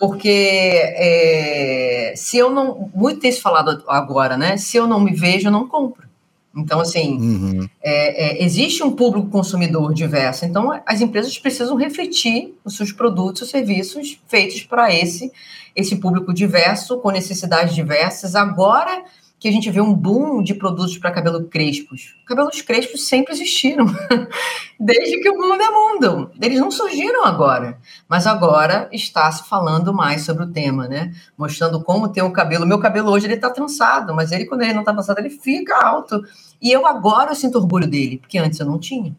porque 0.00 0.30
é, 0.30 2.14
se 2.16 2.38
eu 2.38 2.48
não. 2.48 2.90
Muito 2.94 3.20
tem 3.20 3.30
se 3.30 3.42
falado 3.42 3.84
agora, 3.86 4.34
né? 4.34 4.56
Se 4.56 4.78
eu 4.78 4.86
não 4.86 4.98
me 4.98 5.12
vejo, 5.12 5.48
eu 5.48 5.52
não 5.52 5.68
compro. 5.68 6.08
Então, 6.56 6.80
assim, 6.80 7.18
uhum. 7.18 7.68
é, 7.82 8.40
é, 8.40 8.44
existe 8.44 8.82
um 8.82 8.92
público 8.92 9.28
consumidor 9.28 9.92
diverso. 9.92 10.46
Então, 10.46 10.80
as 10.86 11.02
empresas 11.02 11.38
precisam 11.38 11.76
refletir 11.76 12.54
os 12.64 12.76
seus 12.76 12.90
produtos 12.90 13.42
e 13.42 13.50
serviços 13.50 14.18
feitos 14.26 14.62
para 14.62 14.92
esse, 14.92 15.30
esse 15.76 15.96
público 15.96 16.32
diverso, 16.32 16.98
com 16.98 17.10
necessidades 17.10 17.74
diversas. 17.74 18.34
Agora, 18.34 19.04
que 19.40 19.48
a 19.48 19.50
gente 19.50 19.70
vê 19.70 19.80
um 19.80 19.94
boom 19.94 20.42
de 20.42 20.52
produtos 20.52 20.98
para 20.98 21.10
cabelo 21.10 21.44
crespos. 21.44 22.14
Cabelos 22.26 22.60
crespos 22.60 23.08
sempre 23.08 23.32
existiram, 23.32 23.86
desde 24.78 25.18
que 25.18 25.30
o 25.30 25.38
mundo 25.38 25.62
é 25.62 25.70
mundo. 25.70 26.30
Eles 26.38 26.60
não 26.60 26.70
surgiram 26.70 27.24
agora, 27.24 27.78
mas 28.06 28.26
agora 28.26 28.86
está 28.92 29.32
se 29.32 29.48
falando 29.48 29.94
mais 29.94 30.26
sobre 30.26 30.44
o 30.44 30.52
tema, 30.52 30.86
né? 30.86 31.14
Mostrando 31.38 31.82
como 31.82 32.10
ter 32.10 32.22
um 32.22 32.30
cabelo. 32.30 32.66
Meu 32.66 32.78
cabelo 32.78 33.10
hoje 33.10 33.26
ele 33.26 33.34
está 33.34 33.48
trançado, 33.48 34.14
mas 34.14 34.30
ele 34.30 34.44
quando 34.44 34.60
ele 34.60 34.74
não 34.74 34.80
está 34.80 34.92
trançado 34.92 35.18
ele 35.18 35.30
fica 35.30 35.74
alto. 35.74 36.22
E 36.60 36.70
eu 36.70 36.86
agora 36.86 37.30
eu 37.30 37.34
sinto 37.34 37.56
orgulho 37.56 37.88
dele, 37.88 38.18
porque 38.18 38.36
antes 38.36 38.60
eu 38.60 38.66
não 38.66 38.78
tinha. 38.78 39.16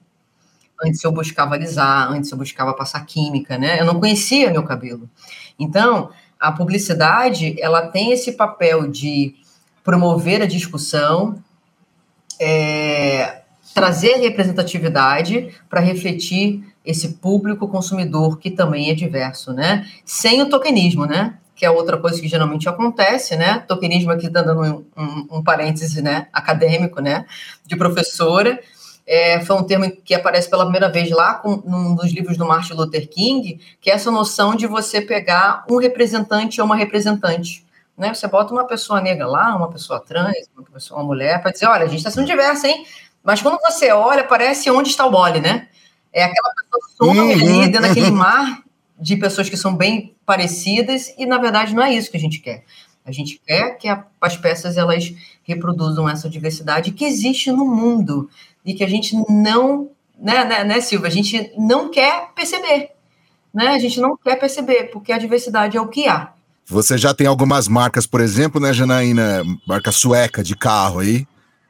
Antes 0.84 1.04
eu 1.04 1.12
buscava 1.12 1.56
alisar, 1.56 2.12
antes 2.12 2.32
eu 2.32 2.38
buscava 2.38 2.76
passar 2.76 3.04
química, 3.08 3.58
né? 3.58 3.80
Eu 3.80 3.86
não 3.86 4.00
conhecia 4.00 4.52
meu 4.52 4.64
cabelo. 4.64 5.10
Então, 5.58 6.12
a 6.40 6.52
publicidade, 6.52 7.56
ela 7.60 7.88
tem 7.88 8.12
esse 8.12 8.34
papel 8.34 8.88
de 8.88 9.36
promover 9.84 10.42
a 10.42 10.46
discussão, 10.46 11.42
é, 12.40 13.42
trazer 13.74 14.16
representatividade 14.16 15.54
para 15.70 15.80
refletir 15.80 16.64
esse 16.86 17.10
público 17.16 17.68
consumidor 17.68 18.40
que 18.40 18.50
também 18.50 18.90
é 18.90 18.94
diverso, 18.94 19.54
né? 19.54 19.88
Sem 20.04 20.42
o 20.42 20.50
tokenismo, 20.50 21.06
né? 21.06 21.36
Que 21.56 21.66
é 21.66 21.70
outra 21.70 21.98
coisa 21.98 22.20
que 22.20 22.28
geralmente 22.28 22.68
acontece, 22.68 23.36
né? 23.36 23.60
Tokenismo 23.68 24.12
aqui 24.12 24.28
dando 24.30 24.60
um, 24.60 24.86
um, 24.98 25.28
um 25.38 25.44
parêntese, 25.44 26.02
né? 26.02 26.28
Acadêmico, 26.34 27.02
né? 27.02 27.26
De 27.66 27.76
professora. 27.76 28.60
É, 29.06 29.42
foi 29.42 29.56
um 29.56 29.64
termo 29.64 29.92
que 29.92 30.14
aparece 30.14 30.50
pela 30.50 30.64
primeira 30.64 30.90
vez 30.90 31.10
lá 31.12 31.36
com, 31.36 31.58
num 31.66 31.96
dos 31.96 32.12
livros 32.12 32.38
do 32.38 32.46
Martin 32.46 32.74
Luther 32.74 33.08
King, 33.10 33.60
que 33.80 33.92
é 33.92 33.94
essa 33.94 34.10
noção 34.10 34.56
de 34.56 34.66
você 34.66 35.02
pegar 35.02 35.66
um 35.70 35.78
representante 35.78 36.62
ou 36.62 36.66
uma 36.66 36.76
representante. 36.76 37.66
Né? 37.98 38.14
Você 38.14 38.28
bota 38.28 38.54
uma 38.54 38.66
pessoa 38.66 39.02
negra 39.02 39.28
lá, 39.28 39.56
uma 39.56 39.70
pessoa 39.70 40.00
trans, 40.00 40.50
uma 40.56 40.66
pessoa, 40.66 41.00
uma 41.00 41.06
mulher, 41.06 41.42
para 41.42 41.52
dizer, 41.52 41.68
olha, 41.68 41.84
a 41.84 41.88
gente 41.88 42.00
está 42.00 42.12
sendo 42.12 42.26
diversa, 42.26 42.68
hein? 42.68 42.86
Mas 43.24 43.42
quando 43.42 43.60
você 43.62 43.92
olha, 43.92 44.24
parece 44.24 44.70
onde 44.72 44.90
está 44.90 45.06
o 45.06 45.12
bole, 45.12 45.40
né? 45.40 45.68
É 46.12 46.24
aquela 46.24 46.52
pessoa 46.54 46.82
some 46.98 47.20
uhum. 47.20 47.32
ali 47.32 47.70
dentro 47.70 47.82
daquele 47.82 48.12
mar 48.12 48.64
de 49.00 49.16
pessoas 49.18 49.50
que 49.50 49.58
são 49.58 49.76
bem 49.76 50.16
parecidas 50.26 51.14
e, 51.18 51.26
na 51.26 51.38
verdade, 51.38 51.74
não 51.74 51.84
é 51.84 51.94
isso 51.94 52.12
que 52.12 52.18
a 52.18 52.20
gente 52.20 52.40
quer. 52.40 52.64
A 53.04 53.12
gente 53.12 53.42
quer 53.46 53.78
que 53.78 53.88
a, 53.88 54.06
as 54.20 54.38
peças 54.38 54.78
elas 54.78 55.14
reproduzam 55.44 56.08
essa 56.08 56.30
diversidade 56.30 56.92
que 56.92 57.06
existe 57.06 57.52
no 57.52 57.66
mundo 57.66 58.30
e 58.64 58.74
que 58.74 58.84
a 58.84 58.88
gente 58.88 59.16
não, 59.28 59.90
né, 60.18 60.46
né, 60.46 60.64
né 60.64 60.82
Silvia? 60.82 61.08
A 61.08 61.12
gente 61.12 61.52
não 61.58 61.90
quer 61.90 62.32
perceber, 62.36 62.92
né? 63.54 63.70
A 63.70 63.80
gente 63.80 64.00
não 64.00 64.16
quer 64.16 64.36
perceber 64.36 64.86
porque 64.92 65.12
a 65.12 65.18
diversidade 65.18 65.78
é 65.78 65.82
o 65.82 65.88
que 65.88 66.08
há. 66.08 66.34
Você 66.72 66.98
já 66.98 67.14
tem 67.14 67.28
algumas 67.28 67.68
marcas, 67.68 68.06
por 68.06 68.22
exemplo, 68.22 68.62
né, 68.62 68.72
Janaína? 68.72 69.44
Marca 69.68 69.92
sueca 69.92 70.42
de 70.42 70.56
carro 70.56 71.00
aí. 71.00 71.28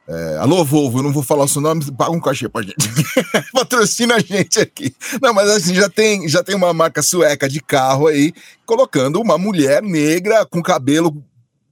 É, 0.08 0.36
alô, 0.38 0.64
Volvo, 0.64 1.00
eu 1.00 1.02
não 1.02 1.12
vou 1.12 1.24
falar 1.24 1.42
o 1.42 1.48
seu 1.48 1.60
nome, 1.60 1.90
paga 1.90 2.12
um 2.12 2.20
cachê 2.20 2.48
pra 2.48 2.62
gente. 2.62 2.76
Patrocina 3.52 4.14
a 4.14 4.20
gente 4.20 4.60
aqui. 4.60 4.94
Não, 5.20 5.34
mas 5.34 5.50
assim, 5.50 5.74
já 5.74 5.88
tem, 5.88 6.28
já 6.28 6.44
tem 6.44 6.54
uma 6.54 6.72
marca 6.72 7.02
sueca 7.02 7.48
de 7.48 7.60
carro 7.60 8.06
aí, 8.06 8.32
colocando 8.64 9.20
uma 9.20 9.36
mulher 9.36 9.82
negra 9.82 10.46
com 10.46 10.62
cabelo 10.62 11.20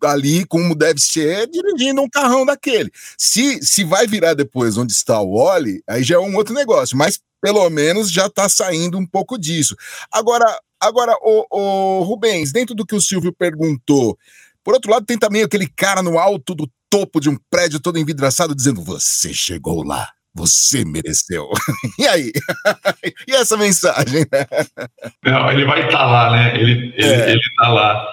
ali, 0.02 0.44
como 0.44 0.74
deve 0.74 1.00
ser, 1.00 1.48
dirigindo 1.48 2.02
um 2.02 2.10
carrão 2.10 2.44
daquele. 2.44 2.90
Se, 3.16 3.60
se 3.62 3.84
vai 3.84 4.08
virar 4.08 4.34
depois 4.34 4.76
onde 4.76 4.92
está 4.92 5.20
o 5.20 5.34
Oli, 5.34 5.84
aí 5.88 6.02
já 6.02 6.16
é 6.16 6.18
um 6.18 6.34
outro 6.34 6.52
negócio, 6.52 6.96
mas 6.96 7.20
pelo 7.40 7.70
menos 7.70 8.10
já 8.10 8.26
está 8.26 8.48
saindo 8.48 8.98
um 8.98 9.06
pouco 9.06 9.38
disso. 9.38 9.76
Agora, 10.10 10.46
Agora, 10.80 11.14
o, 11.22 11.46
o 11.50 12.02
Rubens, 12.02 12.52
dentro 12.52 12.74
do 12.74 12.86
que 12.86 12.94
o 12.94 13.00
Silvio 13.00 13.32
perguntou, 13.32 14.18
por 14.64 14.74
outro 14.74 14.90
lado, 14.90 15.04
tem 15.04 15.18
também 15.18 15.42
aquele 15.42 15.68
cara 15.68 16.02
no 16.02 16.18
alto 16.18 16.54
do 16.54 16.70
topo 16.88 17.20
de 17.20 17.28
um 17.28 17.36
prédio 17.50 17.80
todo 17.80 17.98
envidraçado 17.98 18.54
dizendo: 18.54 18.82
Você 18.82 19.32
chegou 19.32 19.84
lá. 19.84 20.08
Você 20.32 20.84
mereceu. 20.84 21.48
e 21.98 22.06
aí? 22.06 22.32
e 23.26 23.34
essa 23.34 23.56
mensagem? 23.56 24.24
Não, 25.24 25.50
ele 25.50 25.64
vai 25.64 25.86
estar 25.86 25.98
tá 25.98 26.06
lá, 26.06 26.30
né? 26.30 26.54
Ele, 26.56 26.94
ele, 26.96 27.12
é. 27.12 27.30
ele 27.32 27.40
tá 27.56 27.68
lá. 27.68 28.12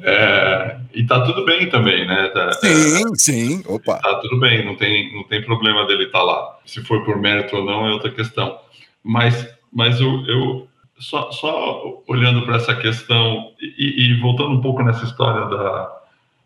É, 0.00 0.76
e 0.94 1.04
tá 1.04 1.20
tudo 1.20 1.44
bem 1.44 1.68
também, 1.68 2.06
né? 2.06 2.28
Tá, 2.28 2.52
sim, 2.52 3.02
é, 3.02 3.16
sim. 3.16 3.62
Opa. 3.66 3.98
Tá 3.98 4.14
tudo 4.20 4.38
bem, 4.38 4.64
não 4.64 4.76
tem, 4.76 5.12
não 5.12 5.24
tem 5.24 5.44
problema 5.44 5.86
dele 5.86 6.04
estar 6.04 6.20
tá 6.20 6.24
lá. 6.24 6.58
Se 6.64 6.82
for 6.82 7.04
por 7.04 7.20
mérito 7.20 7.56
ou 7.56 7.64
não 7.64 7.86
é 7.86 7.92
outra 7.92 8.10
questão. 8.10 8.58
Mas, 9.02 9.46
mas 9.72 10.00
eu, 10.00 10.24
eu, 10.26 10.67
só, 10.98 11.30
só 11.30 12.02
olhando 12.06 12.42
para 12.42 12.56
essa 12.56 12.74
questão 12.74 13.52
e, 13.60 14.04
e, 14.04 14.20
voltando 14.20 14.50
um 14.50 14.60
pouco 14.60 14.82
nessa 14.82 15.04
história 15.04 15.46
da, 15.46 16.00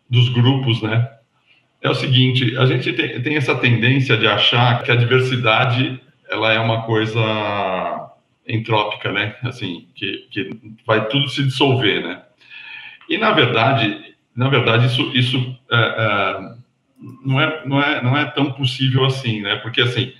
dos 0.09 0.29
grupos, 0.29 0.81
né? 0.81 1.09
É 1.81 1.89
o 1.89 1.95
seguinte, 1.95 2.57
a 2.57 2.65
gente 2.65 2.93
tem, 2.93 3.21
tem 3.21 3.35
essa 3.35 3.55
tendência 3.55 4.15
de 4.15 4.27
achar 4.27 4.83
que 4.83 4.91
a 4.91 4.95
diversidade 4.95 5.99
ela 6.29 6.51
é 6.53 6.59
uma 6.59 6.83
coisa 6.83 8.09
entrópica, 8.47 9.11
né? 9.11 9.35
Assim, 9.43 9.87
que, 9.95 10.27
que 10.31 10.49
vai 10.85 11.07
tudo 11.07 11.27
se 11.29 11.43
dissolver, 11.43 12.03
né? 12.03 12.21
E 13.09 13.17
na 13.17 13.31
verdade, 13.31 14.15
na 14.35 14.49
verdade 14.49 14.85
isso, 14.85 15.11
isso 15.13 15.57
é, 15.71 15.75
é, 15.77 16.55
não, 17.25 17.41
é, 17.41 17.65
não, 17.65 17.81
é, 17.81 18.03
não 18.03 18.17
é 18.17 18.25
tão 18.25 18.51
possível 18.51 19.05
assim, 19.05 19.41
né? 19.41 19.57
Porque 19.57 19.81
assim, 19.81 20.13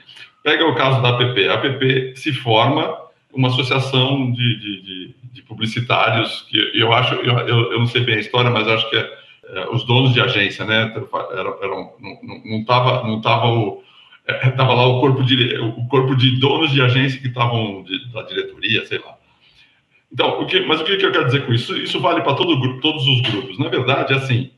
pega 0.44 0.66
o 0.66 0.76
caso 0.76 1.02
da 1.02 1.10
APP, 1.10 1.48
a 1.48 1.54
APP 1.54 2.14
se 2.16 2.34
forma 2.34 3.03
uma 3.34 3.50
associação 3.50 4.32
de, 4.32 4.60
de, 4.60 4.82
de, 4.82 5.16
de 5.34 5.42
publicitários, 5.44 6.46
que 6.50 6.72
eu 6.76 6.94
acho, 6.94 7.16
eu, 7.16 7.38
eu, 7.40 7.80
não 7.80 7.88
sei 7.88 8.04
bem 8.04 8.16
a 8.16 8.20
história, 8.20 8.50
mas 8.50 8.68
acho 8.68 8.90
que 8.90 8.96
é, 8.96 9.18
é, 9.46 9.70
os 9.70 9.84
donos 9.86 10.14
de 10.14 10.22
agência, 10.22 10.64
né, 10.66 10.94
eram, 11.32 11.58
eram, 11.62 11.94
não 12.46 12.60
estava 12.60 13.08
não 13.08 13.22
tava 13.22 13.48
o, 13.48 13.84
Estava 14.26 14.72
é, 14.72 14.76
lá 14.76 14.88
o 14.88 15.02
corpo, 15.02 15.22
de, 15.22 15.58
o 15.58 15.86
corpo 15.88 16.16
de 16.16 16.40
donos 16.40 16.72
de 16.72 16.82
agência 16.82 17.20
que 17.20 17.28
estavam 17.28 17.84
da 18.14 18.22
diretoria, 18.22 18.86
sei 18.86 19.00
lá. 19.00 19.18
Então, 20.12 20.42
o 20.42 20.46
que, 20.46 20.62
mas 20.62 20.80
o 20.80 20.86
que 20.86 20.94
eu 20.94 21.12
quero 21.12 21.26
dizer 21.26 21.46
com 21.46 21.52
isso? 21.52 21.76
Isso 21.76 22.00
vale 22.00 22.22
para 22.22 22.36
todo, 22.36 22.80
todos 22.80 23.06
os 23.06 23.22
grupos. 23.22 23.60
Na 23.60 23.68
verdade, 23.68 24.14
assim, 24.14 24.52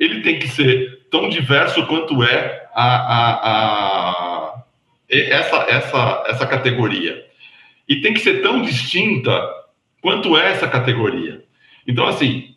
ele 0.00 0.22
tem 0.22 0.38
que 0.38 0.48
ser 0.48 1.06
tão 1.10 1.28
diverso 1.28 1.86
quanto 1.86 2.22
é 2.24 2.68
a, 2.74 2.96
a, 2.96 3.50
a, 3.50 4.62
essa, 5.08 5.56
essa, 5.68 6.24
essa 6.26 6.46
categoria. 6.46 7.25
E 7.88 8.00
tem 8.00 8.12
que 8.12 8.20
ser 8.20 8.42
tão 8.42 8.62
distinta 8.62 9.40
quanto 10.00 10.36
essa 10.36 10.68
categoria. 10.68 11.44
Então, 11.86 12.06
assim, 12.06 12.54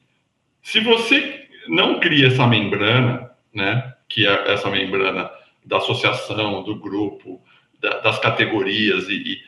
se 0.61 0.80
você 0.80 1.47
não 1.67 1.99
cria 1.99 2.27
essa 2.27 2.47
membrana, 2.47 3.30
né, 3.53 3.93
que 4.07 4.27
é 4.27 4.51
essa 4.51 4.69
membrana 4.69 5.30
da 5.65 5.77
associação, 5.77 6.63
do 6.63 6.75
grupo, 6.75 7.41
da, 7.80 7.99
das 7.99 8.19
categorias, 8.19 9.07
e, 9.07 9.13
e, 9.13 9.41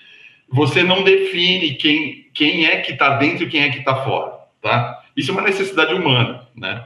você 0.49 0.84
não 0.84 1.03
define 1.03 1.75
quem, 1.75 2.29
quem 2.34 2.65
é 2.65 2.82
que 2.82 2.91
está 2.91 3.17
dentro 3.17 3.45
e 3.45 3.49
quem 3.49 3.61
é 3.61 3.69
que 3.69 3.79
está 3.79 4.03
fora, 4.03 4.34
tá? 4.61 5.01
Isso 5.15 5.32
é 5.32 5.34
uma 5.34 5.43
necessidade 5.43 5.93
humana, 5.93 6.47
né? 6.55 6.86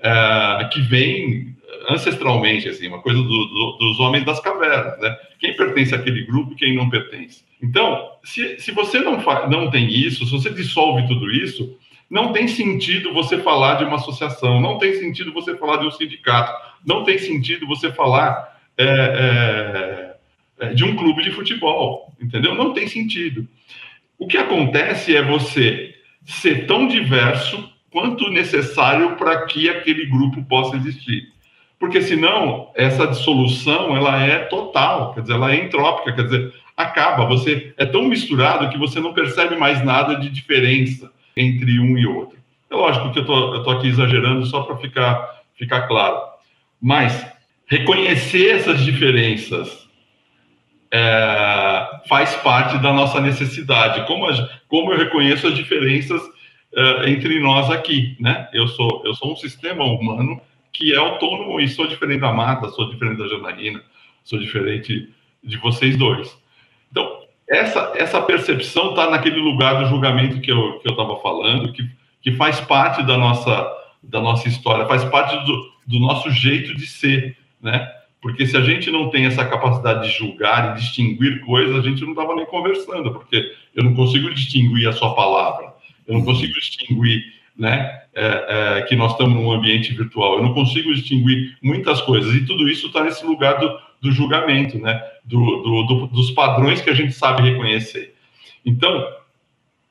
É, 0.00 0.68
que 0.72 0.80
vem 0.80 1.53
ancestralmente, 1.90 2.68
assim, 2.68 2.88
uma 2.88 3.00
coisa 3.00 3.20
do, 3.20 3.28
do, 3.28 3.76
dos 3.78 4.00
homens 4.00 4.24
das 4.24 4.40
cavernas, 4.40 4.98
né? 5.00 5.16
Quem 5.38 5.56
pertence 5.56 5.94
àquele 5.94 6.24
grupo 6.24 6.52
e 6.52 6.56
quem 6.56 6.74
não 6.74 6.88
pertence. 6.90 7.44
Então, 7.62 8.10
se, 8.24 8.58
se 8.58 8.72
você 8.72 8.98
não, 9.00 9.22
não 9.48 9.70
tem 9.70 9.88
isso, 9.88 10.24
se 10.24 10.32
você 10.32 10.50
dissolve 10.50 11.06
tudo 11.06 11.30
isso, 11.30 11.78
não 12.10 12.32
tem 12.32 12.46
sentido 12.46 13.12
você 13.12 13.38
falar 13.38 13.76
de 13.76 13.84
uma 13.84 13.96
associação, 13.96 14.60
não 14.60 14.78
tem 14.78 14.94
sentido 14.94 15.32
você 15.32 15.56
falar 15.56 15.78
de 15.78 15.86
um 15.86 15.90
sindicato, 15.90 16.52
não 16.86 17.02
tem 17.02 17.18
sentido 17.18 17.66
você 17.66 17.90
falar 17.90 18.58
é, 18.76 20.16
é, 20.60 20.66
é, 20.66 20.74
de 20.74 20.84
um 20.84 20.94
clube 20.96 21.22
de 21.22 21.30
futebol, 21.30 22.12
entendeu? 22.20 22.54
Não 22.54 22.72
tem 22.72 22.86
sentido. 22.86 23.48
O 24.18 24.26
que 24.26 24.36
acontece 24.36 25.16
é 25.16 25.22
você 25.22 25.94
ser 26.24 26.66
tão 26.66 26.86
diverso 26.86 27.72
quanto 27.90 28.30
necessário 28.30 29.16
para 29.16 29.46
que 29.46 29.68
aquele 29.68 30.06
grupo 30.06 30.42
possa 30.44 30.76
existir. 30.76 31.33
Porque 31.84 32.00
senão 32.00 32.70
essa 32.74 33.06
dissolução 33.06 33.94
ela 33.94 34.18
é 34.18 34.38
total, 34.38 35.12
quer 35.12 35.20
dizer, 35.20 35.34
ela 35.34 35.52
é 35.52 35.62
entrópica, 35.62 36.14
quer 36.14 36.22
dizer, 36.22 36.54
acaba, 36.74 37.26
você 37.26 37.74
é 37.76 37.84
tão 37.84 38.04
misturado 38.04 38.70
que 38.70 38.78
você 38.78 39.00
não 39.00 39.12
percebe 39.12 39.54
mais 39.54 39.84
nada 39.84 40.14
de 40.14 40.30
diferença 40.30 41.12
entre 41.36 41.78
um 41.78 41.98
e 41.98 42.06
outro. 42.06 42.38
É 42.70 42.74
lógico 42.74 43.12
que 43.12 43.18
eu 43.18 43.26
tô, 43.26 43.62
tô 43.62 43.70
aqui 43.70 43.88
exagerando 43.88 44.46
só 44.46 44.62
para 44.62 44.78
ficar, 44.78 45.42
ficar 45.58 45.82
claro. 45.82 46.22
Mas 46.80 47.22
reconhecer 47.66 48.56
essas 48.56 48.80
diferenças 48.80 49.86
é, 50.90 52.00
faz 52.08 52.34
parte 52.36 52.78
da 52.78 52.94
nossa 52.94 53.20
necessidade. 53.20 54.06
Como, 54.06 54.26
a, 54.26 54.48
como 54.68 54.90
eu 54.90 54.96
reconheço 54.96 55.46
as 55.48 55.54
diferenças 55.54 56.22
é, 56.74 57.10
entre 57.10 57.38
nós 57.40 57.70
aqui, 57.70 58.16
né? 58.18 58.48
Eu 58.54 58.68
sou, 58.68 59.02
eu 59.04 59.14
sou 59.14 59.34
um 59.34 59.36
sistema 59.36 59.84
humano 59.84 60.40
que 60.74 60.92
é 60.92 60.96
autônomo 60.96 61.60
e 61.60 61.68
sou 61.68 61.86
diferente 61.86 62.20
da 62.20 62.32
Mata, 62.32 62.68
sou 62.70 62.90
diferente 62.90 63.18
da 63.18 63.28
Janaína, 63.28 63.82
sou 64.24 64.38
diferente 64.38 65.08
de 65.42 65.56
vocês 65.58 65.96
dois. 65.96 66.36
Então, 66.90 67.22
essa, 67.48 67.92
essa 67.94 68.20
percepção 68.20 68.90
está 68.90 69.08
naquele 69.08 69.36
lugar 69.36 69.80
do 69.80 69.88
julgamento 69.88 70.40
que 70.40 70.50
eu 70.50 70.80
estava 70.84 71.16
falando, 71.20 71.72
que, 71.72 71.88
que 72.20 72.32
faz 72.32 72.60
parte 72.60 73.02
da 73.04 73.16
nossa, 73.16 73.72
da 74.02 74.20
nossa 74.20 74.48
história, 74.48 74.86
faz 74.86 75.04
parte 75.04 75.36
do, 75.46 75.72
do 75.86 76.00
nosso 76.00 76.30
jeito 76.30 76.74
de 76.74 76.86
ser, 76.86 77.36
né? 77.62 77.88
Porque 78.20 78.46
se 78.46 78.56
a 78.56 78.62
gente 78.62 78.90
não 78.90 79.10
tem 79.10 79.26
essa 79.26 79.44
capacidade 79.44 80.08
de 80.08 80.16
julgar 80.16 80.72
e 80.72 80.80
distinguir 80.80 81.40
coisas, 81.40 81.76
a 81.76 81.86
gente 81.86 82.00
não 82.02 82.12
estava 82.12 82.34
nem 82.34 82.46
conversando, 82.46 83.12
porque 83.12 83.52
eu 83.74 83.84
não 83.84 83.94
consigo 83.94 84.32
distinguir 84.34 84.88
a 84.88 84.92
sua 84.92 85.14
palavra, 85.14 85.74
eu 86.08 86.14
não 86.14 86.24
consigo 86.24 86.54
distinguir 86.54 87.22
né, 87.56 88.02
é, 88.14 88.78
é, 88.78 88.82
que 88.82 88.96
nós 88.96 89.12
estamos 89.12 89.34
num 89.34 89.50
ambiente 89.50 89.92
virtual, 89.92 90.36
eu 90.36 90.42
não 90.42 90.54
consigo 90.54 90.94
distinguir 90.94 91.56
muitas 91.62 92.00
coisas, 92.00 92.34
e 92.34 92.44
tudo 92.44 92.68
isso 92.68 92.88
está 92.88 93.02
nesse 93.02 93.24
lugar 93.24 93.58
do, 93.58 93.78
do 94.00 94.12
julgamento, 94.12 94.78
né? 94.78 95.00
Do, 95.24 95.38
do, 95.62 95.82
do, 95.84 96.06
dos 96.08 96.30
padrões 96.32 96.80
que 96.80 96.90
a 96.90 96.94
gente 96.94 97.12
sabe 97.12 97.42
reconhecer. 97.42 98.14
Então, 98.64 99.06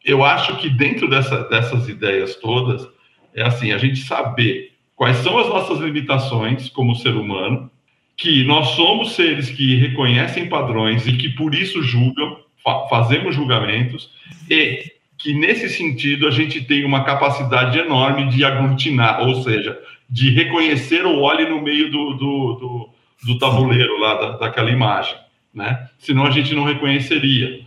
eu 0.05 0.23
acho 0.23 0.57
que 0.57 0.69
dentro 0.69 1.09
dessa, 1.09 1.43
dessas 1.45 1.89
ideias 1.89 2.35
todas, 2.35 2.87
é 3.33 3.43
assim, 3.43 3.71
a 3.71 3.77
gente 3.77 3.99
saber 4.01 4.73
quais 4.95 5.17
são 5.17 5.37
as 5.37 5.47
nossas 5.47 5.79
limitações 5.79 6.69
como 6.69 6.95
ser 6.95 7.15
humano, 7.15 7.69
que 8.15 8.43
nós 8.43 8.69
somos 8.69 9.13
seres 9.13 9.49
que 9.49 9.75
reconhecem 9.75 10.47
padrões 10.47 11.07
e 11.07 11.17
que 11.17 11.29
por 11.29 11.55
isso 11.55 11.81
julgam, 11.81 12.37
fa 12.63 12.87
fazemos 12.87 13.35
julgamentos, 13.35 14.11
e 14.49 14.92
que 15.23 15.33
nesse 15.33 15.69
sentido 15.69 16.27
a 16.27 16.31
gente 16.31 16.61
tem 16.61 16.85
uma 16.85 17.03
capacidade 17.03 17.79
enorme 17.79 18.29
de 18.29 18.43
aglutinar, 18.43 19.21
ou 19.21 19.41
seja, 19.41 19.79
de 20.07 20.29
reconhecer 20.29 21.05
o 21.05 21.21
óleo 21.21 21.49
no 21.49 21.61
meio 21.61 21.89
do, 21.89 22.13
do, 22.13 22.53
do 22.53 22.93
do 23.23 23.37
tabuleiro 23.37 23.99
lá, 23.99 24.15
da, 24.15 24.37
daquela 24.37 24.69
imagem, 24.69 25.15
né? 25.53 25.89
Senão 25.97 26.25
a 26.25 26.31
gente 26.31 26.53
não 26.53 26.63
reconheceria. 26.63 27.61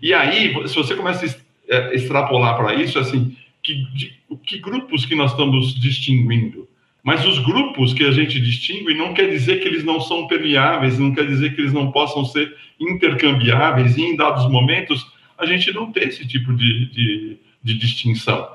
E 0.00 0.14
aí, 0.14 0.54
se 0.68 0.74
você 0.74 0.94
começa 0.94 1.26
a 1.26 1.74
é, 1.74 1.94
extrapolar 1.94 2.56
para 2.56 2.74
isso, 2.74 2.98
assim, 2.98 3.36
que, 3.62 3.74
de, 3.92 4.18
que 4.46 4.58
grupos 4.58 5.04
que 5.04 5.14
nós 5.14 5.32
estamos 5.32 5.74
distinguindo? 5.74 6.68
Mas 7.02 7.26
os 7.26 7.38
grupos 7.38 7.94
que 7.94 8.04
a 8.04 8.12
gente 8.12 8.40
distingue 8.40 8.94
não 8.94 9.14
quer 9.14 9.30
dizer 9.30 9.60
que 9.60 9.68
eles 9.68 9.84
não 9.84 10.00
são 10.00 10.26
permeáveis, 10.26 10.98
não 10.98 11.14
quer 11.14 11.26
dizer 11.26 11.54
que 11.54 11.60
eles 11.60 11.72
não 11.72 11.90
possam 11.90 12.24
ser 12.24 12.54
intercambiáveis, 12.78 13.96
e 13.96 14.02
em 14.02 14.16
dados 14.16 14.48
momentos 14.50 15.06
a 15.40 15.46
gente 15.46 15.72
não 15.72 15.90
tem 15.90 16.08
esse 16.08 16.26
tipo 16.26 16.54
de, 16.54 16.86
de, 16.90 17.38
de 17.62 17.74
distinção. 17.74 18.48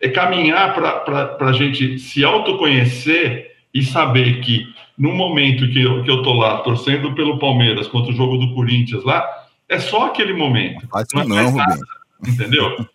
É 0.00 0.08
caminhar 0.08 0.74
para 0.74 1.36
a 1.48 1.52
gente 1.52 1.98
se 1.98 2.24
autoconhecer 2.24 3.52
e 3.72 3.82
saber 3.82 4.40
que 4.40 4.66
no 4.98 5.12
momento 5.12 5.68
que 5.70 5.80
eu, 5.80 6.02
que 6.02 6.10
eu 6.10 6.22
tô 6.22 6.32
lá 6.34 6.58
torcendo 6.58 7.14
pelo 7.14 7.38
Palmeiras 7.38 7.86
contra 7.86 8.12
o 8.12 8.16
jogo 8.16 8.36
do 8.36 8.54
Corinthians 8.54 9.04
lá, 9.04 9.24
é 9.68 9.78
só 9.78 10.06
aquele 10.06 10.32
momento. 10.32 10.86
Não, 11.14 11.24
não, 11.24 11.36
não 11.44 11.56
nada, 11.56 11.78
entendeu? 12.26 12.86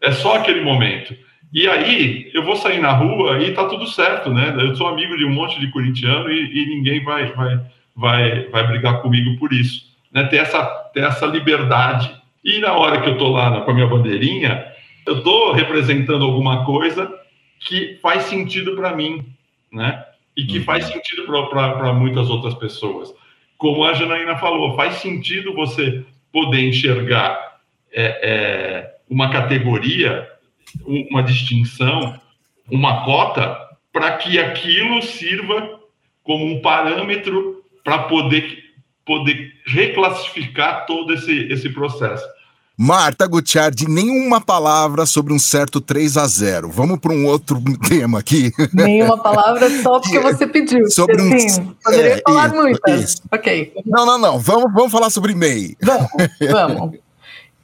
É 0.00 0.12
só 0.12 0.36
aquele 0.36 0.60
momento. 0.60 1.16
E 1.52 1.66
aí 1.68 2.30
eu 2.34 2.44
vou 2.44 2.56
sair 2.56 2.80
na 2.80 2.92
rua 2.92 3.38
e 3.42 3.52
tá 3.52 3.66
tudo 3.66 3.86
certo, 3.86 4.30
né? 4.30 4.54
Eu 4.58 4.74
sou 4.76 4.88
amigo 4.88 5.16
de 5.16 5.24
um 5.24 5.32
monte 5.32 5.58
de 5.60 5.70
corintiano 5.70 6.30
e, 6.30 6.52
e 6.52 6.66
ninguém 6.66 7.02
vai, 7.02 7.32
vai, 7.32 7.60
vai, 7.94 8.48
vai 8.48 8.66
brigar 8.66 9.00
comigo 9.00 9.38
por 9.38 9.52
isso. 9.52 9.86
Né? 10.12 10.24
Ter, 10.24 10.38
essa, 10.38 10.64
ter 10.92 11.04
essa 11.04 11.24
liberdade. 11.26 12.14
E 12.46 12.58
na 12.60 12.72
hora 12.72 13.02
que 13.02 13.10
eu 13.10 13.18
tô 13.18 13.28
lá 13.28 13.60
com 13.60 13.70
a 13.70 13.74
minha 13.74 13.86
bandeirinha, 13.86 14.72
eu 15.06 15.22
tô 15.22 15.52
representando 15.52 16.24
alguma 16.24 16.64
coisa 16.64 17.12
que 17.60 17.98
faz 18.00 18.22
sentido 18.22 18.74
para 18.74 18.94
mim, 18.94 19.26
né? 19.70 20.02
e 20.36 20.44
que 20.44 20.60
faz 20.60 20.86
uhum. 20.86 20.92
sentido 20.92 21.24
para 21.48 21.92
muitas 21.94 22.28
outras 22.28 22.54
pessoas. 22.54 23.12
Como 23.56 23.84
a 23.84 23.94
Janaína 23.94 24.36
falou, 24.36 24.76
faz 24.76 24.96
sentido 24.96 25.54
você 25.54 26.04
poder 26.30 26.60
enxergar 26.60 27.58
é, 27.90 28.20
é, 28.22 28.94
uma 29.08 29.30
categoria, 29.30 30.28
uma 30.84 31.22
distinção, 31.22 32.20
uma 32.70 33.04
cota, 33.04 33.58
para 33.90 34.18
que 34.18 34.38
aquilo 34.38 35.00
sirva 35.00 35.80
como 36.22 36.44
um 36.44 36.60
parâmetro 36.60 37.64
para 37.82 38.00
poder, 38.00 38.74
poder 39.06 39.54
reclassificar 39.64 40.84
todo 40.84 41.14
esse, 41.14 41.50
esse 41.50 41.70
processo. 41.70 42.26
Marta 42.78 43.26
Gutiardi, 43.26 43.88
nenhuma 43.88 44.38
palavra 44.38 45.06
sobre 45.06 45.32
um 45.32 45.38
certo 45.38 45.80
3 45.80 46.18
a 46.18 46.26
0 46.26 46.68
Vamos 46.68 46.98
para 46.98 47.10
um 47.10 47.24
outro 47.24 47.58
tema 47.88 48.18
aqui. 48.18 48.52
Nenhuma 48.74 49.16
palavra 49.16 49.70
só 49.82 49.98
porque 50.00 50.18
você 50.18 50.46
pediu. 50.46 50.90
Sobre 50.90 51.22
um... 51.22 51.38
Sim, 51.38 51.74
poderia 51.82 52.16
é, 52.16 52.20
falar 52.20 52.48
isso, 52.48 52.56
muitas. 52.56 53.02
Isso. 53.02 53.22
Ok. 53.32 53.72
Não, 53.86 54.04
não, 54.04 54.18
não. 54.18 54.38
Vamos, 54.38 54.70
vamos 54.74 54.92
falar 54.92 55.08
sobre 55.08 55.34
MEI. 55.34 55.74
Vamos, 55.80 56.08
vamos. 56.50 56.98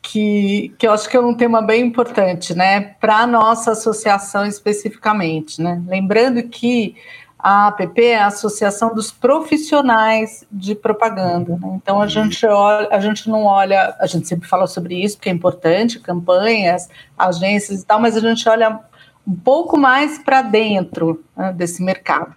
que, 0.01 0.75
que 0.79 0.87
eu 0.87 0.93
acho 0.93 1.09
que 1.09 1.17
é 1.17 1.21
um 1.21 1.35
tema 1.35 1.61
bem 1.61 1.87
importante, 1.87 2.55
né? 2.55 2.81
Para 2.81 3.19
a 3.19 3.27
nossa 3.27 3.73
associação 3.73 4.47
especificamente, 4.47 5.61
né? 5.61 5.81
Lembrando 5.87 6.43
que 6.45 6.97
a 7.43 7.66
APP 7.66 8.05
é 8.05 8.18
a 8.18 8.26
Associação 8.26 8.95
dos 8.95 9.11
Profissionais 9.11 10.47
de 10.51 10.76
Propaganda. 10.76 11.59
Né? 11.61 11.80
Então 11.82 12.01
a 12.01 12.07
gente, 12.07 12.47
olha, 12.47 12.88
a 12.90 13.01
gente 13.01 13.28
não 13.28 13.45
olha, 13.45 13.97
a 13.99 14.07
gente 14.07 14.28
sempre 14.28 14.49
fala 14.49 14.68
sobre 14.68 15.03
isso, 15.03 15.16
porque 15.16 15.28
é 15.28 15.32
importante, 15.32 15.99
campanhas, 15.99 16.88
agências 17.18 17.82
e 17.82 17.84
tal, 17.84 17.99
mas 17.99 18.16
a 18.16 18.20
gente 18.20 18.49
olha 18.49 18.78
um 19.26 19.34
pouco 19.34 19.76
mais 19.76 20.18
para 20.18 20.40
dentro 20.43 21.24
né, 21.36 21.53
desse 21.53 21.82
mercado. 21.82 22.32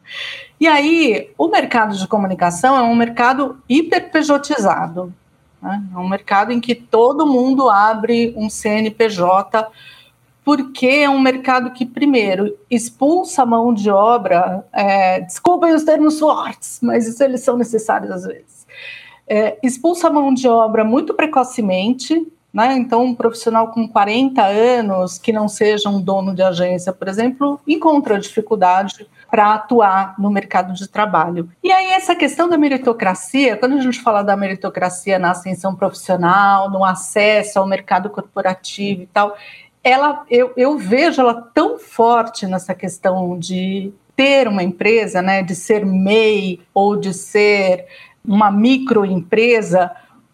E 0.60 0.68
aí, 0.68 1.32
o 1.38 1.47
mercado 1.49 1.95
de 1.95 2.08
comunicação 2.08 2.76
é 2.76 2.82
um 2.82 2.95
mercado 2.95 3.62
hiperpejotizado. 3.70 5.14
Né? 5.62 5.84
É 5.93 5.97
um 5.97 6.08
mercado 6.08 6.51
em 6.51 6.60
que 6.60 6.74
todo 6.74 7.28
mundo 7.28 7.70
abre 7.70 8.34
um 8.36 8.49
CNPJ 8.49 9.68
porque 10.46 10.86
é 10.86 11.10
um 11.10 11.20
mercado 11.20 11.72
que, 11.72 11.84
primeiro, 11.84 12.56
expulsa 12.70 13.41
a 13.41 13.46
mão 13.48 13.74
de 13.74 13.89
obra, 13.89 14.64
é, 14.72 15.20
desculpem 15.22 15.74
os 15.74 15.84
termos 15.84 16.20
fortes, 16.20 16.80
mas 16.84 17.08
isso 17.08 17.22
eles 17.24 17.41
são 17.41 17.58
necessários 17.58 18.12
às 18.12 18.24
vezes, 18.26 18.68
é, 19.28 19.58
expulsa 19.64 20.08
a 20.08 20.12
mão 20.14 20.32
de 20.32 20.48
obra 20.48 20.84
muito 20.84 21.16
precocemente, 21.16 22.32
né? 22.54 22.74
Então, 22.78 23.04
um 23.04 23.16
profissional 23.16 23.70
com 23.70 23.86
40 23.86 24.41
anos, 24.46 25.18
que 25.18 25.34
não 25.34 25.48
seja 25.48 25.89
um 25.89 26.00
dono 26.00 26.34
de 26.34 26.41
agência, 26.41 26.93
por 26.93 27.08
exemplo, 27.08 27.60
encontra 27.68 28.20
dificuldade 28.20 29.06
para 29.30 29.56
atuar 29.56 30.16
no 30.18 30.30
mercado 30.30 30.74
de 30.74 30.88
trabalho. 30.88 31.50
E 31.62 31.70
aí, 31.70 31.88
essa 31.88 32.16
questão 32.16 32.48
da 32.48 32.58
meritocracia, 32.58 33.58
quando 33.58 33.74
a 33.74 33.82
gente 33.82 34.00
fala 34.00 34.24
da 34.24 34.38
meritocracia 34.38 35.20
na 35.20 35.32
ascensão 35.32 35.76
profissional, 35.76 36.70
no 36.70 36.86
acesso 36.86 37.60
ao 37.60 37.68
mercado 37.68 38.10
corporativo 38.10 39.02
e 39.02 39.08
tal, 39.08 39.36
ela, 39.86 40.26
eu, 40.32 40.52
eu 40.58 40.80
vejo 40.80 41.22
ela 41.22 41.36
tão 41.54 41.78
forte 41.78 42.48
nessa 42.48 42.74
questão 42.74 43.38
de 43.38 43.94
ter 44.16 44.48
uma 44.48 44.64
empresa, 44.64 45.22
né, 45.22 45.44
de 45.44 45.54
ser 45.54 45.86
MEI 45.86 46.60
ou 46.74 46.96
de 46.96 47.14
ser 47.14 47.86
uma 48.26 48.50
microempresa, 48.50 49.92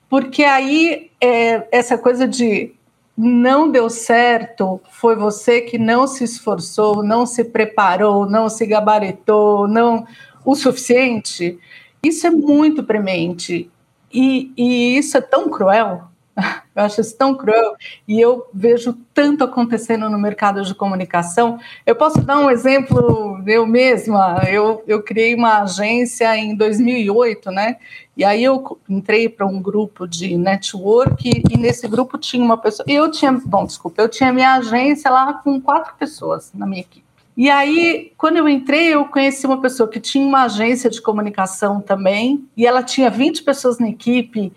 porque 0.09 0.45
aí 0.45 1.11
é, 1.19 1.67
essa 1.69 1.97
coisa 1.97 2.25
de 2.25 2.73
não 3.17 3.69
deu 3.69 3.89
certo, 3.89 4.79
foi 4.89 5.17
você 5.17 5.59
que 5.59 5.77
não 5.77 6.07
se 6.07 6.23
esforçou, 6.23 7.03
não 7.03 7.25
se 7.25 7.43
preparou, 7.43 8.25
não 8.25 8.47
se 8.47 8.65
gabaritou, 8.65 9.67
não 9.67 10.07
o 10.45 10.55
suficiente. 10.55 11.59
Isso 12.01 12.25
é 12.25 12.31
muito 12.31 12.83
premente. 12.83 13.69
E, 14.13 14.51
e 14.55 14.97
isso 14.97 15.17
é 15.17 15.21
tão 15.21 15.49
cruel, 15.49 16.10
eu 16.75 16.83
acho 16.83 17.01
isso 17.01 17.17
tão 17.17 17.35
cruel 17.35 17.75
e 18.07 18.19
eu 18.19 18.47
vejo 18.53 18.97
tanto 19.13 19.43
acontecendo 19.43 20.09
no 20.09 20.17
mercado 20.17 20.63
de 20.63 20.73
comunicação. 20.73 21.59
Eu 21.85 21.95
posso 21.95 22.21
dar 22.21 22.39
um 22.39 22.49
exemplo 22.49 23.41
eu 23.45 23.65
mesma. 23.65 24.41
Eu, 24.49 24.83
eu 24.87 25.01
criei 25.03 25.35
uma 25.35 25.61
agência 25.61 26.35
em 26.37 26.55
2008, 26.55 27.51
né? 27.51 27.77
E 28.15 28.23
aí 28.23 28.43
eu 28.43 28.79
entrei 28.89 29.27
para 29.29 29.45
um 29.45 29.61
grupo 29.61 30.07
de 30.07 30.37
network 30.37 31.43
e 31.49 31.57
nesse 31.57 31.87
grupo 31.87 32.17
tinha 32.17 32.43
uma 32.43 32.57
pessoa. 32.57 32.85
Eu 32.87 33.09
tinha, 33.09 33.31
bom, 33.31 33.65
desculpa, 33.65 34.01
eu 34.01 34.09
tinha 34.09 34.31
minha 34.33 34.55
agência 34.55 35.09
lá 35.09 35.33
com 35.33 35.59
quatro 35.59 35.93
pessoas 35.97 36.51
na 36.53 36.65
minha 36.65 36.81
equipe. 36.81 37.11
E 37.35 37.49
aí, 37.49 38.11
quando 38.17 38.37
eu 38.37 38.47
entrei, 38.47 38.93
eu 38.93 39.05
conheci 39.05 39.45
uma 39.45 39.61
pessoa 39.61 39.89
que 39.89 39.99
tinha 39.99 40.25
uma 40.25 40.43
agência 40.43 40.89
de 40.89 41.01
comunicação 41.01 41.79
também, 41.79 42.45
e 42.57 42.67
ela 42.67 42.83
tinha 42.83 43.09
20 43.09 43.43
pessoas 43.43 43.79
na 43.79 43.89
equipe, 43.89 44.51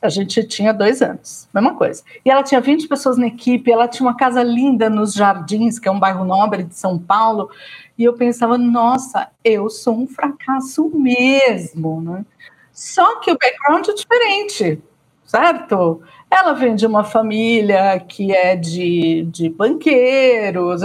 a 0.00 0.08
gente 0.08 0.44
tinha 0.44 0.72
dois 0.72 1.02
anos, 1.02 1.48
mesma 1.52 1.74
coisa. 1.74 2.02
E 2.24 2.30
ela 2.30 2.42
tinha 2.42 2.60
20 2.60 2.86
pessoas 2.86 3.16
na 3.16 3.26
equipe, 3.26 3.70
ela 3.70 3.88
tinha 3.88 4.06
uma 4.06 4.16
casa 4.16 4.42
linda 4.42 4.90
nos 4.90 5.14
Jardins, 5.14 5.78
que 5.78 5.88
é 5.88 5.90
um 5.90 5.98
bairro 5.98 6.24
nobre 6.24 6.62
de 6.62 6.74
São 6.74 6.98
Paulo, 6.98 7.50
e 7.96 8.04
eu 8.04 8.14
pensava, 8.14 8.58
nossa, 8.58 9.28
eu 9.44 9.68
sou 9.70 9.96
um 9.96 10.06
fracasso 10.06 10.90
mesmo, 10.94 12.00
né? 12.00 12.24
Só 12.72 13.20
que 13.20 13.30
o 13.30 13.38
background 13.38 13.88
é 13.88 13.94
diferente, 13.94 14.82
certo? 15.24 16.02
Ela 16.30 16.52
vem 16.52 16.74
de 16.74 16.86
uma 16.86 17.04
família 17.04 18.00
que 18.00 18.34
é 18.34 18.56
de, 18.56 19.22
de 19.30 19.48
banqueiros, 19.48 20.82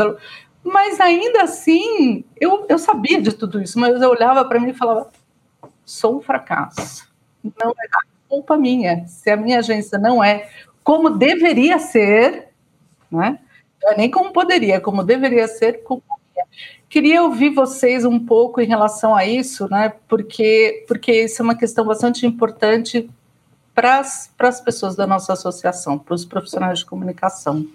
mas 0.63 0.99
ainda 0.99 1.43
assim, 1.43 2.23
eu, 2.39 2.65
eu 2.69 2.77
sabia 2.77 3.21
de 3.21 3.33
tudo 3.33 3.61
isso, 3.61 3.79
mas 3.79 3.99
eu 4.01 4.09
olhava 4.09 4.45
para 4.45 4.59
mim 4.59 4.69
e 4.69 4.73
falava, 4.73 5.09
sou 5.83 6.17
um 6.17 6.21
fracasso. 6.21 7.09
Não 7.43 7.71
é 7.71 7.87
culpa 8.29 8.55
minha. 8.55 9.05
Se 9.07 9.29
a 9.29 9.35
minha 9.35 9.59
agência 9.59 9.97
não 9.97 10.23
é 10.23 10.47
como 10.83 11.09
deveria 11.09 11.79
ser, 11.79 12.49
né? 13.11 13.39
Não 13.81 13.91
é 13.91 13.97
nem 13.97 14.09
como 14.09 14.31
poderia, 14.31 14.75
é 14.75 14.79
como 14.79 15.03
deveria 15.03 15.47
ser, 15.47 15.83
minha. 15.83 15.99
Queria 16.89 17.23
ouvir 17.23 17.49
vocês 17.49 18.05
um 18.05 18.19
pouco 18.19 18.61
em 18.61 18.67
relação 18.67 19.15
a 19.15 19.25
isso, 19.25 19.69
né? 19.69 19.93
Porque, 20.07 20.85
porque 20.87 21.23
isso 21.23 21.41
é 21.41 21.43
uma 21.43 21.55
questão 21.55 21.85
bastante 21.85 22.25
importante 22.25 23.09
para 23.75 23.99
as 23.99 24.61
pessoas 24.61 24.95
da 24.95 25.07
nossa 25.07 25.33
associação, 25.33 25.97
para 25.97 26.13
os 26.13 26.25
profissionais 26.25 26.79
de 26.79 26.85
comunicação. 26.85 27.65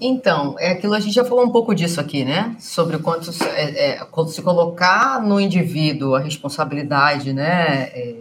Então, 0.00 0.56
é 0.58 0.72
aquilo 0.72 0.94
a 0.94 1.00
gente 1.00 1.14
já 1.14 1.24
falou 1.24 1.44
um 1.44 1.50
pouco 1.50 1.74
disso 1.74 2.00
aqui, 2.00 2.24
né? 2.24 2.54
Sobre 2.58 2.98
quanto 2.98 3.30
é, 3.44 3.90
é, 3.90 4.04
quando 4.10 4.30
se 4.30 4.42
colocar 4.42 5.22
no 5.22 5.40
indivíduo 5.40 6.14
a 6.14 6.20
responsabilidade, 6.20 7.32
né? 7.32 7.90
É, 7.94 8.14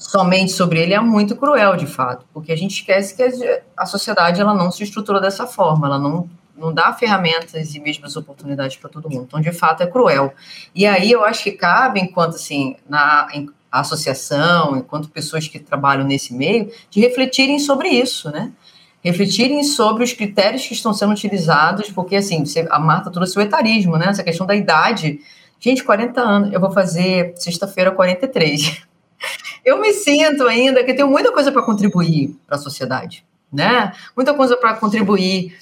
somente 0.00 0.50
sobre 0.52 0.80
ele 0.80 0.94
é 0.94 1.00
muito 1.00 1.36
cruel, 1.36 1.76
de 1.76 1.86
fato, 1.86 2.24
porque 2.32 2.50
a 2.50 2.56
gente 2.56 2.72
esquece 2.76 3.14
que 3.14 3.62
a 3.76 3.84
sociedade 3.84 4.40
ela 4.40 4.54
não 4.54 4.70
se 4.72 4.82
estrutura 4.82 5.20
dessa 5.20 5.46
forma, 5.46 5.86
ela 5.86 5.98
não, 5.98 6.28
não 6.56 6.72
dá 6.72 6.90
ferramentas 6.94 7.74
e 7.74 7.78
mesmas 7.78 8.16
oportunidades 8.16 8.78
para 8.78 8.88
todo 8.88 9.10
mundo. 9.10 9.24
Então, 9.28 9.40
de 9.42 9.52
fato, 9.52 9.82
é 9.82 9.86
cruel. 9.86 10.32
E 10.74 10.86
aí 10.86 11.12
eu 11.12 11.22
acho 11.22 11.44
que 11.44 11.52
cabe, 11.52 12.00
enquanto 12.00 12.36
assim, 12.36 12.76
na 12.88 13.28
associação, 13.70 14.74
enquanto 14.74 15.10
pessoas 15.10 15.46
que 15.46 15.58
trabalham 15.58 16.04
nesse 16.04 16.32
meio, 16.32 16.72
de 16.90 16.98
refletirem 16.98 17.58
sobre 17.58 17.90
isso, 17.90 18.30
né? 18.30 18.50
refletirem 19.02 19.62
sobre 19.64 20.02
os 20.02 20.12
critérios 20.12 20.66
que 20.66 20.74
estão 20.74 20.92
sendo 20.94 21.12
utilizados, 21.12 21.90
porque 21.90 22.16
assim, 22.16 22.42
a 22.70 22.78
Marta 22.78 23.10
trouxe 23.10 23.38
o 23.38 23.40
etarismo, 23.42 23.96
né? 23.96 24.08
Essa 24.08 24.22
questão 24.22 24.46
da 24.46 24.54
idade. 24.54 25.20
Gente, 25.58 25.84
40 25.84 26.20
anos, 26.20 26.52
eu 26.52 26.60
vou 26.60 26.70
fazer 26.70 27.32
sexta-feira 27.36 27.90
43 27.90 28.82
eu 29.64 29.80
me 29.80 29.92
sinto 29.92 30.46
ainda 30.46 30.84
que 30.84 30.94
tenho 30.94 31.08
muita 31.08 31.32
coisa 31.32 31.52
para 31.52 31.62
contribuir 31.62 32.36
para 32.46 32.56
a 32.56 32.60
sociedade, 32.60 33.24
né? 33.52 33.92
Muita 34.16 34.34
coisa 34.34 34.56
para 34.56 34.74
contribuir 34.74 35.56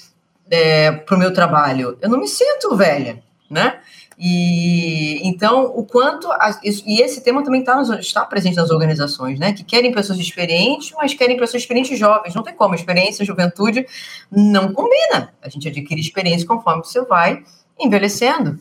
é, 0.50 0.92
para 0.92 1.16
o 1.16 1.18
meu 1.18 1.32
trabalho. 1.32 1.98
Eu 2.00 2.09
não 2.09 2.18
me 2.18 2.28
sinto 2.28 2.74
velha, 2.76 3.22
né? 3.50 3.80
E 4.20 5.20
então 5.28 5.66
o 5.76 5.84
quanto 5.84 6.30
a, 6.32 6.59
e 6.64 7.00
esse 7.00 7.20
tema 7.20 7.44
também 7.44 7.62
tá 7.62 7.80
está 8.00 8.24
presente 8.24 8.56
nas 8.56 8.70
organizações, 8.70 9.38
né? 9.38 9.52
Que 9.52 9.62
querem 9.62 9.92
pessoas 9.92 10.18
experientes, 10.18 10.92
mas 10.96 11.14
querem 11.14 11.36
pessoas 11.36 11.62
experientes 11.62 11.96
jovens. 11.96 12.34
Não 12.34 12.42
tem 12.42 12.54
como 12.54 12.74
experiência, 12.74 13.24
juventude 13.24 13.86
não 14.30 14.72
combina. 14.72 15.32
A 15.40 15.48
gente 15.48 15.68
adquire 15.68 16.00
experiência 16.00 16.46
conforme 16.46 16.84
você 16.84 17.00
vai 17.02 17.44
envelhecendo. 17.78 18.59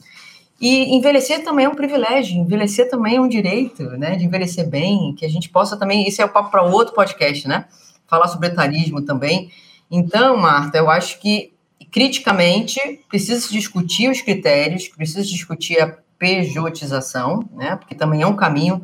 E 0.59 0.95
envelhecer 0.95 1.43
também 1.43 1.65
é 1.65 1.69
um 1.69 1.75
privilégio, 1.75 2.39
envelhecer 2.39 2.89
também 2.89 3.17
é 3.17 3.21
um 3.21 3.27
direito, 3.27 3.83
né? 3.91 4.15
De 4.15 4.25
envelhecer 4.25 4.67
bem, 4.67 5.13
que 5.13 5.25
a 5.25 5.29
gente 5.29 5.49
possa 5.49 5.77
também. 5.77 6.07
Isso 6.07 6.21
é 6.21 6.25
o 6.25 6.29
papo 6.29 6.49
para 6.49 6.63
outro 6.63 6.95
podcast, 6.95 7.47
né? 7.47 7.65
Falar 8.07 8.27
sobre 8.27 8.47
etarismo 8.47 9.01
também. 9.01 9.51
Então, 9.89 10.35
Marta, 10.35 10.77
eu 10.77 10.89
acho 10.89 11.19
que 11.19 11.53
criticamente 11.91 12.79
precisa 13.07 13.39
se 13.39 13.53
discutir 13.53 14.09
os 14.09 14.21
critérios, 14.21 14.87
precisa 14.87 15.23
se 15.23 15.29
discutir 15.29 15.79
a 15.79 15.95
pejotização, 16.17 17.47
né? 17.53 17.75
Porque 17.75 17.93
também 17.93 18.23
é 18.23 18.27
um 18.27 18.35
caminho 18.35 18.81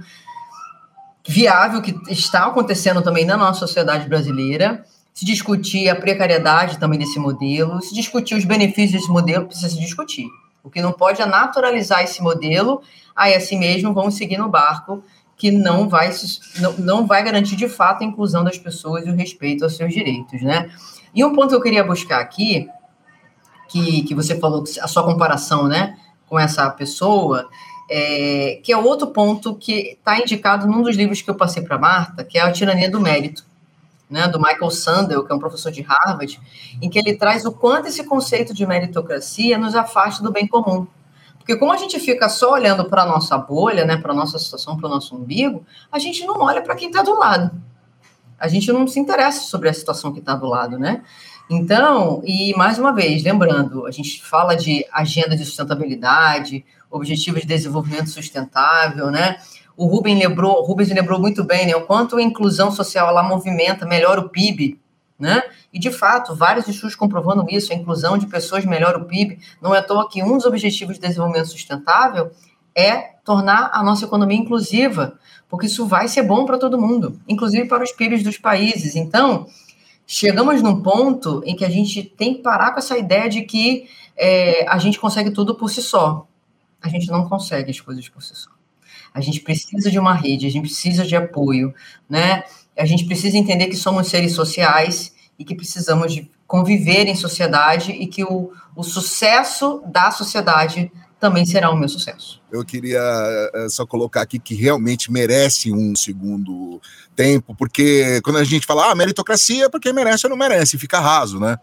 viável 1.28 1.82
que 1.82 1.96
está 2.10 2.46
acontecendo 2.46 3.02
também 3.02 3.26
na 3.26 3.36
nossa 3.36 3.62
sociedade 3.62 4.08
brasileira. 4.08 4.86
Se 5.12 5.26
discutir 5.26 5.90
a 5.90 5.96
precariedade 5.96 6.78
também 6.78 7.00
desse 7.00 7.18
modelo, 7.18 7.82
se 7.82 7.96
discutir 7.96 8.36
os 8.36 8.46
benefícios 8.46 8.92
desse 8.92 9.12
modelo, 9.12 9.46
precisa 9.46 9.70
se 9.70 9.80
discutir. 9.80 10.28
O 10.64 10.70
que 10.70 10.82
não 10.82 10.93
pode 10.93 11.22
é 11.22 11.26
naturalizar 11.26 12.03
esse 12.03 12.22
modelo, 12.22 12.82
aí 13.16 13.36
assim 13.36 13.59
mesmo 13.59 13.93
vamos 13.93 14.16
seguir 14.16 14.38
no 14.38 14.49
barco 14.49 15.03
que 15.36 15.51
não 15.51 15.89
vai, 15.89 16.09
não, 16.59 16.74
não 16.74 17.07
vai 17.07 17.24
garantir 17.24 17.55
de 17.55 17.68
fato 17.68 18.03
a 18.03 18.05
inclusão 18.05 18.43
das 18.43 18.57
pessoas 18.57 19.05
e 19.05 19.09
o 19.09 19.16
respeito 19.16 19.64
aos 19.64 19.76
seus 19.76 19.93
direitos, 19.93 20.41
né? 20.41 20.72
E 21.14 21.24
um 21.24 21.34
ponto 21.34 21.49
que 21.49 21.55
eu 21.55 21.61
queria 21.61 21.84
buscar 21.84 22.22
aqui, 22.22 22.68
que, 23.68 24.03
que 24.03 24.16
você 24.16 24.39
falou, 24.39 24.64
a 24.82 24.88
sua 24.88 25.03
comparação, 25.03 25.68
né, 25.68 25.97
com 26.28 26.39
essa 26.39 26.70
pessoa, 26.70 27.49
é, 27.89 28.61
que 28.64 28.72
é 28.72 28.78
outro 28.78 29.07
ponto 29.07 29.55
que 29.55 29.97
está 29.97 30.18
indicado 30.18 30.66
num 30.66 30.82
dos 30.82 30.95
livros 30.95 31.22
que 31.22 31.30
eu 31.30 31.36
passei 31.36 31.61
para 31.61 31.78
Marta, 31.78 32.24
que 32.24 32.38
é 32.38 32.41
a 32.41 32.51
tirania 32.51 32.89
do 32.89 33.01
mérito 33.01 33.45
né, 34.14 34.28
do 34.28 34.39
Michael 34.39 34.70
Sandel, 34.70 35.26
que 35.26 35.32
é 35.32 35.36
um 35.36 35.39
professor 35.39 35.72
de 35.72 35.82
Harvard, 35.82 36.39
em 36.80 36.88
que 36.88 36.99
ele 36.99 37.18
traz 37.18 37.45
o 37.45 37.51
quanto 37.51 37.88
esse 37.88 38.03
conceito 38.03 38.53
de 38.53 38.64
meritocracia 38.64 39.57
nos 39.57 39.74
afasta 39.74 40.22
do 40.22 40.32
bem 40.32 40.47
comum. 40.47 40.86
Porque 41.39 41.57
como 41.57 41.74
a 41.74 41.78
gente 41.78 41.99
fica 41.99 42.30
só 42.30 42.53
olhando 42.53 42.86
para 42.86 43.01
a 43.01 43.05
nossa 43.07 43.36
bolha, 43.36 43.84
né, 43.84 43.97
para 43.97 44.14
a 44.14 44.16
nossa 44.16 44.38
situação, 44.38 44.78
para 44.78 44.86
o 44.86 44.89
nosso 44.89 45.16
umbigo, 45.16 45.66
a 45.91 45.97
gente 45.97 46.24
não 46.26 46.39
olha 46.41 46.61
para 46.61 46.76
quem 46.76 46.89
está 46.89 47.01
do 47.01 47.18
lado. 47.18 47.51
A 48.39 48.47
gente 48.47 48.72
não 48.72 48.88
se 48.88 48.99
interessa 48.99 49.41
sobre 49.41 49.68
a 49.68 49.74
situação 49.74 50.14
que 50.14 50.20
está 50.20 50.36
do 50.36 50.45
lado, 50.45 50.78
né? 50.78 51.01
Então, 51.49 52.22
e 52.24 52.53
mais 52.55 52.78
uma 52.78 52.93
vez, 52.93 53.24
lembrando, 53.24 53.88
a 53.88 53.91
gente 53.91 54.24
fala 54.24 54.55
de 54.55 54.86
agenda 54.93 55.36
de 55.36 55.43
sustentabilidade, 55.43 56.64
objetivos 56.89 57.41
de 57.41 57.47
desenvolvimento 57.47 58.09
sustentável, 58.09 59.09
né? 59.09 59.38
O 59.76 59.88
Rubens 59.88 60.20
lembrou, 60.20 60.64
Rubens 60.64 60.90
lembrou 60.90 61.20
muito 61.20 61.44
bem, 61.44 61.66
né? 61.66 61.76
O 61.76 61.86
quanto 61.86 62.18
a 62.18 62.22
inclusão 62.22 62.72
social 62.72 63.10
ela 63.10 63.24
movimenta, 63.24 63.86
melhora 63.86 64.22
o 64.22 64.30
PIB, 64.30 64.80
né? 65.18 65.42
E 65.72 65.80
de 65.80 65.90
fato, 65.90 66.36
vários 66.36 66.68
estudos 66.68 66.96
comprovando 66.96 67.46
isso, 67.50 67.74
a 67.74 67.76
inclusão 67.76 68.18
de 68.18 68.28
pessoas 68.28 68.66
melhora 68.66 69.00
o 69.00 69.06
PIB. 69.06 69.40
Não 69.62 69.74
é 69.74 69.80
à 69.80 69.84
toa 69.84 70.08
que 70.08 70.22
um 70.22 70.38
dos 70.38 70.46
objetivos 70.46 70.96
de 70.96 71.02
desenvolvimento 71.02 71.48
sustentável 71.48 72.32
é 72.76 73.14
tornar 73.24 73.72
a 73.74 73.84
nossa 73.84 74.06
economia 74.06 74.38
inclusiva, 74.38 75.18
porque 75.50 75.66
isso 75.66 75.86
vai 75.86 76.08
ser 76.08 76.24
bom 76.24 76.46
para 76.46 76.58
todo 76.58 76.80
mundo, 76.80 77.20
inclusive 77.28 77.68
para 77.68 77.84
os 77.84 77.92
PIBs 77.92 78.24
dos 78.24 78.38
países. 78.38 78.96
Então, 78.96 79.48
chegamos 80.06 80.62
num 80.62 80.82
ponto 80.82 81.42
em 81.46 81.56
que 81.56 81.66
a 81.66 81.70
gente 81.70 82.04
tem 82.04 82.36
que 82.36 82.42
parar 82.42 82.72
com 82.72 82.80
essa 82.80 82.98
ideia 82.98 83.30
de 83.30 83.44
que 83.44 83.88
é, 84.16 84.68
a 84.68 84.78
gente 84.78 85.00
consegue 85.00 85.32
tudo 85.32 85.56
por 85.56 85.70
si 85.70 85.82
só. 85.82 86.28
A 86.82 86.90
gente 86.90 87.10
não 87.10 87.28
consegue 87.28 87.72
as 87.72 87.80
coisas 87.80 88.08
por 88.10 88.22
si 88.22 88.36
só. 88.36 88.53
A 89.14 89.22
gente 89.22 89.39
precisa 89.41 89.91
de 89.91 89.99
uma 89.99 90.14
rede, 90.14 90.47
a 90.47 90.49
gente 90.49 90.64
precisa 90.64 91.05
de 91.05 91.16
apoio, 91.16 91.74
né? 92.09 92.43
A 92.78 92.86
gente 92.86 93.05
precisa 93.05 93.38
entender 93.38 93.68
que 93.68 93.76
somos 93.76 94.07
seres 94.07 94.34
sociais 94.34 95.14
e 95.38 95.45
que 95.45 95.55
precisamos 95.55 96.14
de 96.14 96.32
conviver 96.47 97.07
em 97.07 97.16
sociedade 97.16 97.91
e 97.91 98.07
que 98.07 98.24
o, 98.24 98.51
o 98.76 98.84
sucesso 98.84 99.84
da 99.88 100.11
sociedade 100.11 100.91
também 101.20 101.45
será 101.45 101.72
o 101.72 101.78
meu 101.78 101.88
sucesso. 101.88 102.41
Eu 102.51 102.66
queria 102.66 103.01
uh, 103.01 103.70
só 103.70 103.86
colocar 103.86 104.22
aqui 104.22 104.38
que 104.38 104.53
realmente 104.55 105.09
merece 105.09 105.72
um 105.72 105.95
segundo 105.95 106.82
tempo, 107.16 107.55
porque 107.55 108.20
quando 108.24 108.39
a 108.39 108.43
gente 108.43 108.66
fala, 108.66 108.91
ah, 108.91 108.95
meritocracia, 108.95 109.70
porque 109.70 109.93
merece 109.93 110.26
ou 110.26 110.30
não 110.32 110.38
merece, 110.38 110.78
fica 110.78 110.99
raso, 110.99 111.39
né? 111.39 111.57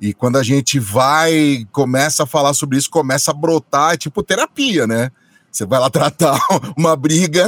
E 0.00 0.14
quando 0.14 0.36
a 0.36 0.42
gente 0.42 0.78
vai, 0.78 1.66
começa 1.70 2.22
a 2.22 2.26
falar 2.26 2.54
sobre 2.54 2.78
isso, 2.78 2.88
começa 2.88 3.30
a 3.30 3.34
brotar, 3.34 3.92
é 3.92 3.96
tipo 3.98 4.22
terapia, 4.22 4.86
né? 4.86 5.10
Você 5.54 5.64
vai 5.64 5.78
lá 5.78 5.88
tratar 5.88 6.36
uma 6.76 6.96
briga, 6.96 7.46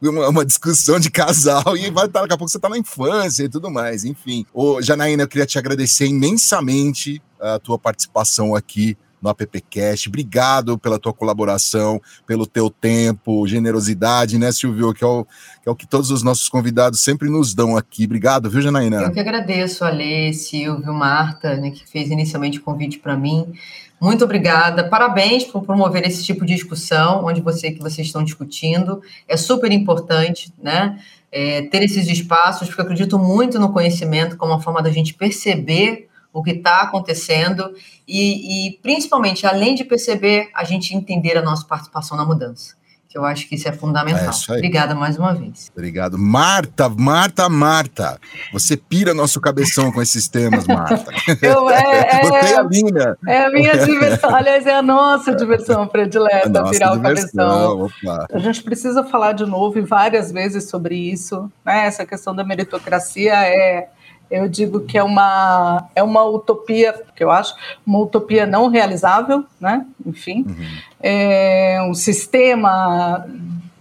uma, 0.00 0.44
discussão 0.44 1.00
de 1.00 1.10
casal 1.10 1.76
e 1.76 1.90
vai 1.90 2.06
daqui 2.06 2.32
a 2.32 2.38
pouco 2.38 2.48
você 2.48 2.58
tá 2.58 2.68
na 2.68 2.78
infância 2.78 3.42
e 3.42 3.48
tudo 3.48 3.68
mais, 3.68 4.04
enfim. 4.04 4.46
Ô, 4.54 4.80
Janaína, 4.80 5.24
eu 5.24 5.28
queria 5.28 5.44
te 5.44 5.58
agradecer 5.58 6.06
imensamente 6.06 7.20
a 7.40 7.58
tua 7.58 7.76
participação 7.76 8.54
aqui 8.54 8.96
no 9.20 9.28
AppCast. 9.28 10.08
Obrigado 10.08 10.78
pela 10.78 11.00
tua 11.00 11.12
colaboração, 11.12 12.00
pelo 12.24 12.46
teu 12.46 12.70
tempo, 12.70 13.44
generosidade, 13.48 14.38
né, 14.38 14.52
Silvio? 14.52 14.94
Que 14.94 15.02
é, 15.02 15.08
o, 15.08 15.24
que 15.24 15.68
é 15.68 15.70
o 15.72 15.74
que 15.74 15.84
todos 15.84 16.12
os 16.12 16.22
nossos 16.22 16.48
convidados 16.48 17.02
sempre 17.02 17.28
nos 17.28 17.54
dão 17.54 17.76
aqui. 17.76 18.04
Obrigado, 18.04 18.48
viu, 18.48 18.62
Janaína? 18.62 19.02
Eu 19.02 19.10
que 19.10 19.18
agradeço, 19.18 19.84
Alê, 19.84 20.32
Silvio, 20.32 20.94
Marta, 20.94 21.56
né, 21.56 21.72
que 21.72 21.84
fez 21.90 22.08
inicialmente 22.08 22.58
o 22.60 22.62
convite 22.62 23.00
para 23.00 23.16
mim. 23.16 23.52
Muito 24.00 24.24
obrigada, 24.24 24.88
parabéns 24.88 25.44
por 25.44 25.62
promover 25.64 26.06
esse 26.06 26.24
tipo 26.24 26.46
de 26.46 26.54
discussão, 26.54 27.24
onde 27.24 27.40
você 27.40 27.72
que 27.72 27.80
vocês 27.80 28.06
estão 28.06 28.22
discutindo. 28.22 29.02
É 29.26 29.36
super 29.36 29.72
importante, 29.72 30.52
né? 30.56 31.00
É, 31.30 31.62
ter 31.62 31.82
esses 31.82 32.06
espaços, 32.06 32.68
porque 32.68 32.80
eu 32.80 32.84
acredito 32.84 33.18
muito 33.18 33.58
no 33.58 33.72
conhecimento 33.72 34.36
como 34.36 34.52
uma 34.52 34.62
forma 34.62 34.80
da 34.80 34.90
gente 34.90 35.14
perceber 35.14 36.08
o 36.32 36.42
que 36.42 36.52
está 36.52 36.82
acontecendo 36.82 37.74
e, 38.06 38.68
e, 38.68 38.78
principalmente, 38.78 39.46
além 39.46 39.74
de 39.74 39.84
perceber, 39.84 40.48
a 40.54 40.62
gente 40.62 40.94
entender 40.94 41.36
a 41.36 41.42
nossa 41.42 41.66
participação 41.66 42.16
na 42.16 42.24
mudança. 42.24 42.77
Que 43.08 43.16
eu 43.16 43.24
acho 43.24 43.48
que 43.48 43.54
isso 43.54 43.66
é 43.66 43.72
fundamental. 43.72 44.30
É 44.50 44.52
Obrigada 44.52 44.94
mais 44.94 45.18
uma 45.18 45.34
vez. 45.34 45.70
Obrigado. 45.74 46.18
Marta, 46.18 46.90
Marta, 46.90 47.48
Marta. 47.48 48.20
Você 48.52 48.76
pira 48.76 49.14
nosso 49.14 49.40
cabeção 49.40 49.90
com 49.90 50.02
esses 50.02 50.28
temas, 50.28 50.66
Marta. 50.66 51.10
Eu, 51.40 51.70
é, 51.70 51.80
é, 52.20 52.22
Você 52.22 52.54
é 52.54 52.58
a 52.58 52.64
minha. 52.64 53.16
É 53.26 53.44
a 53.44 53.50
minha 53.50 53.78
diversão. 53.78 54.28
Aliás, 54.36 54.66
é 54.66 54.74
a 54.74 54.82
nossa 54.82 55.34
diversão 55.34 55.86
predileta, 55.86 56.50
nossa 56.50 56.70
pirar 56.70 56.96
diversão. 56.96 57.84
o 57.84 57.88
cabeção. 57.88 58.14
Opa. 58.14 58.26
A 58.30 58.38
gente 58.38 58.62
precisa 58.62 59.02
falar 59.02 59.32
de 59.32 59.46
novo 59.46 59.78
e 59.78 59.82
várias 59.82 60.30
vezes 60.30 60.68
sobre 60.68 60.94
isso. 60.94 61.50
Né? 61.64 61.86
Essa 61.86 62.04
questão 62.04 62.34
da 62.34 62.44
meritocracia 62.44 63.32
é 63.34 63.88
eu 64.30 64.48
digo 64.48 64.80
que 64.80 64.98
é 64.98 65.02
uma, 65.02 65.88
é 65.94 66.02
uma 66.02 66.24
utopia, 66.24 66.94
que 67.14 67.24
eu 67.24 67.30
acho, 67.30 67.54
uma 67.86 68.00
utopia 68.00 68.46
não 68.46 68.68
realizável, 68.68 69.44
né? 69.60 69.86
Enfim, 70.04 70.44
uhum. 70.46 70.66
é 71.00 71.78
um 71.88 71.94
sistema 71.94 73.26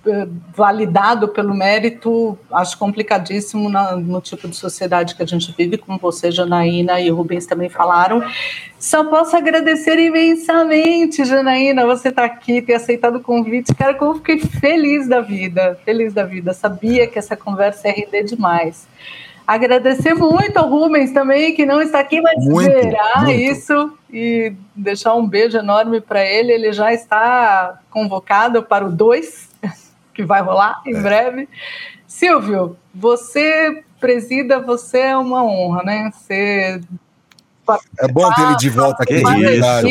eh, 0.08 0.28
validado 0.56 1.28
pelo 1.28 1.54
mérito, 1.54 2.40
acho 2.52 2.78
complicadíssimo 2.78 3.70
na, 3.70 3.98
no 3.98 4.22
tipo 4.22 4.48
de 4.48 4.56
sociedade 4.56 5.14
que 5.14 5.22
a 5.22 5.26
gente 5.26 5.54
vive, 5.56 5.78
como 5.78 6.00
você, 6.00 6.32
Janaína 6.32 7.02
e 7.02 7.12
o 7.12 7.16
Rubens 7.16 7.46
também 7.46 7.68
falaram. 7.68 8.24
Só 8.80 9.04
posso 9.04 9.36
agradecer 9.36 10.00
imensamente, 10.00 11.26
Janaína, 11.26 11.86
você 11.86 12.08
está 12.08 12.24
aqui, 12.24 12.62
ter 12.62 12.76
aceitado 12.76 13.18
o 13.18 13.22
convite. 13.22 13.76
Cara, 13.76 13.96
como 13.96 14.12
eu 14.12 14.16
fiquei 14.16 14.40
feliz 14.40 15.10
da 15.10 15.20
vida, 15.20 15.78
feliz 15.84 16.14
da 16.14 16.24
vida. 16.24 16.54
Sabia 16.54 17.06
que 17.06 17.20
essa 17.20 17.36
conversa 17.36 17.90
ia 17.90 17.96
render 17.96 18.24
demais. 18.24 18.88
Agradecer 19.48 20.14
muito 20.14 20.58
ao 20.58 20.70
Rubens 20.70 21.14
também, 21.14 21.56
que 21.56 21.66
não 21.66 21.82
está 21.82 22.02
aqui, 22.02 22.20
mas 22.20 22.44
muito, 22.44 22.70
verá 22.70 23.22
muito. 23.22 23.32
isso 23.32 23.98
e 24.12 24.52
deixar 24.76 25.16
um 25.16 25.26
beijo 25.26 25.58
enorme 25.58 26.02
para 26.02 26.22
ele. 26.22 26.52
Ele 26.52 26.74
já 26.74 26.94
está 26.94 27.80
convocado 27.90 28.62
para 28.62 28.86
o 28.86 28.92
2, 28.92 29.50
que 30.14 30.26
vai 30.26 30.42
rolar 30.42 30.82
em 30.86 30.98
é. 30.98 31.02
breve. 31.02 31.48
Silvio, 32.06 32.76
você 32.94 33.86
presida, 34.02 34.60
você 34.60 35.00
é 35.00 35.18
uma 35.18 35.42
honra, 35.46 35.82
né? 35.84 36.12
Você 36.14 36.82
é 38.00 38.08
bom 38.10 38.30
ter 38.34 38.42
ele 38.42 38.58
de 38.58 38.70
volta 38.70 39.04
aqui. 39.04 39.16
Isso, 39.16 39.88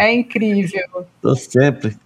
É 0.00 0.14
incrível. 0.14 1.06
Estou 1.16 1.36
sempre, 1.36 1.96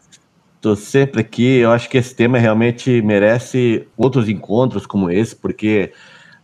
tô 0.61 0.75
sempre 0.75 1.21
aqui. 1.21 1.59
Eu 1.59 1.71
acho 1.71 1.89
que 1.89 1.97
esse 1.97 2.13
tema 2.13 2.39
realmente 2.39 3.01
merece 3.03 3.87
outros 3.97 4.29
encontros 4.29 4.85
como 4.85 5.09
esse, 5.09 5.37
porque 5.37 5.93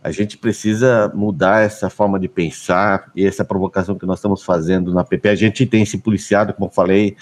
a 0.03 0.11
gente 0.11 0.37
precisa 0.37 1.09
mudar 1.15 1.61
essa 1.61 1.89
forma 1.89 2.19
de 2.19 2.27
pensar 2.27 3.09
e 3.15 3.25
essa 3.25 3.45
provocação 3.45 3.97
que 3.97 4.05
nós 4.05 4.19
estamos 4.19 4.43
fazendo 4.43 4.93
na 4.93 5.03
PP. 5.05 5.29
A 5.29 5.35
gente 5.35 5.65
tem 5.65 5.85
se 5.85 5.97
policiado, 5.97 6.53
como 6.53 6.67
eu 6.67 6.73
falei, 6.73 7.15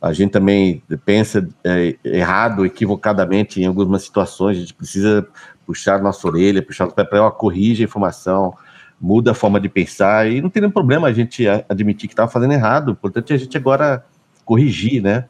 a 0.00 0.12
gente 0.12 0.30
também 0.30 0.80
pensa 1.04 1.46
é, 1.64 1.96
errado, 2.04 2.64
equivocadamente 2.64 3.60
em 3.60 3.66
algumas 3.66 4.04
situações, 4.04 4.56
a 4.56 4.60
gente 4.60 4.74
precisa 4.74 5.26
puxar 5.66 6.00
nossa 6.00 6.26
orelha, 6.26 6.62
puxar 6.62 6.86
o 6.86 6.94
papel, 6.94 7.28
corrige 7.32 7.82
a 7.82 7.86
informação, 7.86 8.54
muda 9.00 9.32
a 9.32 9.34
forma 9.34 9.60
de 9.60 9.68
pensar, 9.68 10.30
e 10.30 10.40
não 10.40 10.48
tem 10.48 10.60
nenhum 10.60 10.72
problema 10.72 11.08
a 11.08 11.12
gente 11.12 11.46
admitir 11.68 12.06
que 12.06 12.12
estava 12.12 12.30
fazendo 12.30 12.52
errado, 12.52 12.88
o 12.88 12.92
importante 12.92 13.32
é 13.32 13.36
a 13.36 13.38
gente 13.38 13.56
agora 13.56 14.06
corrigir, 14.44 15.02
né? 15.02 15.24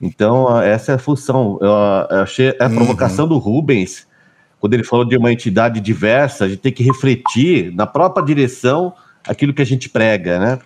Então, 0.00 0.60
essa 0.60 0.92
é 0.92 0.94
a 0.96 0.98
função. 0.98 1.58
Eu, 1.62 1.68
eu 2.10 2.22
achei 2.22 2.50
a 2.60 2.68
provocação 2.68 3.24
uhum. 3.24 3.30
do 3.30 3.38
Rubens, 3.38 4.06
quando 4.64 4.72
ele 4.72 4.82
falou 4.82 5.04
de 5.04 5.14
uma 5.14 5.30
entidade 5.30 5.78
diversa, 5.78 6.46
a 6.46 6.48
gente 6.48 6.60
tem 6.60 6.72
que 6.72 6.82
refletir 6.82 7.70
na 7.74 7.86
própria 7.86 8.24
direção 8.24 8.94
aquilo 9.28 9.52
que 9.52 9.60
a 9.60 9.66
gente 9.66 9.90
prega, 9.90 10.38
né? 10.38 10.58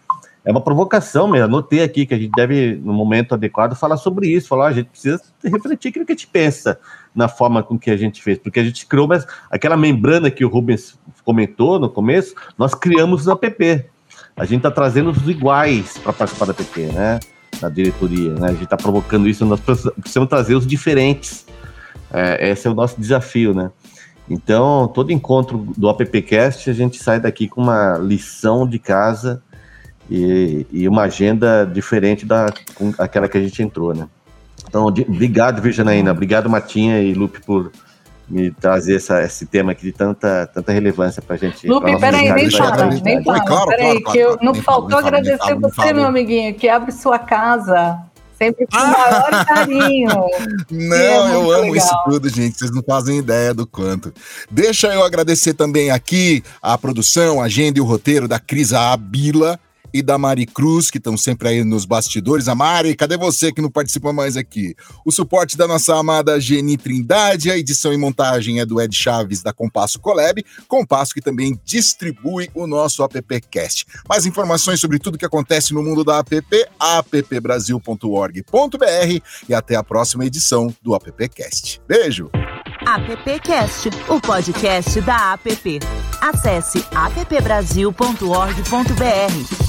É 0.45 0.53
uma 0.53 0.61
provocação 0.61 1.27
mesmo. 1.27 1.47
Anotei 1.47 1.83
aqui 1.83 2.07
que 2.07 2.15
a 2.15 2.17
gente 2.17 2.31
deve, 2.31 2.77
no 2.77 2.93
momento 2.93 3.35
adequado, 3.35 3.75
falar 3.75 3.97
sobre 3.97 4.29
isso. 4.29 4.47
Falar, 4.47 4.67
ah, 4.67 4.69
a 4.69 4.73
gente 4.73 4.87
precisa 4.87 5.21
refletir 5.43 5.89
aquilo 5.89 6.07
que 6.07 6.13
a 6.13 6.15
gente 6.15 6.29
pensa 6.29 6.79
na 7.13 7.27
forma 7.27 7.61
com 7.61 7.77
que 7.77 7.91
a 7.91 7.97
gente 7.97 8.23
fez, 8.23 8.39
porque 8.39 8.61
a 8.61 8.63
gente 8.63 8.87
criou 8.87 9.09
mas 9.09 9.27
aquela 9.51 9.77
membrana 9.77 10.31
que 10.31 10.45
o 10.45 10.49
Rubens 10.49 10.97
comentou 11.25 11.81
no 11.81 11.91
começo, 11.91 12.37
nós 12.57 12.75
criamos 12.77 13.27
na 13.27 13.35
PP. 13.35 13.87
A 14.37 14.45
gente 14.45 14.59
está 14.59 14.71
trazendo 14.71 15.11
os 15.11 15.29
iguais 15.29 15.99
para 15.99 16.13
participar 16.13 16.45
da 16.45 16.55
PP, 16.55 16.83
né? 16.93 17.19
Na 17.61 17.69
diretoria, 17.69 18.33
né? 18.35 18.47
A 18.47 18.53
gente 18.53 18.63
está 18.63 18.77
provocando 18.77 19.29
isso, 19.29 19.45
nós 19.45 19.59
precisamos 19.59 20.29
trazer 20.29 20.55
os 20.55 20.65
diferentes. 20.65 21.49
É, 22.13 22.51
esse 22.51 22.69
é 22.69 22.71
o 22.71 22.75
nosso 22.75 23.01
desafio, 23.01 23.53
né? 23.53 23.73
Então, 24.31 24.89
todo 24.89 25.11
encontro 25.11 25.67
do 25.77 25.89
AppCast, 25.89 26.69
a 26.69 26.73
gente 26.73 27.03
sai 27.03 27.19
daqui 27.19 27.49
com 27.49 27.63
uma 27.63 27.97
lição 27.97 28.69
de 28.69 28.79
casa 28.79 29.43
e, 30.11 30.67
e 30.71 30.89
uma 30.89 31.03
agenda 31.03 31.65
diferente 31.65 32.27
da 32.27 32.53
com 32.75 32.93
aquela 32.99 33.29
que 33.29 33.39
a 33.39 33.41
gente 33.41 33.63
entrou, 33.63 33.95
né? 33.95 34.07
Então, 34.67 34.91
de, 34.91 35.03
obrigado, 35.03 35.63
Virginaína, 35.63 36.11
obrigado, 36.11 36.51
Matinha 36.51 37.01
e 37.01 37.15
Lupe, 37.15 37.41
por 37.41 37.73
me 38.29 38.51
trazer 38.51 38.97
essa, 38.97 39.23
esse 39.23 39.47
tema 39.47 39.73
aqui 39.73 39.83
de 39.85 39.93
tanta, 39.93 40.47
tanta 40.53 40.73
relevância 40.73 41.23
para 41.23 41.37
a 41.37 41.39
gente. 41.39 41.67
Lupe, 41.67 41.99
peraí, 41.99 42.31
nem 42.33 42.51
fala, 42.51 42.87
nem 43.03 43.25
fala, 43.25 43.45
claro, 43.45 43.67
peraí, 43.69 44.03
claro, 44.03 44.13
que 44.13 44.19
eu, 44.19 44.39
não 44.43 44.55
faltou 44.55 44.99
agradecer 44.99 45.55
você, 45.55 45.93
meu 45.95 46.07
amiguinho, 46.07 46.55
que 46.55 46.69
abre 46.69 46.93
sua 46.93 47.19
casa 47.19 47.99
Sempre 48.39 48.67
com 48.67 48.77
o 48.77 48.87
maior 48.87 49.47
carinho. 49.47 50.11
Não, 50.71 50.97
é 50.97 51.35
eu 51.35 51.51
amo 51.51 51.73
legal. 51.73 51.77
isso 51.77 51.95
tudo, 52.05 52.29
gente. 52.29 52.57
Vocês 52.57 52.71
não 52.71 52.83
fazem 52.83 53.19
ideia 53.19 53.53
do 53.53 53.67
quanto. 53.67 54.13
Deixa 54.51 54.95
eu 54.95 55.03
agradecer 55.03 55.55
também 55.55 55.91
aqui 55.91 56.43
a 56.63 56.79
produção, 56.79 57.41
a 57.41 57.47
agenda 57.47 57.79
e 57.79 57.83
o 57.83 57.85
roteiro 57.85 58.29
da 58.29 58.39
Crisa 58.39 58.93
Abila 58.93 59.59
e 59.93 60.03
da 60.03 60.19
Mari 60.19 60.47
Cruz, 60.47 60.91
que 60.91 60.99
estão 60.99 61.17
sempre 61.17 61.49
aí 61.49 61.65
nos 61.65 61.85
bastidores. 61.85 62.49
A 62.49 62.55
Mari, 62.55 62.95
cadê 62.95 63.17
você 63.17 63.53
que 63.53 63.61
não 63.61 63.71
participa 63.71 64.13
mais 64.13 64.37
aqui? 64.37 64.75
O 65.05 65.13
suporte 65.13 65.57
da 65.57 65.67
nossa 65.67 65.97
amada 65.97 66.41
Geni 66.41 66.77
Trindade, 66.77 67.51
a 67.51 67.59
edição 67.59 67.93
e 67.93 67.97
montagem 67.97 68.61
é 68.61 68.67
do 68.67 68.81
Ed 68.81 68.95
Chaves 68.95 69.43
da 69.43 69.53
Compasso 69.53 69.99
Colab, 69.99 70.45
Compasso 70.67 71.15
que 71.15 71.21
também 71.21 71.59
distribui 71.65 72.51
o 72.55 72.67
nosso 72.67 73.03
appcast. 73.03 73.87
Mais 74.09 74.27
informações 74.27 74.81
sobre 74.81 74.99
tudo 74.99 75.19
que 75.19 75.27
acontece 75.27 75.73
no 75.73 75.83
mundo 75.83 76.05
da 76.05 76.19
app, 76.19 76.67
appbrasil.org.br 76.79 79.23
e 79.49 79.55
até 79.55 79.77
a 79.77 79.83
próxima 79.83 80.25
edição 80.25 80.75
do 80.83 80.95
appcast. 80.95 81.81
Beijo! 81.87 82.31
AppCast, 82.87 83.91
o 84.09 84.21
podcast 84.21 85.01
da 85.03 85.33
app. 85.33 85.81
Acesse 86.21 86.85
appbrasil.org.br. 86.95 89.68